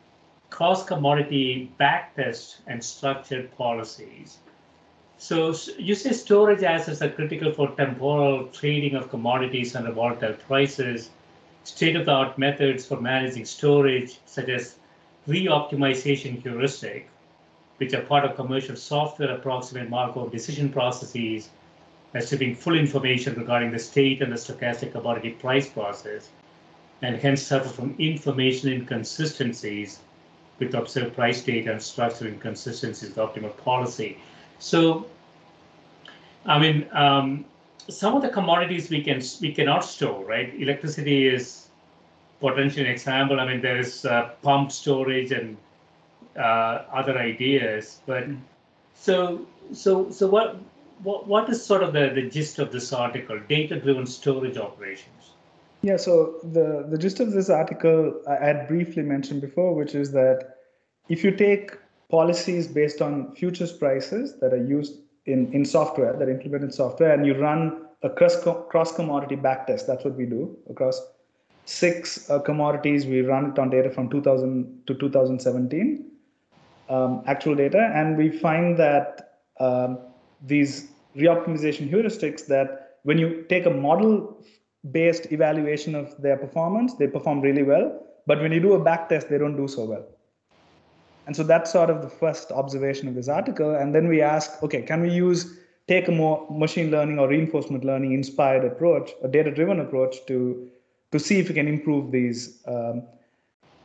cross 0.52 0.86
commodity 0.86 1.72
backtest, 1.80 2.58
and 2.68 2.84
structured 2.84 3.52
policies. 3.58 4.38
So 5.24 5.56
you 5.78 5.96
say 5.96 6.12
storage 6.12 6.64
assets 6.64 7.02
are 7.02 7.10
critical 7.10 7.54
for 7.54 7.70
temporal 7.78 8.48
trading 8.48 8.96
of 8.96 9.10
commodities 9.10 9.74
under 9.74 9.94
volatile 9.94 10.34
prices, 10.34 11.12
state-of-the-art 11.64 12.38
methods 12.38 12.86
for 12.86 13.00
managing 13.00 13.46
storage, 13.46 14.20
such 14.26 14.50
as 14.50 14.76
re-optimization 15.26 16.42
heuristic, 16.42 17.08
which 17.78 17.94
are 17.94 18.02
part 18.02 18.26
of 18.26 18.36
commercial 18.36 18.76
software 18.76 19.32
approximate 19.32 19.90
Markov 19.90 20.30
decision 20.30 20.68
processes, 20.68 21.52
achieving 22.14 22.54
full 22.54 22.76
information 22.76 23.36
regarding 23.36 23.72
the 23.72 23.80
state 23.80 24.22
and 24.22 24.30
the 24.30 24.36
stochastic 24.36 24.92
commodity 24.92 25.30
price 25.30 25.70
process, 25.70 26.32
and 27.02 27.16
hence 27.16 27.42
suffer 27.44 27.70
from 27.70 27.96
information 27.98 28.74
inconsistencies 28.74 30.00
with 30.60 30.76
observed 30.76 31.16
price 31.16 31.42
data 31.42 31.72
and 31.72 31.82
structural 31.82 32.30
inconsistencies 32.30 33.08
with 33.08 33.18
optimal 33.18 33.56
policy. 33.56 34.18
So 34.60 35.06
I 36.46 36.60
mean, 36.60 36.88
um, 36.92 37.46
some 37.90 38.16
of 38.16 38.22
the 38.22 38.30
commodities 38.30 38.90
we 38.90 39.04
can 39.04 39.22
we 39.42 39.54
cannot 39.54 39.84
store, 39.84 40.26
right? 40.26 40.54
Electricity 40.60 41.28
is 41.28 41.68
potentially 42.40 42.86
an 42.86 42.92
example. 42.92 43.40
I 43.40 43.48
mean, 43.48 43.62
there 43.62 43.80
is 43.80 44.06
uh, 44.06 44.30
pump 44.42 44.72
storage 44.72 45.32
and 45.32 45.58
uh, 46.38 46.84
other 46.92 47.18
ideas, 47.18 48.02
but 48.06 48.26
so 48.96 49.46
so 49.72 50.10
so 50.10 50.28
what 50.28 50.58
what 51.04 51.28
what 51.28 51.50
is 51.50 51.64
sort 51.64 51.84
of 51.84 51.94
the, 51.94 52.12
the 52.14 52.24
gist 52.24 52.60
of 52.60 52.72
this 52.72 52.92
article? 52.92 53.40
Data-driven 53.48 54.06
storage 54.06 54.58
operations. 54.58 55.32
Yeah. 55.82 55.98
So 55.98 56.40
the 56.44 56.86
the 56.90 56.98
gist 56.98 57.20
of 57.20 57.32
this 57.32 57.50
article 57.50 58.22
I 58.28 58.36
had 58.36 58.68
briefly 58.68 59.04
mentioned 59.04 59.42
before, 59.42 59.74
which 59.76 59.96
is 59.96 60.12
that 60.12 60.58
if 61.10 61.24
you 61.24 61.32
take 61.32 61.72
policies 62.14 62.68
based 62.68 63.02
on 63.02 63.34
futures 63.34 63.72
prices 63.74 64.36
that 64.40 64.54
are 64.54 64.64
used 64.64 65.00
in, 65.26 65.52
in 65.52 65.66
software, 65.66 66.14
that 66.20 66.30
implemented 66.30 66.72
software, 66.72 67.12
and 67.12 67.26
you 67.26 67.34
run 67.34 67.88
a 68.04 68.10
cross, 68.10 68.36
cross 68.70 68.96
commodity 68.96 69.36
backtest. 69.36 69.88
That's 69.88 70.06
what 70.06 70.16
we 70.16 70.28
do 70.28 70.56
across 70.70 71.02
six 71.66 72.30
uh, 72.30 72.38
commodities. 72.38 73.08
We 73.08 73.22
run 73.22 73.52
it 73.52 73.58
on 73.58 73.72
data 73.72 73.90
from 73.90 74.12
2000 74.12 74.84
to 74.86 74.94
2017, 74.94 76.06
um, 76.90 77.24
actual 77.26 77.56
data, 77.56 77.92
and 77.96 78.16
we 78.16 78.30
find 78.30 78.78
that 78.78 79.40
um, 79.60 79.98
these 80.46 80.92
reoptimization 81.16 81.90
heuristics 81.90 82.46
that 82.46 82.98
when 83.02 83.18
you 83.18 83.44
take 83.50 83.66
a 83.66 83.72
model 83.72 84.38
based 84.92 85.32
evaluation 85.32 85.96
of 85.96 86.16
their 86.22 86.38
performance, 86.38 86.94
they 86.94 87.08
perform 87.08 87.42
really 87.42 87.64
well. 87.64 88.06
But 88.28 88.40
when 88.40 88.52
you 88.52 88.60
do 88.60 88.74
a 88.74 88.80
backtest, 88.80 89.30
they 89.30 89.40
don't 89.40 89.58
do 89.58 89.68
so 89.68 89.86
well. 89.86 90.06
And 91.26 91.36
so 91.36 91.44
that's 91.44 91.72
sort 91.72 91.90
of 91.90 92.02
the 92.02 92.10
first 92.10 92.52
observation 92.52 93.08
of 93.08 93.16
this 93.16 93.30
article. 93.30 93.76
And 93.76 93.96
then 93.96 94.08
we 94.08 94.22
ask, 94.22 94.62
okay, 94.62 94.82
can 94.82 95.02
we 95.02 95.10
use 95.10 95.58
take 95.88 96.08
a 96.08 96.12
more 96.12 96.48
machine 96.50 96.92
learning 96.92 97.20
or 97.20 97.28
reinforcement 97.28 97.84
learning 97.84 98.14
inspired 98.14 98.64
approach, 98.64 99.12
a 99.22 99.28
data 99.28 99.52
driven 99.52 99.80
approach 99.80 100.26
to 100.28 100.70
to 101.12 101.20
see 101.20 101.40
if 101.40 101.48
we 101.48 101.54
can 101.54 101.68
improve 101.68 102.12
these 102.12 102.64
um, 102.66 103.04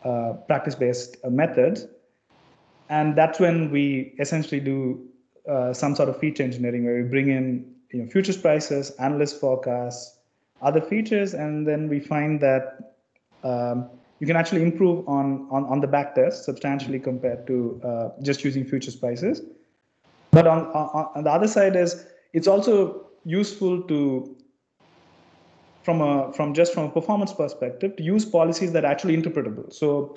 uh, 0.03 0.33
practice 0.47 0.75
based 0.75 1.17
uh, 1.25 1.29
methods. 1.29 1.87
And 2.89 3.17
that's 3.17 3.39
when 3.39 3.71
we 3.71 4.15
essentially 4.19 4.61
do 4.61 5.07
uh, 5.47 5.75
some 5.75 5.95
sort 5.95 6.09
of 6.09 6.19
feature 6.19 6.43
engineering 6.43 6.85
where 6.87 7.03
we 7.03 7.03
bring 7.03 7.29
in 7.29 7.75
you 7.91 8.03
know, 8.03 8.09
futures 8.09 8.39
prices, 8.39 8.93
analyst 8.93 9.39
forecasts, 9.41 10.19
other 10.63 10.81
features, 10.81 11.35
and 11.35 11.67
then 11.69 11.89
we 11.89 12.01
find 12.01 12.41
that 12.41 12.95
um, 13.45 13.91
you 14.21 14.27
can 14.27 14.37
actually 14.37 14.63
improve 14.63 15.09
on, 15.09 15.47
on, 15.51 15.65
on 15.65 15.81
the 15.81 15.87
back 15.87 16.15
test 16.15 16.45
substantially 16.45 16.99
compared 16.99 17.47
to 17.47 17.81
uh, 17.85 18.09
just 18.23 18.45
using 18.45 18.65
futures 18.65 18.97
prices. 18.97 19.43
But 20.31 20.47
on, 20.47 20.67
on, 20.67 21.09
on 21.15 21.25
the 21.25 21.31
other 21.31 21.49
side 21.49 21.77
is 21.77 22.07
it's 22.33 22.49
also 22.49 23.07
useful 23.25 23.83
to 23.83 24.37
from 25.83 26.01
a 26.03 26.33
from 26.33 26.53
just 26.53 26.75
from 26.75 26.85
a 26.85 26.91
performance 26.91 27.33
perspective 27.33 27.97
to 27.97 28.03
use 28.03 28.25
policies 28.25 28.73
that 28.73 28.85
are 28.85 28.91
actually 28.91 29.17
interpretable. 29.17 29.73
So 29.73 30.15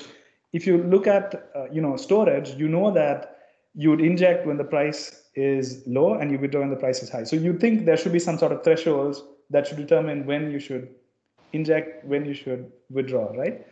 if 0.52 0.68
you 0.68 0.84
look 0.84 1.08
at 1.08 1.50
uh, 1.56 1.66
you 1.72 1.82
know 1.82 1.96
storage, 1.96 2.50
you 2.56 2.68
know 2.68 2.92
that 2.92 3.38
you 3.74 3.90
would 3.90 4.02
inject 4.02 4.46
when 4.46 4.58
the 4.58 4.66
price 4.66 5.30
is 5.36 5.84
low 5.88 6.16
and 6.16 6.30
you 6.30 6.38
withdraw 6.38 6.62
when 6.62 6.70
the 6.70 6.76
price 6.76 7.02
is 7.02 7.10
high. 7.10 7.24
So 7.24 7.38
you 7.38 7.58
think 7.58 7.86
there 7.86 7.96
should 7.96 8.12
be 8.12 8.20
some 8.20 8.38
sort 8.38 8.52
of 8.52 8.64
thresholds 8.64 9.24
that 9.50 9.68
should 9.68 9.78
determine 9.78 10.26
when 10.26 10.52
you 10.52 10.60
should 10.60 10.90
inject, 11.54 12.04
when 12.06 12.26
you 12.26 12.34
should 12.34 12.72
withdraw, 12.90 13.32
right? 13.38 13.66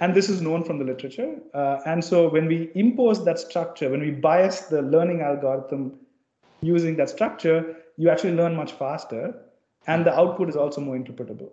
And 0.00 0.14
this 0.14 0.28
is 0.28 0.40
known 0.40 0.64
from 0.64 0.78
the 0.78 0.84
literature. 0.84 1.36
Uh, 1.52 1.78
and 1.86 2.02
so 2.02 2.28
when 2.30 2.46
we 2.46 2.70
impose 2.74 3.24
that 3.24 3.38
structure, 3.38 3.90
when 3.90 4.00
we 4.00 4.10
bias 4.10 4.62
the 4.62 4.82
learning 4.82 5.20
algorithm 5.20 5.98
using 6.62 6.96
that 6.96 7.10
structure, 7.10 7.76
you 7.96 8.08
actually 8.08 8.32
learn 8.32 8.56
much 8.56 8.72
faster. 8.72 9.34
And 9.86 10.06
the 10.06 10.18
output 10.18 10.48
is 10.48 10.56
also 10.56 10.80
more 10.80 10.96
interpretable. 10.96 11.50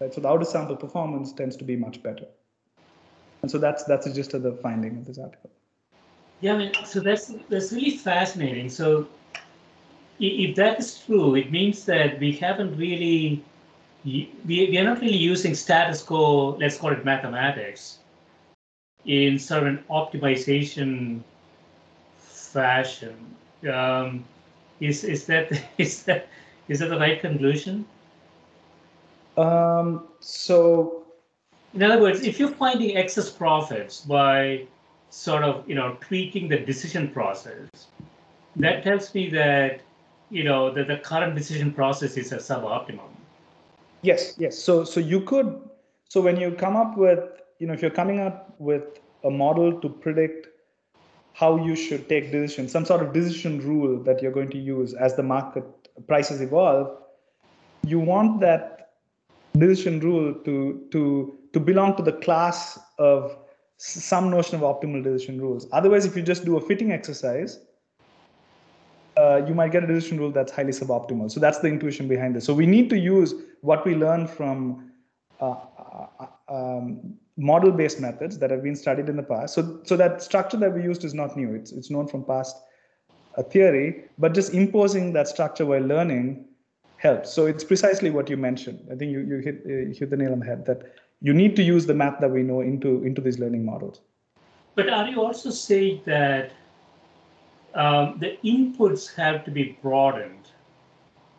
Right? 0.00 0.14
So 0.14 0.20
the 0.20 0.28
outer 0.28 0.44
sample 0.44 0.76
performance 0.76 1.32
tends 1.32 1.56
to 1.56 1.64
be 1.64 1.74
much 1.74 2.02
better. 2.02 2.26
And 3.42 3.50
so 3.50 3.58
that's 3.58 3.84
that's 3.84 4.10
just 4.12 4.30
the 4.30 4.58
finding 4.62 4.98
of 4.98 5.04
this 5.04 5.18
article. 5.18 5.50
Yeah, 6.40 6.54
I 6.54 6.58
mean, 6.58 6.72
so 6.84 7.00
that's 7.00 7.32
that's 7.48 7.72
really 7.72 7.96
fascinating. 7.96 8.68
So 8.68 9.08
if 10.18 10.56
that 10.56 10.78
is 10.78 11.02
true, 11.04 11.34
it 11.34 11.50
means 11.50 11.84
that 11.86 12.20
we 12.20 12.32
haven't 12.32 12.76
really 12.76 13.44
we, 14.06 14.30
we 14.46 14.78
are 14.78 14.84
not 14.84 15.00
really 15.00 15.16
using 15.16 15.54
status 15.54 16.00
quo, 16.00 16.56
let's 16.60 16.78
call 16.78 16.92
it 16.92 17.04
mathematics, 17.04 17.98
in 19.04 19.38
sort 19.38 19.64
of 19.64 19.68
an 19.68 19.84
optimization 19.90 21.20
fashion. 22.16 23.16
Um, 23.70 24.24
is 24.80 25.02
is 25.02 25.26
that 25.26 25.50
is 25.78 26.04
that 26.04 26.28
is 26.68 26.78
that 26.78 26.88
the 26.90 26.98
right 26.98 27.20
conclusion? 27.20 27.84
Um, 29.36 30.04
so, 30.20 31.04
in 31.74 31.82
other 31.82 32.00
words, 32.00 32.22
if 32.22 32.38
you're 32.38 32.48
finding 32.48 32.96
excess 32.96 33.28
profits 33.28 34.00
by 34.02 34.66
sort 35.10 35.42
of 35.42 35.68
you 35.68 35.74
know 35.74 35.96
tweaking 36.00 36.48
the 36.48 36.58
decision 36.58 37.08
process, 37.08 37.68
that 38.54 38.84
tells 38.84 39.12
me 39.14 39.28
that 39.30 39.80
you 40.30 40.44
know 40.44 40.70
that 40.72 40.86
the 40.86 40.98
current 40.98 41.34
decision 41.34 41.72
process 41.72 42.16
is 42.16 42.30
a 42.30 42.36
suboptimum. 42.36 43.15
Yes, 44.06 44.36
yes. 44.38 44.56
So 44.56 44.84
so 44.84 45.00
you 45.00 45.20
could 45.22 45.48
so 46.08 46.20
when 46.20 46.36
you 46.40 46.52
come 46.52 46.76
up 46.76 46.96
with 46.96 47.42
you 47.58 47.66
know 47.66 47.72
if 47.72 47.82
you're 47.82 47.96
coming 48.02 48.20
up 48.20 48.54
with 48.58 49.00
a 49.24 49.30
model 49.30 49.80
to 49.80 49.88
predict 49.88 50.46
how 51.32 51.56
you 51.62 51.74
should 51.74 52.08
take 52.08 52.30
decisions, 52.30 52.70
some 52.70 52.84
sort 52.84 53.02
of 53.02 53.12
decision 53.12 53.58
rule 53.60 54.02
that 54.04 54.22
you're 54.22 54.36
going 54.36 54.50
to 54.50 54.58
use 54.58 54.94
as 54.94 55.16
the 55.16 55.24
market 55.24 55.64
prices 56.06 56.40
evolve, 56.40 56.86
you 57.84 57.98
want 57.98 58.40
that 58.40 58.92
decision 59.58 59.98
rule 59.98 60.32
to 60.44 60.86
to 60.92 61.02
to 61.52 61.58
belong 61.58 61.96
to 61.96 62.02
the 62.02 62.12
class 62.12 62.78
of 62.98 63.36
some 63.78 64.30
notion 64.30 64.54
of 64.54 64.62
optimal 64.62 65.02
decision 65.02 65.40
rules. 65.40 65.66
Otherwise, 65.72 66.06
if 66.06 66.16
you 66.16 66.22
just 66.22 66.44
do 66.44 66.56
a 66.56 66.60
fitting 66.60 66.92
exercise, 66.92 67.58
uh, 69.26 69.44
you 69.46 69.54
might 69.54 69.72
get 69.72 69.82
a 69.84 69.86
decision 69.86 70.18
rule 70.18 70.30
that's 70.30 70.52
highly 70.52 70.72
suboptimal. 70.72 71.30
So 71.30 71.40
that's 71.40 71.58
the 71.58 71.68
intuition 71.68 72.08
behind 72.08 72.36
this. 72.36 72.44
So 72.44 72.54
we 72.54 72.66
need 72.66 72.90
to 72.90 72.98
use 72.98 73.34
what 73.60 73.84
we 73.86 73.94
learn 73.94 74.26
from 74.26 74.90
uh, 75.40 75.54
uh 76.20 76.26
um, 76.48 77.14
model-based 77.36 78.00
methods 78.00 78.38
that 78.38 78.50
have 78.50 78.62
been 78.62 78.76
studied 78.76 79.08
in 79.08 79.16
the 79.16 79.22
past. 79.22 79.54
So, 79.54 79.80
so 79.82 79.96
that 79.96 80.22
structure 80.22 80.56
that 80.58 80.72
we 80.72 80.82
used 80.82 81.04
is 81.04 81.12
not 81.12 81.36
new. 81.36 81.54
It's 81.54 81.72
it's 81.72 81.90
known 81.90 82.06
from 82.06 82.24
past 82.24 82.56
uh, 83.36 83.42
theory, 83.42 84.04
but 84.18 84.32
just 84.32 84.54
imposing 84.54 85.12
that 85.14 85.28
structure 85.28 85.66
while 85.66 85.82
learning 85.82 86.46
helps. 86.96 87.32
So 87.32 87.46
it's 87.46 87.64
precisely 87.64 88.10
what 88.10 88.30
you 88.30 88.36
mentioned. 88.36 88.86
I 88.92 88.94
think 88.94 89.10
you 89.12 89.20
you 89.20 89.38
hit 89.38 89.56
uh, 89.66 89.98
hit 89.98 90.10
the 90.10 90.16
nail 90.16 90.32
on 90.32 90.40
the 90.40 90.46
head 90.46 90.64
that 90.66 90.82
you 91.20 91.34
need 91.34 91.56
to 91.56 91.62
use 91.62 91.86
the 91.86 91.94
math 91.94 92.20
that 92.20 92.30
we 92.30 92.42
know 92.42 92.60
into 92.60 93.02
into 93.04 93.20
these 93.20 93.38
learning 93.38 93.64
models. 93.64 94.00
But 94.76 94.88
are 94.88 95.08
you 95.08 95.22
also 95.22 95.50
saying 95.50 96.02
that 96.04 96.52
um, 97.76 98.18
the 98.18 98.38
inputs 98.44 99.14
have 99.14 99.44
to 99.44 99.50
be 99.50 99.78
broadened? 99.82 100.48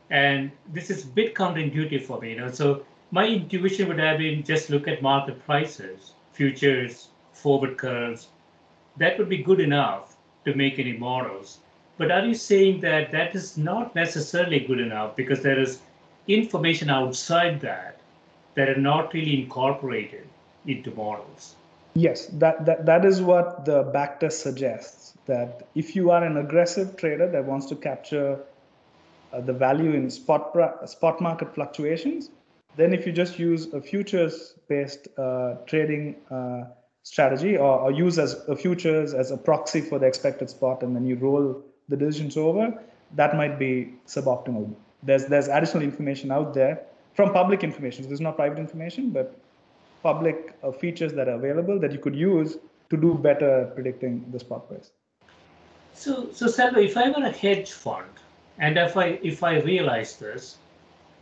And 0.10 0.52
this 0.72 0.90
is 0.90 1.04
a 1.04 1.08
bit 1.08 1.36
counterintuitive 1.36 2.04
for 2.04 2.22
me. 2.22 2.32
You 2.32 2.40
know, 2.42 2.52
so 2.52 2.86
my 3.12 3.28
intuition 3.28 3.88
would 3.88 4.00
have 4.00 4.20
been 4.20 4.44
just 4.44 4.70
look 4.70 4.88
at 4.88 5.02
market 5.02 5.44
prices, 5.46 6.14
futures, 6.32 7.10
forward 7.34 7.78
curves. 7.78 8.30
That 8.98 9.18
would 9.18 9.30
be 9.30 9.40
good 9.40 9.60
enough 9.60 10.16
to 10.46 10.56
make 10.56 10.80
any 10.80 10.94
models. 10.94 11.60
But 11.98 12.12
are 12.12 12.26
you 12.26 12.36
saying 12.36 12.82
that 12.82 13.12
that 13.12 13.36
is 13.36 13.58
not 13.58 13.96
necessarily 13.96 14.60
good 14.60 14.80
enough 14.80 15.16
because 15.16 15.42
there 15.42 15.60
is 15.60 15.80
information 16.28 16.90
outside 16.90 17.60
that 17.62 18.00
that 18.56 18.70
are 18.70 18.80
not 18.80 19.14
really 19.14 19.42
incorporated 19.42 20.28
into 20.66 20.92
models? 20.92 21.56
Yes, 21.96 22.28
that, 22.34 22.66
that, 22.66 22.86
that 22.86 23.06
is 23.06 23.22
what 23.22 23.66
the 23.66 23.86
backtest 23.86 24.34
suggests. 24.34 25.17
That 25.28 25.68
if 25.76 25.96
you 25.96 26.12
are 26.12 26.24
an 26.24 26.38
aggressive 26.38 26.96
trader 26.96 27.30
that 27.30 27.46
wants 27.46 27.66
to 27.68 27.76
capture 27.76 28.40
uh, 29.34 29.42
the 29.42 29.54
value 29.54 29.92
in 29.92 30.10
spot, 30.10 30.54
spot 30.90 31.22
market 31.22 31.54
fluctuations, 31.54 32.30
then 32.78 32.94
if 32.94 33.06
you 33.06 33.12
just 33.12 33.38
use 33.38 33.74
a 33.74 33.82
futures-based 33.82 35.08
uh, 35.18 35.56
trading 35.66 36.16
uh, 36.32 36.64
strategy 37.04 37.58
or, 37.58 37.80
or, 37.80 37.92
use 37.92 38.20
as 38.20 38.34
a 38.48 38.56
futures 38.56 39.14
as 39.14 39.32
a 39.32 39.38
proxy 39.38 39.82
for 39.82 39.98
the 39.98 40.06
expected 40.06 40.50
spot 40.50 40.84
and 40.84 40.96
then 40.96 41.06
you 41.06 41.16
roll 41.16 41.64
the 41.90 41.98
decisions 41.98 42.38
over, 42.38 42.84
that 43.16 43.36
might 43.36 43.58
be 43.58 43.94
suboptimal. 44.06 44.74
There's, 45.04 45.26
there's 45.26 45.48
additional 45.48 45.84
information 45.84 46.32
out 46.32 46.54
there 46.54 46.82
from 47.14 47.34
public 47.34 47.64
information. 47.64 48.04
So 48.04 48.10
this 48.10 48.18
is 48.18 48.22
not 48.22 48.36
private 48.36 48.60
information, 48.60 49.12
but 49.12 49.40
public 50.04 50.56
uh, 50.64 50.72
features 50.72 51.14
that 51.14 51.28
are 51.28 51.36
available 51.36 51.80
that 51.80 51.92
you 51.92 52.00
could 52.00 52.16
use 52.16 52.58
to 52.90 52.98
do 52.98 53.14
better 53.14 53.72
predicting 53.74 54.26
the 54.32 54.40
spot 54.40 54.68
price. 54.70 54.92
So, 55.98 56.30
so 56.32 56.48
Selva, 56.48 56.80
if 56.80 56.96
I 56.96 57.10
were 57.10 57.26
a 57.26 57.32
hedge 57.32 57.72
fund, 57.72 58.12
and 58.60 58.78
if 58.78 58.96
I 58.96 59.20
if 59.24 59.44
I 59.44 59.60
realize 59.62 60.18
this, 60.18 60.58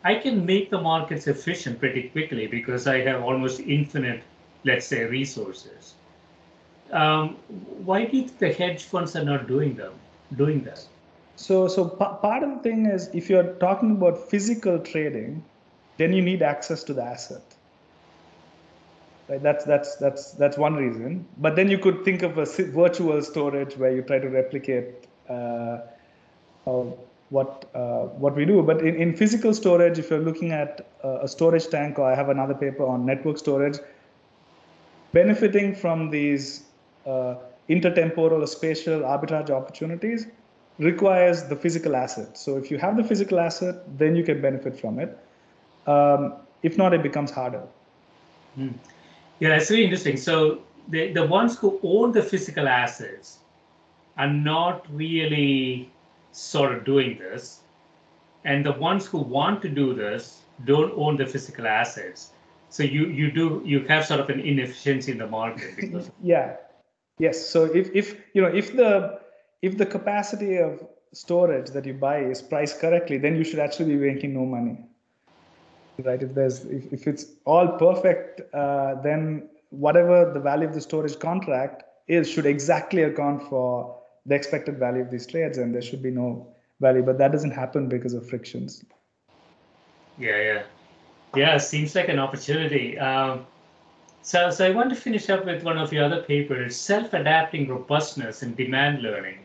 I 0.03 0.15
can 0.15 0.45
make 0.45 0.69
the 0.69 0.81
markets 0.81 1.27
efficient 1.27 1.79
pretty 1.79 2.09
quickly 2.09 2.45
because 2.47 2.85
I 2.85 2.99
have 3.01 3.23
almost 3.23 3.61
infinite, 3.61 4.21
let's 4.65 4.85
say, 4.85 5.05
resources. 5.05 5.93
Um, 6.91 7.37
why 7.85 8.03
do 8.05 8.17
you 8.17 8.27
think 8.27 8.39
the 8.39 8.53
hedge 8.53 8.83
funds 8.83 9.15
are 9.15 9.23
not 9.23 9.47
doing 9.47 9.75
them, 9.75 9.93
doing 10.35 10.61
that? 10.65 10.85
So, 11.37 11.67
so 11.69 11.87
p- 11.89 12.17
part 12.21 12.43
of 12.43 12.49
the 12.49 12.59
thing 12.59 12.85
is 12.85 13.09
if 13.13 13.29
you're 13.29 13.53
talking 13.53 13.91
about 13.91 14.29
physical 14.29 14.79
trading, 14.79 15.43
then 15.97 16.11
you 16.11 16.21
need 16.21 16.41
access 16.41 16.83
to 16.83 16.93
the 16.93 17.03
asset. 17.03 17.54
Right? 19.27 19.41
That's 19.41 19.65
that's 19.65 19.95
that's 19.95 20.31
that's 20.33 20.57
one 20.57 20.75
reason. 20.75 21.27
But 21.37 21.55
then 21.55 21.69
you 21.69 21.79
could 21.79 22.05
think 22.05 22.21
of 22.21 22.37
a 22.37 22.45
virtual 22.45 23.21
storage 23.21 23.75
where 23.77 23.91
you 23.91 24.03
try 24.03 24.19
to 24.19 24.29
replicate 24.29 25.07
uh, 25.27 25.79
what 27.29 27.69
uh, 27.73 28.03
what 28.23 28.35
we 28.35 28.45
do. 28.45 28.61
But 28.61 28.81
in, 28.81 28.95
in 28.95 29.15
physical 29.15 29.53
storage, 29.53 29.97
if 29.97 30.09
you're 30.09 30.19
looking 30.19 30.51
at 30.51 30.87
uh, 31.03 31.19
a 31.21 31.27
storage 31.27 31.67
tank, 31.67 31.97
or 31.97 32.11
I 32.11 32.15
have 32.15 32.29
another 32.29 32.53
paper 32.53 32.85
on 32.85 33.05
network 33.05 33.37
storage, 33.37 33.79
benefiting 35.11 35.73
from 35.73 36.11
these 36.11 36.63
uh, 37.05 37.35
intertemporal 37.69 38.43
or 38.43 38.47
spatial 38.47 39.01
arbitrage 39.01 39.49
opportunities 39.49 40.27
requires 40.77 41.43
the 41.43 41.55
physical 41.55 41.95
asset. 41.95 42.37
So 42.37 42.57
if 42.57 42.69
you 42.69 42.77
have 42.77 42.97
the 42.97 43.03
physical 43.03 43.39
asset, 43.39 43.75
then 43.97 44.15
you 44.15 44.23
can 44.23 44.41
benefit 44.41 44.79
from 44.79 44.99
it. 44.99 45.17
Um, 45.87 46.33
if 46.63 46.77
not, 46.77 46.93
it 46.93 47.01
becomes 47.01 47.31
harder. 47.31 47.63
Hmm. 48.55 48.69
Yeah, 49.39 49.49
that's 49.49 49.69
really 49.69 49.83
interesting. 49.83 50.17
So 50.17 50.61
the, 50.87 51.11
the 51.11 51.25
ones 51.25 51.57
who 51.57 51.79
own 51.83 52.11
the 52.11 52.21
physical 52.21 52.67
assets 52.67 53.39
are 54.17 54.31
not 54.31 54.85
really 54.91 55.91
sort 56.31 56.73
of 56.73 56.85
doing 56.85 57.17
this. 57.17 57.61
And 58.43 58.65
the 58.65 58.73
ones 58.73 59.05
who 59.05 59.17
want 59.17 59.61
to 59.63 59.69
do 59.69 59.93
this 59.93 60.41
don't 60.65 60.93
own 60.95 61.17
the 61.17 61.25
physical 61.25 61.67
assets. 61.67 62.31
So 62.69 62.83
you 62.83 63.07
you 63.07 63.31
do 63.31 63.61
you 63.65 63.85
have 63.87 64.05
sort 64.05 64.19
of 64.19 64.29
an 64.29 64.39
inefficiency 64.39 65.11
in 65.11 65.17
the 65.17 65.27
market 65.27 65.75
because 65.75 66.11
yeah. 66.21 66.57
Yes. 67.19 67.49
So 67.49 67.65
if 67.65 67.89
if 67.95 68.17
you 68.33 68.41
know 68.41 68.49
if 68.49 68.75
the 68.75 69.19
if 69.61 69.77
the 69.77 69.85
capacity 69.85 70.57
of 70.57 70.85
storage 71.13 71.69
that 71.71 71.85
you 71.85 71.93
buy 71.93 72.19
is 72.19 72.41
priced 72.41 72.79
correctly, 72.79 73.17
then 73.17 73.35
you 73.35 73.43
should 73.43 73.59
actually 73.59 73.95
be 73.95 74.13
making 74.13 74.33
no 74.33 74.45
money. 74.45 74.77
Right? 75.99 76.21
If 76.21 76.33
there's 76.33 76.65
if, 76.65 76.91
if 76.91 77.07
it's 77.07 77.25
all 77.45 77.67
perfect, 77.77 78.41
uh, 78.53 78.95
then 79.01 79.49
whatever 79.69 80.31
the 80.33 80.39
value 80.39 80.67
of 80.67 80.73
the 80.73 80.81
storage 80.81 81.17
contract 81.19 81.83
is 82.07 82.29
should 82.29 82.45
exactly 82.45 83.03
account 83.03 83.43
for 83.49 83.95
the 84.25 84.35
expected 84.35 84.77
value 84.77 85.01
of 85.01 85.11
these 85.11 85.25
trades 85.25 85.57
and 85.57 85.73
there 85.73 85.81
should 85.81 86.01
be 86.01 86.11
no 86.11 86.47
value. 86.79 87.01
But 87.01 87.17
that 87.19 87.31
doesn't 87.31 87.51
happen 87.51 87.87
because 87.87 88.13
of 88.13 88.27
frictions. 88.27 88.83
Yeah 90.17 90.41
yeah. 90.41 90.63
Yeah 91.35 91.57
seems 91.57 91.95
like 91.95 92.09
an 92.09 92.19
opportunity. 92.19 92.97
Um, 92.99 93.45
so, 94.21 94.49
so 94.49 94.65
i 94.65 94.71
want 94.71 94.89
to 94.89 94.95
finish 94.95 95.29
up 95.29 95.45
with 95.45 95.63
one 95.63 95.77
of 95.77 95.93
your 95.93 96.05
other 96.05 96.23
papers 96.23 96.75
self-adapting 96.75 97.67
robustness 97.67 98.41
in 98.41 98.55
demand 98.55 99.03
learning. 99.03 99.39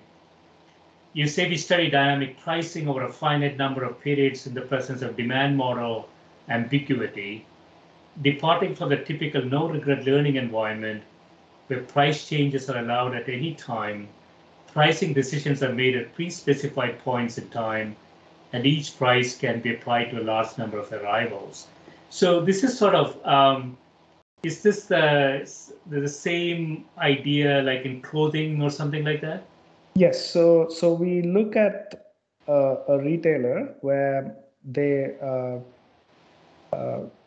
You 1.12 1.26
say 1.26 1.48
we 1.48 1.56
study 1.56 1.90
dynamic 1.90 2.38
pricing 2.40 2.88
over 2.88 3.02
a 3.02 3.12
finite 3.12 3.56
number 3.58 3.84
of 3.84 4.00
periods 4.00 4.46
in 4.46 4.54
the 4.54 4.62
presence 4.62 5.02
of 5.02 5.16
demand 5.16 5.56
model 5.56 6.08
ambiguity 6.48 7.46
departing 8.22 8.74
from 8.74 8.88
the 8.88 8.96
typical 8.96 9.44
no 9.44 9.68
regret 9.68 10.04
learning 10.04 10.36
environment 10.36 11.02
where 11.68 11.80
price 11.80 12.28
changes 12.28 12.68
are 12.68 12.78
allowed 12.78 13.14
at 13.14 13.28
any 13.28 13.54
time 13.54 14.08
pricing 14.72 15.12
decisions 15.12 15.62
are 15.62 15.72
made 15.72 15.96
at 15.96 16.14
pre-specified 16.14 16.98
points 17.00 17.38
in 17.38 17.48
time, 17.50 17.96
and 18.52 18.66
each 18.66 18.96
price 18.96 19.36
can 19.36 19.60
be 19.60 19.74
applied 19.74 20.10
to 20.10 20.20
a 20.20 20.24
large 20.24 20.56
number 20.58 20.78
of 20.78 20.92
arrivals. 20.92 21.66
So 22.10 22.40
this 22.40 22.64
is 22.64 22.76
sort 22.76 22.94
of, 22.94 23.24
um, 23.26 23.76
is 24.42 24.62
this 24.62 24.86
the, 24.86 25.48
the 25.88 26.08
same 26.08 26.84
idea 26.98 27.62
like 27.62 27.84
in 27.84 28.00
clothing 28.00 28.62
or 28.62 28.70
something 28.70 29.04
like 29.04 29.20
that? 29.20 29.44
Yes. 29.94 30.24
So 30.24 30.68
so 30.68 30.92
we 30.92 31.22
look 31.22 31.56
at 31.56 32.14
uh, 32.48 32.76
a 32.88 32.98
retailer 32.98 33.74
where 33.80 34.36
they 34.64 35.16
uh, 35.20 35.58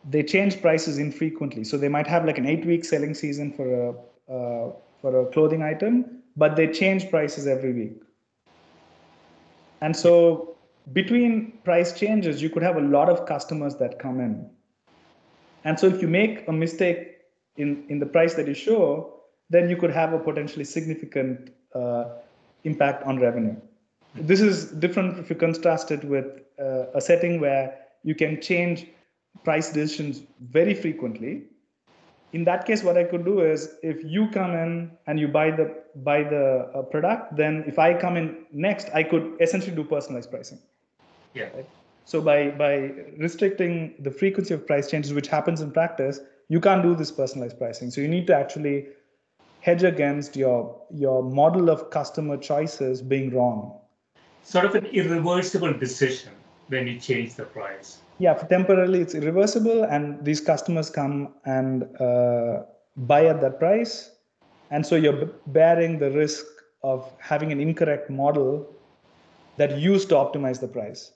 they 0.09 0.23
change 0.23 0.61
prices 0.61 0.97
infrequently. 0.97 1.63
So 1.63 1.77
they 1.77 1.89
might 1.89 2.07
have 2.07 2.25
like 2.25 2.37
an 2.37 2.45
eight-week 2.45 2.83
selling 2.85 3.13
season 3.13 3.53
for 3.53 3.67
a 3.83 4.33
uh, 4.33 4.71
for 5.01 5.21
a 5.21 5.25
clothing 5.31 5.61
item, 5.61 6.23
but 6.37 6.55
they 6.55 6.67
change 6.67 7.09
prices 7.09 7.45
every 7.45 7.73
week. 7.73 8.01
And 9.81 9.93
so 9.93 10.55
between 10.93 11.59
price 11.65 11.91
changes, 11.91 12.41
you 12.41 12.49
could 12.49 12.63
have 12.63 12.77
a 12.77 12.81
lot 12.81 13.09
of 13.09 13.25
customers 13.25 13.75
that 13.75 13.99
come 13.99 14.21
in. 14.21 14.49
And 15.65 15.77
so 15.77 15.87
if 15.87 16.01
you 16.01 16.07
make 16.07 16.47
a 16.47 16.53
mistake 16.53 17.17
in, 17.57 17.85
in 17.89 17.99
the 17.99 18.05
price 18.05 18.33
that 18.35 18.47
you 18.47 18.53
show, 18.53 19.19
then 19.49 19.69
you 19.69 19.75
could 19.75 19.91
have 19.91 20.13
a 20.13 20.19
potentially 20.19 20.63
significant 20.63 21.51
uh, 21.75 22.05
impact 22.63 23.03
on 23.03 23.19
revenue. 23.19 23.55
This 24.15 24.39
is 24.39 24.71
different 24.71 25.19
if 25.19 25.29
you 25.29 25.35
contrast 25.35 25.91
it 25.91 26.03
with 26.05 26.25
uh, 26.59 26.85
a 26.95 27.01
setting 27.01 27.41
where 27.41 27.77
you 28.03 28.15
can 28.15 28.41
change 28.41 28.87
price 29.43 29.71
decisions 29.71 30.21
very 30.41 30.73
frequently. 30.73 31.43
In 32.33 32.43
that 32.45 32.65
case, 32.65 32.83
what 32.83 32.97
I 32.97 33.03
could 33.03 33.25
do 33.25 33.41
is 33.41 33.75
if 33.83 34.03
you 34.03 34.27
come 34.29 34.55
in 34.55 34.91
and 35.05 35.19
you 35.19 35.27
buy 35.27 35.51
the 35.51 35.83
buy 35.97 36.23
the 36.23 36.71
uh, 36.73 36.81
product, 36.83 37.35
then 37.35 37.63
if 37.67 37.77
I 37.77 37.93
come 37.93 38.17
in 38.17 38.45
next, 38.51 38.89
I 38.93 39.03
could 39.03 39.37
essentially 39.39 39.75
do 39.75 39.83
personalized 39.83 40.31
pricing. 40.31 40.59
Yeah. 41.33 41.49
Right? 41.53 41.69
So 42.05 42.21
by 42.21 42.49
by 42.49 42.91
restricting 43.17 43.95
the 43.99 44.11
frequency 44.11 44.53
of 44.53 44.65
price 44.65 44.89
changes, 44.89 45.13
which 45.13 45.27
happens 45.27 45.61
in 45.61 45.71
practice, 45.71 46.19
you 46.49 46.59
can't 46.59 46.81
do 46.81 46.95
this 46.95 47.11
personalized 47.11 47.57
pricing. 47.57 47.91
So 47.91 48.01
you 48.01 48.07
need 48.07 48.27
to 48.27 48.35
actually 48.35 48.87
hedge 49.61 49.83
against 49.83 50.35
your 50.35 50.75
your 50.91 51.23
model 51.23 51.69
of 51.69 51.89
customer 51.89 52.37
choices 52.37 53.01
being 53.01 53.33
wrong. 53.33 53.79
Sort 54.43 54.65
of 54.65 54.75
an 54.75 54.85
irreversible 54.87 55.73
decision 55.73 56.33
when 56.67 56.87
you 56.87 56.99
change 56.99 57.35
the 57.35 57.45
price. 57.45 58.02
Yeah, 58.19 58.33
temporarily 58.33 59.01
it's 59.01 59.15
irreversible, 59.15 59.83
and 59.83 60.23
these 60.23 60.39
customers 60.39 60.89
come 60.89 61.33
and 61.45 61.83
uh, 61.99 62.63
buy 62.95 63.25
at 63.25 63.41
that 63.41 63.59
price, 63.59 64.11
and 64.71 64.85
so 64.85 64.95
you're 64.95 65.25
bearing 65.47 65.99
the 65.99 66.11
risk 66.11 66.45
of 66.83 67.11
having 67.19 67.51
an 67.51 67.59
incorrect 67.59 68.09
model 68.09 68.69
that 69.57 69.77
used 69.77 70.09
to 70.09 70.15
optimize 70.15 70.59
the 70.59 70.67
price. 70.67 71.11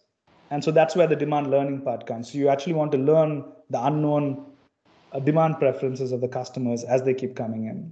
And 0.49 0.63
so 0.63 0.71
that's 0.71 0.95
where 0.95 1.07
the 1.07 1.15
demand 1.15 1.51
learning 1.51 1.81
part 1.81 2.05
comes. 2.05 2.31
So 2.31 2.37
you 2.37 2.49
actually 2.49 2.73
want 2.73 2.91
to 2.93 2.97
learn 2.97 3.43
the 3.69 3.83
unknown 3.83 4.45
uh, 5.11 5.19
demand 5.19 5.59
preferences 5.59 6.11
of 6.11 6.21
the 6.21 6.27
customers 6.27 6.83
as 6.83 7.03
they 7.03 7.13
keep 7.13 7.35
coming 7.35 7.65
in. 7.65 7.91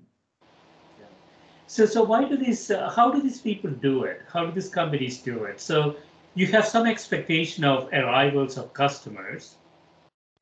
So, 1.68 1.86
so 1.86 2.04
why 2.04 2.24
do 2.26 2.38
these? 2.38 2.70
Uh, 2.70 2.90
how 2.90 3.12
do 3.12 3.22
these 3.22 3.42
people 3.42 3.72
do 3.72 4.04
it? 4.04 4.22
How 4.32 4.46
do 4.46 4.52
these 4.52 4.70
companies 4.70 5.18
do 5.18 5.46
it? 5.46 5.60
So, 5.60 5.96
you 6.36 6.48
have 6.48 6.68
some 6.68 6.86
expectation 6.86 7.64
of 7.64 7.92
arrivals 7.94 8.58
of 8.58 8.74
customers. 8.74 9.56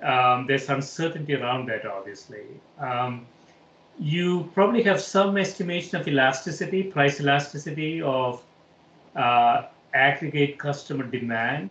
Um, 0.02 0.48
there's 0.48 0.70
uncertainty 0.70 1.36
around 1.36 1.70
that, 1.70 1.86
obviously. 1.86 2.46
Um, 2.80 3.26
you 4.00 4.50
probably 4.56 4.82
have 4.84 5.00
some 5.00 5.38
estimation 5.38 6.00
of 6.00 6.08
elasticity, 6.08 6.84
price 6.84 7.22
elasticity 7.22 8.02
of 8.02 8.44
uh, 9.16 9.68
aggregate 9.94 10.58
customer 10.58 11.06
demand. 11.06 11.70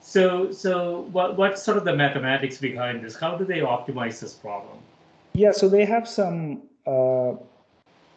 So, 0.00 0.50
so 0.50 1.02
what, 1.12 1.36
what's 1.36 1.62
sort 1.62 1.76
of 1.76 1.84
the 1.84 1.94
mathematics 1.94 2.56
behind 2.58 3.04
this? 3.04 3.16
How 3.16 3.36
do 3.36 3.44
they 3.44 3.58
optimize 3.58 4.18
this 4.20 4.32
problem? 4.32 4.78
Yeah, 5.34 5.52
so 5.52 5.68
they 5.68 5.84
have 5.84 6.08
some, 6.08 6.62
uh, 6.86 7.32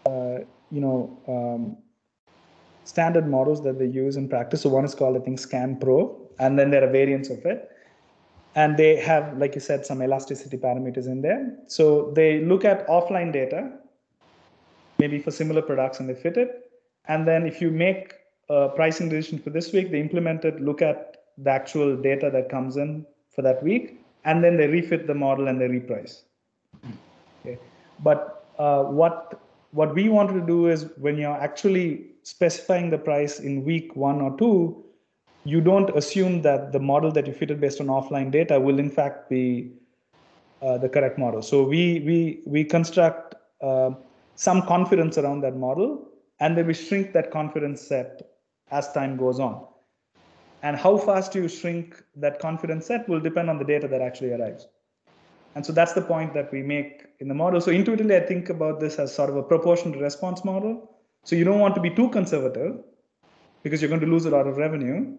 uh, 0.06 0.40
you 0.72 0.80
know, 0.80 1.18
um, 1.28 1.78
standard 2.90 3.28
models 3.38 3.62
that 3.66 3.78
they 3.82 3.86
use 3.86 4.16
in 4.22 4.28
practice. 4.28 4.62
So 4.64 4.70
one 4.70 4.86
is 4.90 4.96
called, 4.96 5.16
I 5.16 5.20
think, 5.20 5.40
Scan 5.40 5.78
Pro, 5.84 5.98
and 6.40 6.58
then 6.58 6.72
there 6.72 6.84
are 6.88 6.92
variants 6.92 7.30
of 7.30 7.46
it. 7.46 7.70
And 8.56 8.78
they 8.78 8.96
have, 8.96 9.38
like 9.38 9.54
you 9.54 9.62
said, 9.62 9.86
some 9.86 10.02
elasticity 10.02 10.58
parameters 10.58 11.06
in 11.06 11.22
there. 11.22 11.56
So 11.68 12.12
they 12.16 12.32
look 12.52 12.66
at 12.66 12.88
offline 12.88 13.32
data, 13.32 13.72
maybe 14.98 15.20
for 15.20 15.32
similar 15.32 15.62
products, 15.62 16.00
and 16.00 16.10
they 16.10 16.16
fit 16.16 16.36
it. 16.36 16.72
And 17.06 17.28
then 17.28 17.46
if 17.46 17.62
you 17.62 17.70
make 17.70 18.14
a 18.50 18.70
pricing 18.70 19.08
decision 19.10 19.38
for 19.38 19.52
this 19.52 19.72
week, 19.72 19.92
they 19.92 20.02
implement 20.02 20.44
it, 20.46 20.60
look 20.60 20.82
at 20.82 21.18
the 21.38 21.52
actual 21.52 21.96
data 21.96 22.30
that 22.34 22.50
comes 22.50 22.76
in 22.78 23.06
for 23.36 23.44
that 23.44 23.62
week, 23.64 24.02
and 24.26 24.44
then 24.44 24.58
they 24.58 24.68
refit 24.68 25.06
the 25.06 25.14
model 25.14 25.48
and 25.48 25.62
they 25.62 25.68
reprice. 25.68 26.24
Okay. 27.42 27.58
But 28.00 28.46
uh, 28.58 28.84
what 28.84 29.40
what 29.72 29.94
we 29.94 30.10
wanted 30.10 30.34
to 30.34 30.46
do 30.46 30.68
is 30.68 30.88
when 30.98 31.18
you're 31.18 31.42
actually 31.48 32.08
specifying 32.30 32.90
the 32.90 32.98
price 32.98 33.40
in 33.40 33.64
week 33.64 33.96
one 33.96 34.22
or 34.22 34.38
two, 34.38 34.86
you 35.46 35.62
don't 35.62 35.90
assume 36.02 36.42
that 36.44 36.72
the 36.72 36.80
model 36.80 37.12
that 37.12 37.26
you 37.28 37.34
fitted 37.34 37.60
based 37.60 37.82
on 37.82 37.88
offline 37.88 38.30
data 38.32 38.60
will 38.60 38.80
in 38.80 38.90
fact 38.90 39.30
be 39.30 39.72
uh, 40.62 40.78
the 40.78 40.90
correct 40.90 41.18
model. 41.18 41.42
So 41.42 41.64
we 41.64 41.84
we 42.10 42.20
we 42.46 42.64
construct 42.64 43.36
uh, 43.62 43.92
some 44.36 44.62
confidence 44.74 45.18
around 45.18 45.42
that 45.42 45.56
model, 45.56 45.90
and 46.40 46.58
then 46.58 46.68
we 46.68 46.74
shrink 46.74 47.14
that 47.14 47.32
confidence 47.32 47.82
set 47.82 48.22
as 48.70 48.92
time 48.94 49.18
goes 49.18 49.40
on. 49.40 49.66
And 50.62 50.76
how 50.76 50.98
fast 50.98 51.34
you 51.36 51.48
shrink 51.48 52.04
that 52.18 52.40
confidence 52.40 52.86
set 52.86 53.08
will 53.10 53.22
depend 53.22 53.50
on 53.50 53.58
the 53.58 53.66
data 53.66 53.88
that 53.88 54.02
actually 54.02 54.34
arrives. 54.34 54.68
And 55.56 55.66
so 55.66 55.74
that's 55.74 55.94
the 55.94 56.02
point 56.02 56.34
that 56.34 56.52
we 56.52 56.62
make 56.62 57.06
in 57.20 57.28
the 57.28 57.34
model. 57.34 57.60
So 57.62 57.72
intuitively, 57.72 58.16
I 58.16 58.20
think 58.20 58.50
about 58.50 58.80
this 58.80 59.00
as 59.00 59.16
sort 59.16 59.30
of 59.30 59.38
a 59.38 59.44
proportional 59.44 60.00
response 60.00 60.44
model. 60.46 60.99
So 61.30 61.36
you 61.36 61.44
don't 61.44 61.60
want 61.60 61.76
to 61.76 61.82
be 61.82 61.92
too 61.92 62.10
conservative 62.10 62.78
because 63.62 63.84
you're 63.84 63.90
going 63.90 64.02
to 64.02 64.08
lose 64.08 64.26
a 64.26 64.32
lot 64.32 64.48
of 64.48 64.58
revenue. 64.58 65.16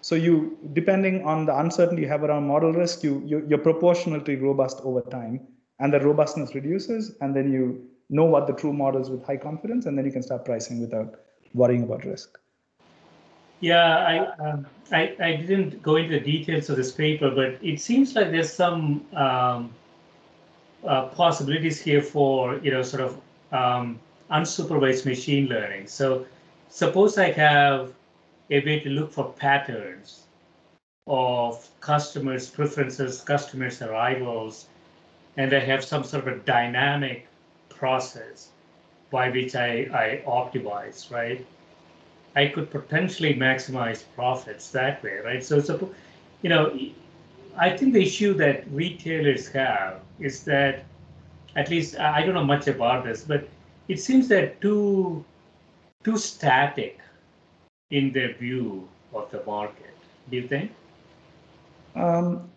So 0.00 0.14
you, 0.14 0.56
depending 0.74 1.24
on 1.24 1.44
the 1.44 1.58
uncertainty 1.58 2.02
you 2.02 2.08
have 2.08 2.22
around 2.22 2.46
model 2.46 2.72
risk, 2.72 3.02
you, 3.02 3.20
you 3.26 3.44
you're 3.48 3.58
proportionally 3.58 4.36
robust 4.36 4.80
over 4.84 5.00
time, 5.00 5.40
and 5.80 5.92
the 5.92 5.98
robustness 5.98 6.54
reduces, 6.54 7.16
and 7.20 7.34
then 7.34 7.52
you 7.52 7.84
know 8.10 8.26
what 8.26 8.46
the 8.46 8.52
true 8.52 8.72
model 8.72 9.02
is 9.02 9.10
with 9.10 9.24
high 9.24 9.38
confidence, 9.38 9.86
and 9.86 9.98
then 9.98 10.04
you 10.04 10.12
can 10.12 10.22
start 10.22 10.44
pricing 10.44 10.80
without 10.80 11.16
worrying 11.52 11.82
about 11.82 12.04
risk. 12.04 12.38
Yeah, 13.58 13.88
I, 14.12 14.18
um, 14.44 14.66
I, 14.92 15.16
I 15.18 15.34
didn't 15.34 15.82
go 15.82 15.96
into 15.96 16.10
the 16.10 16.20
details 16.20 16.70
of 16.70 16.76
this 16.76 16.92
paper, 16.92 17.28
but 17.28 17.58
it 17.60 17.80
seems 17.80 18.14
like 18.14 18.30
there's 18.30 18.52
some 18.52 19.04
um, 19.14 19.74
uh, 20.86 21.06
possibilities 21.06 21.80
here 21.80 22.02
for 22.02 22.58
you 22.58 22.70
know 22.70 22.82
sort 22.82 23.02
of 23.02 23.20
um, 23.50 23.98
unsupervised 24.30 25.06
machine 25.06 25.46
learning. 25.46 25.86
So 25.86 26.26
suppose 26.68 27.18
I 27.18 27.32
have 27.32 27.92
a 28.50 28.64
way 28.64 28.80
to 28.80 28.90
look 28.90 29.12
for 29.12 29.32
patterns 29.32 30.24
of 31.06 31.68
customers' 31.80 32.48
preferences, 32.48 33.20
customers' 33.20 33.82
arrivals, 33.82 34.66
and 35.36 35.52
I 35.52 35.60
have 35.60 35.84
some 35.84 36.04
sort 36.04 36.26
of 36.26 36.34
a 36.34 36.38
dynamic 36.40 37.26
process 37.68 38.50
by 39.10 39.30
which 39.30 39.54
I, 39.56 39.88
I 39.92 40.22
optimize, 40.28 41.10
right? 41.10 41.44
I 42.36 42.46
could 42.46 42.70
potentially 42.70 43.34
maximize 43.34 44.04
profits 44.14 44.70
that 44.70 45.02
way, 45.02 45.18
right? 45.24 45.42
So, 45.42 45.60
so 45.60 45.90
you 46.42 46.48
know, 46.48 46.78
I 47.56 47.76
think 47.76 47.92
the 47.92 48.02
issue 48.02 48.34
that 48.34 48.70
retailers 48.70 49.48
have 49.48 50.00
is 50.20 50.44
that, 50.44 50.84
at 51.56 51.68
least 51.68 51.98
I 51.98 52.22
don't 52.22 52.34
know 52.34 52.44
much 52.44 52.68
about 52.68 53.04
this, 53.04 53.22
but 53.22 53.48
it 53.90 54.00
seems 54.00 54.28
they're 54.28 54.54
too 54.60 55.24
too 56.04 56.16
static 56.16 57.00
in 57.90 58.12
their 58.12 58.34
view 58.34 58.88
of 59.12 59.30
the 59.30 59.42
market. 59.44 59.96
Do 60.30 60.36
you 60.36 60.46
think? 60.48 60.70
Um, 61.96 62.48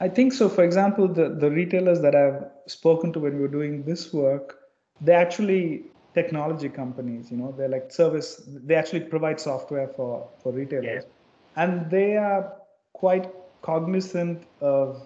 I 0.00 0.08
think 0.08 0.32
so. 0.32 0.48
For 0.48 0.62
example, 0.64 1.08
the, 1.08 1.28
the 1.28 1.50
retailers 1.50 2.00
that 2.02 2.14
I've 2.14 2.44
spoken 2.66 3.12
to 3.14 3.20
when 3.20 3.34
we 3.34 3.40
were 3.40 3.54
doing 3.56 3.82
this 3.82 4.12
work, 4.12 4.58
they 5.00 5.14
actually 5.14 5.84
technology 6.14 6.68
companies 6.70 7.30
you 7.30 7.36
know 7.36 7.54
they're 7.56 7.68
like 7.68 7.92
service 7.92 8.42
they 8.68 8.74
actually 8.74 9.00
provide 9.00 9.38
software 9.38 9.88
for 9.96 10.26
for 10.42 10.50
retailers 10.50 11.04
yeah. 11.04 11.62
and 11.62 11.90
they 11.90 12.16
are 12.16 12.54
quite 12.94 13.26
cognizant 13.60 14.46
of 14.62 15.02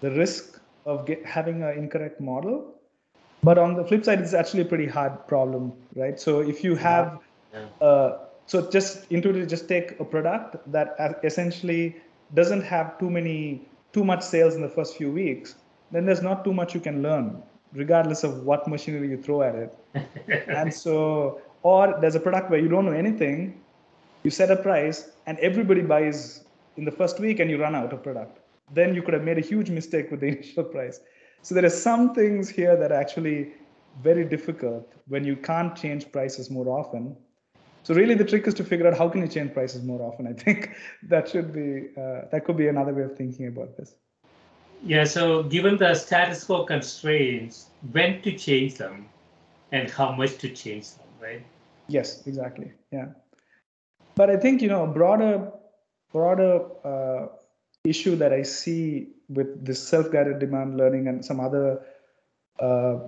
the 0.00 0.10
risk 0.12 0.58
of 0.86 1.04
get, 1.04 1.22
having 1.26 1.62
an 1.62 1.76
incorrect 1.76 2.18
model 2.18 2.75
but 3.48 3.58
on 3.64 3.74
the 3.78 3.84
flip 3.88 4.04
side 4.08 4.20
it's 4.20 4.34
actually 4.40 4.62
a 4.62 4.70
pretty 4.72 4.86
hard 4.96 5.14
problem 5.32 5.72
right 6.02 6.20
so 6.26 6.40
if 6.52 6.62
you 6.64 6.74
have 6.74 7.18
yeah. 7.52 7.86
uh, 7.88 8.18
so 8.46 8.70
just 8.76 9.10
intuitively 9.10 9.46
just 9.56 9.68
take 9.74 9.98
a 10.04 10.06
product 10.14 10.56
that 10.76 10.96
essentially 11.30 11.82
doesn't 12.40 12.64
have 12.74 12.98
too 13.00 13.10
many 13.18 13.36
too 13.92 14.04
much 14.12 14.22
sales 14.22 14.54
in 14.54 14.62
the 14.68 14.72
first 14.78 14.96
few 14.96 15.10
weeks 15.10 15.56
then 15.92 16.04
there's 16.06 16.22
not 16.30 16.44
too 16.44 16.54
much 16.60 16.74
you 16.74 16.80
can 16.88 17.02
learn 17.02 17.42
regardless 17.76 18.24
of 18.24 18.44
what 18.44 18.66
machinery 18.66 19.08
you 19.08 19.20
throw 19.22 19.42
at 19.42 19.54
it. 19.54 19.78
and 20.48 20.72
so, 20.72 21.40
or 21.62 21.98
there's 22.00 22.14
a 22.14 22.20
product 22.20 22.50
where 22.50 22.60
you 22.60 22.68
don't 22.68 22.86
know 22.86 22.92
anything, 22.92 23.60
you 24.22 24.30
set 24.30 24.50
a 24.50 24.56
price, 24.56 25.10
and 25.26 25.38
everybody 25.38 25.82
buys 25.82 26.44
in 26.76 26.84
the 26.84 26.90
first 26.90 27.20
week, 27.20 27.40
and 27.40 27.50
you 27.50 27.60
run 27.60 27.74
out 27.74 27.92
of 27.92 28.02
product. 28.02 28.38
Then 28.72 28.94
you 28.94 29.02
could 29.02 29.14
have 29.14 29.24
made 29.24 29.38
a 29.38 29.42
huge 29.42 29.70
mistake 29.70 30.10
with 30.10 30.20
the 30.20 30.26
initial 30.34 30.64
price. 30.64 31.00
So 31.46 31.54
there 31.54 31.64
are 31.64 31.70
some 31.70 32.12
things 32.12 32.48
here 32.48 32.74
that 32.74 32.90
are 32.90 33.00
actually 33.00 33.52
very 34.02 34.24
difficult 34.24 34.92
when 35.06 35.22
you 35.22 35.36
can't 35.36 35.76
change 35.76 36.10
prices 36.10 36.50
more 36.50 36.68
often. 36.68 37.16
So 37.84 37.94
really, 37.94 38.16
the 38.16 38.24
trick 38.24 38.48
is 38.48 38.54
to 38.54 38.64
figure 38.64 38.88
out 38.88 38.98
how 38.98 39.08
can 39.08 39.20
you 39.20 39.28
change 39.28 39.54
prices 39.54 39.84
more 39.84 40.02
often. 40.02 40.26
I 40.26 40.32
think 40.32 40.74
that 41.04 41.28
should 41.28 41.52
be 41.52 41.90
uh, 41.96 42.22
that 42.32 42.44
could 42.44 42.56
be 42.56 42.66
another 42.66 42.92
way 42.92 43.04
of 43.04 43.16
thinking 43.16 43.46
about 43.46 43.76
this. 43.76 43.94
Yeah, 44.82 45.04
so 45.04 45.44
given 45.44 45.76
the 45.76 45.94
status 45.94 46.42
quo 46.42 46.64
constraints, 46.64 47.70
when 47.92 48.22
to 48.22 48.36
change 48.36 48.74
them 48.74 49.08
and 49.70 49.88
how 49.88 50.10
much 50.10 50.38
to 50.38 50.48
change 50.48 50.96
them, 50.96 51.06
right? 51.22 51.46
Yes, 51.86 52.26
exactly. 52.26 52.72
Yeah. 52.90 53.10
But 54.16 54.30
I 54.30 54.36
think, 54.36 54.62
you 54.62 54.68
know, 54.68 54.84
broader, 54.84 55.52
broader 56.12 56.64
uh, 56.84 57.35
issue 57.88 58.16
that 58.16 58.32
I 58.32 58.42
see 58.42 59.08
with 59.28 59.64
this 59.64 59.82
self-guided 59.86 60.38
demand 60.38 60.76
learning 60.76 61.08
and 61.08 61.24
some 61.24 61.40
other 61.40 61.80
uh, 62.60 62.98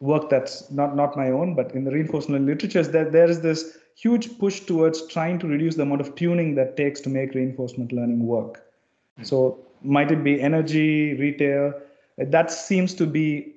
work 0.00 0.28
that's 0.30 0.70
not, 0.70 0.96
not 0.96 1.16
my 1.16 1.30
own, 1.30 1.54
but 1.54 1.72
in 1.72 1.84
the 1.84 1.90
reinforcement 1.90 2.46
literature 2.46 2.80
is 2.80 2.90
that 2.90 3.12
there 3.12 3.30
is 3.30 3.40
this 3.40 3.78
huge 3.94 4.38
push 4.38 4.60
towards 4.60 5.06
trying 5.06 5.38
to 5.38 5.46
reduce 5.46 5.76
the 5.76 5.82
amount 5.82 6.00
of 6.00 6.14
tuning 6.14 6.54
that 6.54 6.76
takes 6.76 7.00
to 7.00 7.08
make 7.08 7.34
reinforcement 7.34 7.92
learning 7.92 8.26
work. 8.26 8.54
Mm-hmm. 8.54 9.24
So 9.24 9.58
might 9.82 10.10
it 10.10 10.22
be 10.22 10.40
energy, 10.40 11.14
retail? 11.14 11.72
That 12.18 12.50
seems 12.50 12.94
to 12.94 13.06
be 13.06 13.54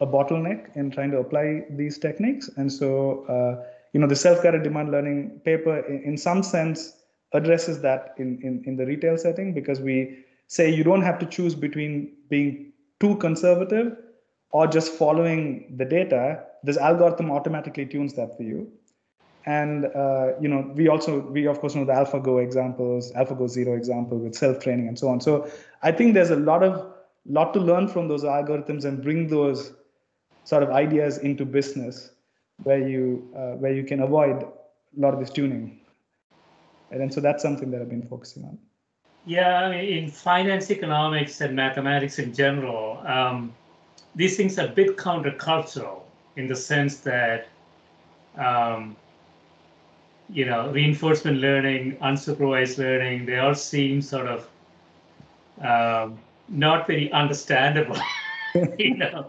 a 0.00 0.06
bottleneck 0.06 0.74
in 0.76 0.90
trying 0.90 1.10
to 1.10 1.18
apply 1.18 1.64
these 1.70 1.98
techniques. 1.98 2.48
And 2.56 2.72
so, 2.72 3.24
uh, 3.24 3.66
you 3.92 4.00
know, 4.00 4.06
the 4.06 4.16
self-guided 4.16 4.62
demand 4.62 4.90
learning 4.90 5.40
paper, 5.44 5.80
in, 5.80 6.02
in 6.02 6.16
some 6.16 6.42
sense, 6.42 6.96
addresses 7.32 7.80
that 7.80 8.14
in, 8.18 8.40
in, 8.42 8.62
in 8.66 8.76
the 8.76 8.86
retail 8.86 9.16
setting 9.16 9.54
because 9.54 9.80
we 9.80 10.24
say 10.48 10.68
you 10.68 10.82
don't 10.82 11.02
have 11.02 11.18
to 11.18 11.26
choose 11.26 11.54
between 11.54 12.12
being 12.28 12.72
too 12.98 13.16
conservative 13.16 13.96
or 14.50 14.66
just 14.66 14.92
following 14.92 15.74
the 15.76 15.84
data. 15.84 16.42
This 16.64 16.76
algorithm 16.76 17.30
automatically 17.30 17.86
tunes 17.86 18.14
that 18.14 18.36
for 18.36 18.42
you. 18.42 18.70
And 19.46 19.86
uh, 19.86 20.32
you 20.40 20.48
know, 20.48 20.70
we 20.74 20.88
also 20.88 21.20
we 21.20 21.46
of 21.46 21.60
course 21.60 21.74
know 21.74 21.84
the 21.84 21.92
AlphaGo 21.92 22.42
examples, 22.42 23.10
AlphaGo 23.12 23.48
Zero 23.48 23.76
example 23.76 24.18
with 24.18 24.34
self-training 24.34 24.88
and 24.88 24.98
so 24.98 25.08
on. 25.08 25.20
So 25.20 25.50
I 25.82 25.92
think 25.92 26.14
there's 26.14 26.30
a 26.30 26.36
lot 26.36 26.62
of 26.62 26.92
lot 27.26 27.54
to 27.54 27.60
learn 27.60 27.88
from 27.88 28.08
those 28.08 28.24
algorithms 28.24 28.84
and 28.84 29.02
bring 29.02 29.28
those 29.28 29.72
sort 30.44 30.62
of 30.62 30.70
ideas 30.70 31.18
into 31.18 31.44
business 31.44 32.10
where 32.64 32.86
you 32.86 33.30
uh, 33.34 33.52
where 33.52 33.72
you 33.72 33.84
can 33.84 34.00
avoid 34.00 34.42
a 34.42 35.00
lot 35.00 35.14
of 35.14 35.20
this 35.20 35.30
tuning. 35.30 35.80
And 36.90 37.12
so 37.12 37.20
that's 37.20 37.42
something 37.42 37.70
that 37.70 37.80
I've 37.80 37.88
been 37.88 38.02
focusing 38.06 38.44
on. 38.44 38.58
Yeah, 39.26 39.64
I 39.64 39.70
mean, 39.70 40.04
in 40.04 40.10
finance, 40.10 40.70
economics, 40.70 41.40
and 41.40 41.54
mathematics 41.54 42.18
in 42.18 42.32
general, 42.34 42.98
um, 43.06 43.54
these 44.14 44.36
things 44.36 44.58
are 44.58 44.66
a 44.66 44.70
bit 44.70 44.96
countercultural 44.96 46.00
in 46.36 46.48
the 46.48 46.56
sense 46.56 46.98
that, 47.00 47.48
um, 48.36 48.96
you 50.30 50.46
know, 50.46 50.70
reinforcement 50.70 51.38
learning, 51.38 51.96
unsupervised 51.96 52.78
learning, 52.78 53.26
they 53.26 53.38
all 53.38 53.54
seem 53.54 54.00
sort 54.00 54.26
of 54.26 54.48
um, 55.60 56.18
not 56.48 56.86
very 56.86 57.12
understandable. 57.12 57.98
you 58.78 58.96
know, 58.96 59.28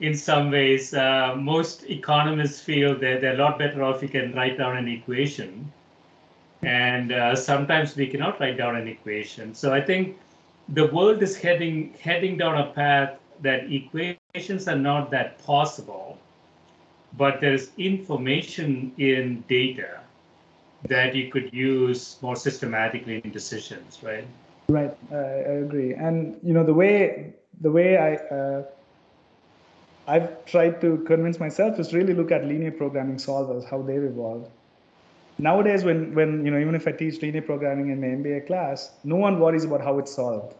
in 0.00 0.14
some 0.14 0.50
ways, 0.50 0.94
uh, 0.94 1.34
most 1.36 1.84
economists 1.88 2.60
feel 2.60 2.92
that 2.98 3.20
they're 3.20 3.34
a 3.34 3.38
lot 3.38 3.58
better 3.58 3.82
off 3.82 3.96
if 3.96 4.02
you 4.02 4.08
can 4.20 4.34
write 4.34 4.58
down 4.58 4.76
an 4.76 4.86
equation 4.86 5.72
and 6.62 7.12
uh, 7.12 7.34
sometimes 7.34 7.96
we 7.96 8.06
cannot 8.06 8.38
write 8.40 8.58
down 8.58 8.76
an 8.76 8.86
equation. 8.86 9.54
So 9.54 9.72
I 9.72 9.80
think 9.80 10.18
the 10.68 10.86
world 10.86 11.22
is 11.22 11.36
heading 11.36 11.94
heading 12.00 12.36
down 12.36 12.58
a 12.58 12.66
path 12.72 13.18
that 13.40 13.72
equations 13.72 14.68
are 14.68 14.76
not 14.76 15.10
that 15.10 15.42
possible, 15.44 16.18
but 17.16 17.40
there's 17.40 17.70
information 17.78 18.92
in 18.98 19.42
data 19.48 20.00
that 20.88 21.14
you 21.14 21.30
could 21.30 21.52
use 21.52 22.18
more 22.20 22.36
systematically 22.36 23.20
in 23.24 23.30
decisions, 23.30 23.98
right? 24.02 24.24
Right, 24.68 24.94
uh, 25.12 25.16
I 25.16 25.64
agree. 25.64 25.94
And 25.94 26.38
you 26.42 26.52
know 26.52 26.64
the 26.64 26.74
way 26.74 27.32
the 27.60 27.70
way 27.70 27.96
I 27.96 28.14
uh, 28.34 28.62
I've 30.06 30.44
tried 30.44 30.80
to 30.82 30.98
convince 31.06 31.40
myself 31.40 31.78
is 31.78 31.94
really 31.94 32.12
look 32.12 32.30
at 32.30 32.44
linear 32.44 32.72
programming 32.72 33.16
solvers, 33.16 33.64
how 33.64 33.80
they've 33.80 34.02
evolved 34.02 34.50
nowadays 35.40 35.84
when 35.84 36.14
when 36.14 36.44
you 36.44 36.50
know 36.50 36.58
even 36.58 36.74
if 36.74 36.86
i 36.86 36.92
teach 36.92 37.20
linear 37.22 37.42
programming 37.42 37.90
in 37.90 38.00
my 38.00 38.08
mba 38.18 38.46
class 38.46 38.90
no 39.04 39.16
one 39.16 39.38
worries 39.40 39.64
about 39.64 39.80
how 39.80 39.98
it's 39.98 40.14
solved. 40.14 40.54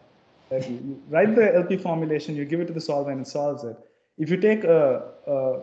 Like 0.50 0.68
you 0.68 1.00
write 1.08 1.34
the 1.36 1.54
lp 1.54 1.76
formulation 1.76 2.36
you 2.36 2.44
give 2.44 2.60
it 2.60 2.66
to 2.68 2.72
the 2.72 2.80
solver 2.80 3.10
and 3.10 3.20
it 3.20 3.28
solves 3.28 3.62
it. 3.64 3.76
If 4.18 4.30
you 4.30 4.36
take 4.36 4.64
a, 4.64 5.02
a, 5.26 5.60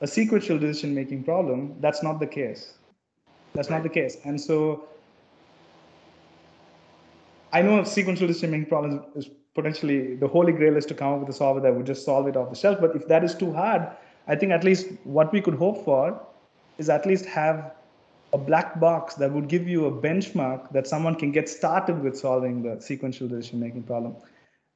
a 0.00 0.06
sequential 0.06 0.58
decision 0.58 0.94
making 0.94 1.24
problem 1.24 1.76
that's 1.80 2.02
not 2.02 2.20
the 2.20 2.26
case. 2.26 2.74
That's 3.54 3.68
not 3.68 3.82
the 3.82 3.90
case. 3.98 4.16
And 4.24 4.40
so 4.40 4.88
i 7.52 7.60
know 7.60 7.84
sequential 7.84 8.26
decision 8.26 8.50
making 8.52 8.66
problems 8.66 9.02
is 9.14 9.28
potentially 9.54 10.16
the 10.16 10.28
holy 10.28 10.52
grail 10.52 10.76
is 10.76 10.86
to 10.86 10.94
come 10.94 11.12
up 11.14 11.20
with 11.20 11.28
a 11.28 11.38
solver 11.42 11.60
that 11.60 11.74
would 11.74 11.86
just 11.86 12.04
solve 12.04 12.26
it 12.26 12.36
off 12.36 12.48
the 12.48 12.56
shelf. 12.64 12.80
But 12.80 12.96
if 12.96 13.06
that 13.08 13.24
is 13.24 13.34
too 13.34 13.52
hard 13.52 13.88
i 14.28 14.36
think 14.36 14.52
at 14.52 14.64
least 14.64 14.88
what 15.04 15.32
we 15.32 15.40
could 15.40 15.54
hope 15.54 15.84
for 15.84 16.04
is 16.78 16.88
at 16.88 17.04
least 17.06 17.26
have 17.26 17.72
a 18.32 18.38
black 18.38 18.80
box 18.80 19.14
that 19.14 19.30
would 19.30 19.48
give 19.48 19.68
you 19.68 19.86
a 19.86 19.92
benchmark 19.92 20.70
that 20.72 20.86
someone 20.86 21.14
can 21.14 21.32
get 21.32 21.48
started 21.48 22.02
with 22.02 22.16
solving 22.16 22.62
the 22.62 22.80
sequential 22.80 23.28
decision 23.28 23.60
making 23.60 23.82
problem. 23.82 24.16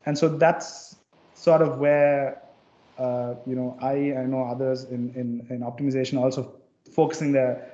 And 0.05 0.17
so 0.17 0.29
that's 0.29 0.97
sort 1.35 1.63
of 1.63 1.79
where 1.79 2.43
uh, 2.99 3.35
you 3.47 3.55
know 3.55 3.77
I 3.81 4.15
I 4.21 4.25
know 4.25 4.45
others 4.45 4.85
in 4.85 5.13
in, 5.15 5.47
in 5.51 5.61
optimization 5.61 6.19
also 6.19 6.53
focusing 6.93 7.33
their 7.33 7.73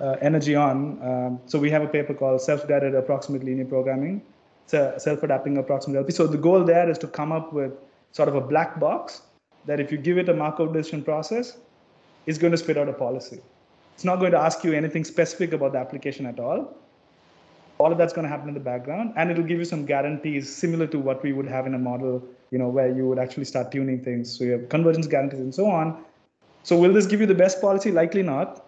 uh, 0.00 0.16
energy 0.20 0.54
on. 0.54 0.98
Um, 1.02 1.40
so 1.46 1.58
we 1.58 1.70
have 1.70 1.82
a 1.82 1.88
paper 1.88 2.14
called 2.14 2.40
self-guided 2.40 2.94
approximate 2.94 3.44
linear 3.44 3.66
programming. 3.66 4.22
It's 4.64 4.74
a 4.74 4.98
self-adapting 4.98 5.58
approximate 5.58 5.98
LP. 5.98 6.12
So 6.12 6.26
the 6.26 6.38
goal 6.38 6.64
there 6.64 6.88
is 6.88 6.98
to 6.98 7.06
come 7.06 7.32
up 7.32 7.52
with 7.52 7.72
sort 8.12 8.28
of 8.28 8.34
a 8.34 8.40
black 8.40 8.80
box 8.80 9.22
that 9.66 9.78
if 9.80 9.92
you 9.92 9.98
give 9.98 10.18
it 10.18 10.28
a 10.28 10.34
Markov 10.34 10.72
decision 10.72 11.02
process, 11.02 11.58
is 12.26 12.38
going 12.38 12.50
to 12.52 12.56
spit 12.56 12.78
out 12.78 12.88
a 12.88 12.92
policy. 12.92 13.40
It's 13.94 14.04
not 14.04 14.16
going 14.16 14.32
to 14.32 14.38
ask 14.38 14.64
you 14.64 14.72
anything 14.72 15.04
specific 15.04 15.52
about 15.52 15.72
the 15.72 15.78
application 15.78 16.26
at 16.26 16.40
all. 16.40 16.76
All 17.78 17.90
of 17.90 17.98
that's 17.98 18.12
going 18.12 18.24
to 18.24 18.28
happen 18.28 18.48
in 18.48 18.54
the 18.54 18.60
background, 18.60 19.12
and 19.16 19.30
it'll 19.30 19.44
give 19.44 19.58
you 19.58 19.64
some 19.64 19.84
guarantees 19.84 20.54
similar 20.54 20.86
to 20.88 20.98
what 20.98 21.22
we 21.22 21.32
would 21.32 21.46
have 21.46 21.66
in 21.66 21.74
a 21.74 21.78
model, 21.78 22.22
you 22.50 22.58
know, 22.58 22.68
where 22.68 22.88
you 22.88 23.08
would 23.08 23.18
actually 23.18 23.44
start 23.44 23.72
tuning 23.72 24.00
things. 24.02 24.30
So 24.36 24.44
you 24.44 24.52
have 24.52 24.68
convergence 24.68 25.06
guarantees 25.06 25.40
and 25.40 25.54
so 25.54 25.66
on. 25.66 26.04
So 26.62 26.78
will 26.78 26.92
this 26.92 27.06
give 27.06 27.20
you 27.20 27.26
the 27.26 27.34
best 27.34 27.60
policy? 27.60 27.90
Likely 27.90 28.22
not, 28.22 28.66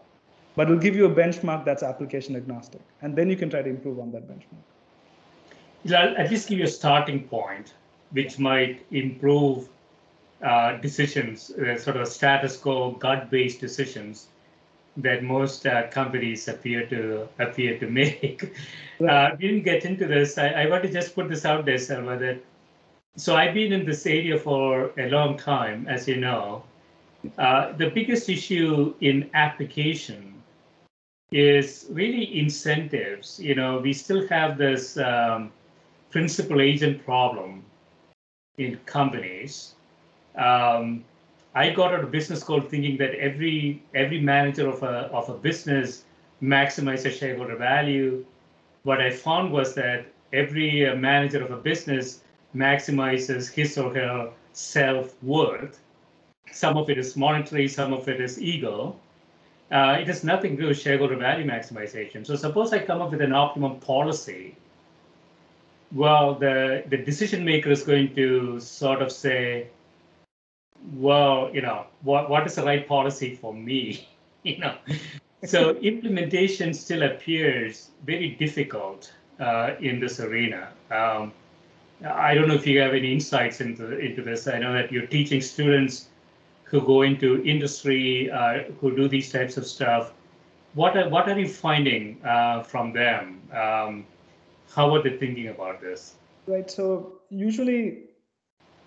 but 0.56 0.68
it'll 0.68 0.80
give 0.80 0.96
you 0.96 1.06
a 1.06 1.14
benchmark 1.14 1.64
that's 1.64 1.82
application 1.82 2.34
agnostic, 2.34 2.80
and 3.02 3.14
then 3.14 3.30
you 3.30 3.36
can 3.36 3.48
try 3.48 3.62
to 3.62 3.70
improve 3.70 4.00
on 4.00 4.10
that 4.12 4.28
benchmark. 4.28 4.64
I'll 5.96 6.16
at 6.16 6.30
least 6.30 6.48
give 6.48 6.58
you 6.58 6.64
a 6.64 6.68
starting 6.68 7.22
point, 7.28 7.74
which 8.10 8.38
might 8.38 8.84
improve 8.90 9.68
uh, 10.42 10.78
decisions, 10.78 11.50
uh, 11.50 11.78
sort 11.78 11.96
of 11.96 12.08
status 12.08 12.56
quo, 12.56 12.92
gut-based 12.92 13.60
decisions 13.60 14.28
that 14.96 15.22
most 15.22 15.66
uh, 15.66 15.88
companies 15.88 16.48
appear 16.48 16.86
to 16.86 17.28
appear 17.38 17.78
to 17.78 17.86
make. 17.88 18.52
Uh, 18.98 19.36
we 19.38 19.48
didn't 19.48 19.62
get 19.62 19.84
into 19.84 20.06
this. 20.06 20.38
I, 20.38 20.48
I, 20.62 20.70
want 20.70 20.82
to 20.84 20.90
just 20.90 21.14
put 21.14 21.28
this 21.28 21.44
out 21.44 21.66
there, 21.66 21.76
Selva, 21.76 22.16
that 22.16 22.42
so 23.14 23.36
I've 23.36 23.52
been 23.52 23.70
in 23.70 23.84
this 23.84 24.06
area 24.06 24.38
for 24.38 24.90
a 24.96 25.10
long 25.10 25.36
time, 25.36 25.86
as 25.86 26.08
you 26.08 26.16
know. 26.16 26.64
Uh, 27.36 27.72
the 27.72 27.90
biggest 27.90 28.30
issue 28.30 28.94
in 29.02 29.28
application 29.34 30.42
is 31.30 31.86
really 31.90 32.38
incentives. 32.38 33.38
You 33.38 33.54
know, 33.54 33.78
we 33.78 33.92
still 33.92 34.26
have 34.28 34.56
this 34.56 34.96
um, 34.96 35.52
principal 36.10 36.60
agent 36.60 37.04
problem 37.04 37.62
in 38.58 38.78
companies. 38.86 39.74
Um, 40.36 41.04
I 41.56 41.70
got 41.70 41.94
out 41.94 42.04
of 42.04 42.10
business 42.10 42.40
school 42.40 42.60
thinking 42.60 42.98
that 42.98 43.14
every 43.14 43.82
every 43.94 44.20
manager 44.20 44.68
of 44.68 44.82
a 44.82 45.08
of 45.20 45.30
a 45.30 45.36
business 45.48 46.04
maximizes 46.42 47.18
shareholder 47.18 47.56
value. 47.56 48.26
What 48.82 49.00
I 49.00 49.10
found 49.10 49.52
was 49.52 49.74
that 49.74 50.04
every 50.34 50.86
uh, 50.86 50.94
manager 50.96 51.42
of 51.42 51.50
a 51.50 51.56
business 51.56 52.20
maximizes 52.54 53.50
his 53.50 53.78
or 53.78 53.94
her 53.94 54.30
self 54.52 55.14
worth. 55.22 55.80
Some 56.52 56.76
of 56.76 56.90
it 56.90 56.98
is 56.98 57.16
monetary, 57.16 57.68
some 57.68 57.94
of 57.94 58.06
it 58.06 58.20
is 58.20 58.40
ego. 58.40 58.94
Uh, 59.72 59.96
it 60.00 60.06
has 60.08 60.22
nothing 60.24 60.56
to 60.56 60.62
do 60.62 60.68
with 60.68 60.78
shareholder 60.78 61.16
value 61.16 61.46
maximization. 61.46 62.26
So 62.26 62.36
suppose 62.36 62.74
I 62.74 62.80
come 62.80 63.00
up 63.00 63.10
with 63.12 63.22
an 63.22 63.32
optimum 63.32 63.80
policy. 63.80 64.56
Well, 65.92 66.34
the, 66.34 66.84
the 66.88 66.98
decision 66.98 67.44
maker 67.44 67.70
is 67.70 67.82
going 67.82 68.14
to 68.14 68.60
sort 68.60 69.00
of 69.00 69.10
say, 69.10 69.68
well, 70.94 71.50
you 71.52 71.62
know, 71.62 71.86
what, 72.02 72.30
what 72.30 72.46
is 72.46 72.54
the 72.54 72.64
right 72.64 72.86
policy 72.86 73.34
for 73.34 73.52
me? 73.52 74.08
you 74.42 74.58
know, 74.58 74.76
so 75.44 75.70
implementation 75.76 76.72
still 76.72 77.02
appears 77.02 77.90
very 78.04 78.30
difficult 78.30 79.12
uh, 79.40 79.72
in 79.80 80.00
this 80.00 80.20
arena. 80.20 80.68
Um, 80.90 81.32
I 82.04 82.34
don't 82.34 82.48
know 82.48 82.54
if 82.54 82.66
you 82.66 82.80
have 82.80 82.92
any 82.92 83.12
insights 83.12 83.60
into 83.60 83.98
into 83.98 84.22
this. 84.22 84.46
I 84.46 84.58
know 84.58 84.72
that 84.74 84.92
you're 84.92 85.06
teaching 85.06 85.40
students 85.40 86.08
who 86.64 86.80
go 86.80 87.02
into 87.02 87.42
industry, 87.42 88.30
uh, 88.30 88.64
who 88.80 88.94
do 88.94 89.08
these 89.08 89.32
types 89.32 89.56
of 89.56 89.66
stuff. 89.66 90.12
What 90.74 90.96
are 90.96 91.08
what 91.08 91.28
are 91.28 91.38
you 91.38 91.48
finding 91.48 92.20
uh, 92.24 92.62
from 92.62 92.92
them? 92.92 93.40
Um, 93.52 94.06
how 94.74 94.94
are 94.94 95.02
they 95.02 95.16
thinking 95.16 95.48
about 95.48 95.80
this? 95.80 96.16
Right. 96.46 96.70
So 96.70 97.14
usually 97.30 98.05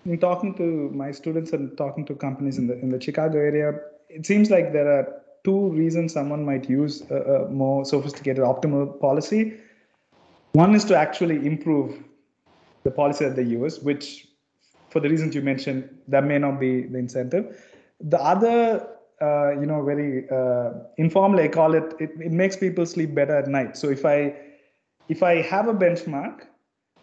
in 0.04 0.18
talking 0.18 0.54
to 0.56 0.90
my 0.94 1.10
students 1.10 1.52
and 1.52 1.76
talking 1.76 2.04
to 2.06 2.14
companies 2.14 2.58
in 2.58 2.66
the 2.66 2.78
in 2.78 2.90
the 2.90 3.00
Chicago 3.00 3.38
area, 3.38 3.80
it 4.08 4.26
seems 4.26 4.50
like 4.50 4.72
there 4.72 4.90
are 4.90 5.22
two 5.44 5.68
reasons 5.70 6.12
someone 6.12 6.44
might 6.44 6.68
use 6.68 7.02
a, 7.10 7.16
a 7.16 7.48
more 7.48 7.84
sophisticated 7.84 8.42
optimal 8.42 9.00
policy. 9.00 9.54
One 10.52 10.74
is 10.74 10.84
to 10.86 10.96
actually 10.96 11.46
improve 11.46 12.02
the 12.82 12.90
policy 12.90 13.24
that 13.24 13.36
they 13.36 13.42
use, 13.42 13.80
which, 13.80 14.26
for 14.88 15.00
the 15.00 15.08
reasons 15.08 15.34
you 15.34 15.42
mentioned, 15.42 15.88
that 16.08 16.24
may 16.24 16.38
not 16.38 16.58
be 16.58 16.82
the 16.82 16.98
incentive. 16.98 17.62
The 18.00 18.20
other 18.20 18.86
uh, 19.20 19.50
you 19.60 19.66
know, 19.66 19.82
very 19.82 20.28
uh, 20.30 20.70
informally, 20.96 21.44
I 21.44 21.48
call 21.48 21.74
it, 21.74 21.94
it, 22.00 22.10
it 22.18 22.32
makes 22.32 22.56
people 22.56 22.86
sleep 22.86 23.14
better 23.14 23.36
at 23.36 23.48
night. 23.48 23.76
So 23.76 23.90
if 23.90 24.04
I, 24.06 24.34
if 25.08 25.22
I 25.22 25.42
have 25.42 25.68
a 25.68 25.74
benchmark 25.74 26.46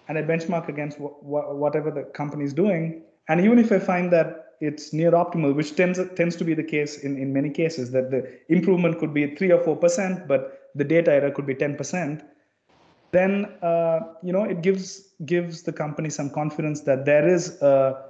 and 0.08 0.18
I 0.18 0.24
benchmark 0.24 0.68
against 0.70 0.97
wh- 0.97 1.20
wh- 1.22 1.55
whatever 1.55 1.91
the 1.91 2.03
company 2.03 2.43
is 2.43 2.53
doing, 2.53 3.03
and 3.30 3.41
even 3.41 3.60
if 3.60 3.72
I 3.72 3.80
find 3.80 4.12
that 4.14 4.55
it's 4.60 4.91
near 4.93 5.12
optimal, 5.12 5.53
which 5.55 5.76
tends 5.76 5.99
tends 6.16 6.36
to 6.36 6.43
be 6.43 6.53
the 6.53 6.64
case 6.64 6.99
in, 7.03 7.18
in 7.18 7.32
many 7.32 7.49
cases, 7.49 7.91
that 7.91 8.10
the 8.10 8.28
improvement 8.49 8.99
could 8.99 9.14
be 9.14 9.36
three 9.36 9.51
or 9.51 9.64
four 9.64 9.76
percent, 9.76 10.28
but 10.28 10.72
the 10.76 10.84
data 10.84 11.12
error 11.12 11.32
could 11.32 11.45
be 11.45 11.55
ten 11.55 11.76
percent. 11.76 12.24
Then 13.12 13.45
uh, 13.62 13.99
you 14.24 14.34
know 14.34 14.43
it 14.43 14.62
gives 14.62 15.14
gives 15.26 15.64
the 15.64 15.74
company 15.74 16.10
some 16.10 16.30
confidence 16.30 16.82
that 16.82 17.05
there 17.05 17.28
is 17.28 17.62
a, 17.62 18.05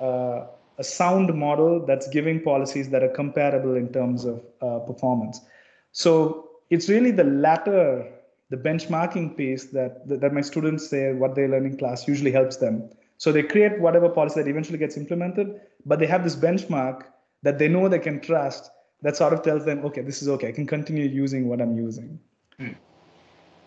a, 0.00 0.46
a 0.78 0.84
sound 0.84 1.34
model 1.34 1.84
that's 1.84 2.08
giving 2.08 2.42
policies 2.42 2.88
that 2.90 3.02
are 3.02 3.08
comparable 3.10 3.76
in 3.76 3.92
terms 3.92 4.24
of 4.24 4.42
uh, 4.62 4.78
performance. 4.80 5.40
So 5.92 6.48
it's 6.70 6.88
really 6.88 7.10
the 7.10 7.24
latter, 7.24 8.06
the 8.50 8.56
benchmarking 8.56 9.36
piece 9.36 9.66
that 9.66 10.06
that 10.08 10.32
my 10.32 10.40
students 10.40 10.88
say 10.88 11.12
what 11.12 11.34
they 11.34 11.46
learn 11.46 11.66
in 11.66 11.76
class 11.76 12.08
usually 12.08 12.32
helps 12.32 12.56
them 12.56 12.88
so 13.18 13.32
they 13.32 13.42
create 13.42 13.80
whatever 13.80 14.08
policy 14.08 14.40
that 14.40 14.48
eventually 14.48 14.78
gets 14.78 14.96
implemented, 14.96 15.60
but 15.84 15.98
they 15.98 16.06
have 16.06 16.22
this 16.22 16.36
benchmark 16.36 17.02
that 17.42 17.58
they 17.58 17.68
know 17.68 17.88
they 17.88 17.98
can 17.98 18.20
trust 18.20 18.70
that 19.02 19.16
sort 19.16 19.32
of 19.32 19.42
tells 19.42 19.64
them, 19.64 19.84
okay, 19.84 20.02
this 20.02 20.22
is 20.22 20.28
okay. 20.28 20.48
I 20.48 20.52
can 20.52 20.66
continue 20.66 21.06
using 21.08 21.48
what 21.48 21.60
I'm 21.60 21.76
using. 21.76 22.18
Hmm. 22.58 22.72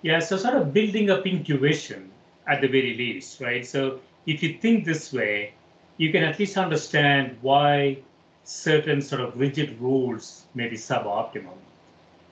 Yeah, 0.02 0.20
so 0.20 0.38
sort 0.38 0.56
of 0.56 0.74
building 0.74 1.10
up 1.10 1.28
intuition 1.28 2.10
at 2.48 2.62
the 2.62 2.68
very 2.68 2.96
least, 2.96 3.40
right? 3.40 3.66
So 3.66 4.00
if 4.26 4.42
you 4.42 4.58
think 4.58 4.86
this 4.86 5.14
way, 5.14 5.54
you 5.98 6.12
can 6.12 6.24
at 6.24 6.40
least 6.40 6.58
understand 6.58 7.38
why 7.42 8.00
certain 8.46 9.02
sort 9.02 9.22
of 9.22 9.38
rigid 9.38 9.80
rules 9.80 10.46
may 10.56 10.68
be 10.68 10.78
suboptimal. 10.78 11.58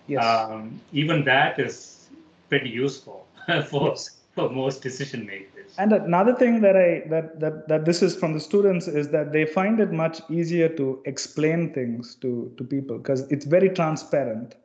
Yes. 0.07 0.25
Um, 0.25 0.81
even 0.91 1.23
that 1.25 1.59
is 1.59 1.98
pretty 2.49 2.69
useful 2.69 3.27
for 3.69 3.95
for 4.35 4.49
most 4.49 4.81
decision 4.81 5.25
makers. 5.25 5.73
And 5.77 5.93
another 5.93 6.35
thing 6.35 6.61
that 6.61 6.75
I 6.75 7.07
that 7.09 7.39
that 7.39 7.67
that 7.67 7.85
this 7.85 8.01
is 8.01 8.15
from 8.15 8.33
the 8.33 8.39
students 8.39 8.87
is 8.87 9.09
that 9.09 9.31
they 9.31 9.45
find 9.45 9.79
it 9.79 9.91
much 9.91 10.21
easier 10.29 10.69
to 10.69 11.01
explain 11.05 11.73
things 11.73 12.15
to 12.15 12.51
to 12.57 12.63
people 12.63 12.97
because 12.97 13.21
it's 13.31 13.45
very 13.45 13.69
transparent, 13.69 14.55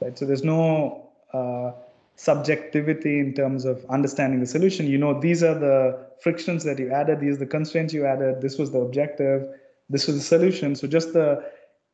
right? 0.00 0.18
So 0.18 0.26
there's 0.26 0.44
no 0.44 1.08
uh, 1.32 1.72
subjectivity 2.16 3.18
in 3.18 3.32
terms 3.34 3.64
of 3.64 3.84
understanding 3.88 4.40
the 4.40 4.46
solution. 4.46 4.86
You 4.86 4.98
know, 4.98 5.18
these 5.18 5.42
are 5.42 5.58
the 5.58 6.06
frictions 6.22 6.64
that 6.64 6.78
you 6.78 6.92
added, 6.92 7.20
these 7.20 7.36
are 7.36 7.44
the 7.46 7.46
constraints 7.46 7.94
you 7.94 8.04
added. 8.04 8.42
This 8.42 8.58
was 8.58 8.70
the 8.70 8.80
objective. 8.80 9.48
This 9.88 10.06
was 10.06 10.16
the 10.16 10.22
solution. 10.22 10.74
So 10.74 10.86
just 10.86 11.12
the 11.14 11.42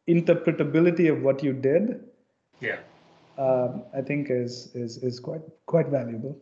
interpretability 0.08 1.10
of 1.10 1.22
what 1.22 1.42
you 1.42 1.52
did. 1.52 2.04
Yeah. 2.60 2.78
Um, 3.39 3.84
I 3.95 4.01
think 4.01 4.30
is 4.30 4.70
is 4.74 4.99
is 4.99 5.20
quite 5.20 5.43
quite 5.66 5.89
valuable. 5.89 6.39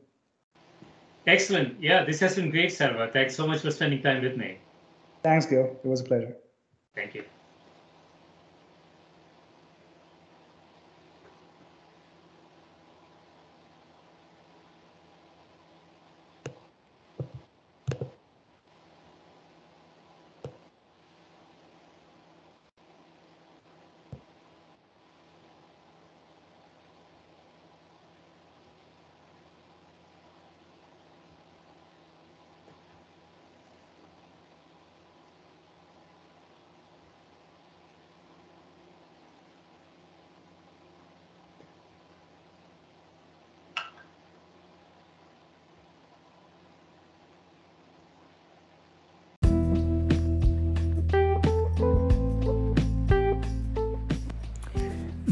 Excellent. 1.26 1.80
Yeah, 1.80 2.04
this 2.04 2.20
has 2.20 2.36
been 2.36 2.50
great, 2.50 2.72
Selva. 2.72 3.10
Thanks 3.12 3.34
so 3.34 3.46
much 3.46 3.60
for 3.62 3.70
spending 3.70 4.02
time 4.02 4.22
with 4.22 4.36
me. 4.36 4.58
Thanks, 5.22 5.46
Gil. 5.46 5.76
It 5.82 5.88
was 5.88 6.02
a 6.02 6.04
pleasure. 6.04 6.36
Thank 6.94 7.14
you. 7.14 7.24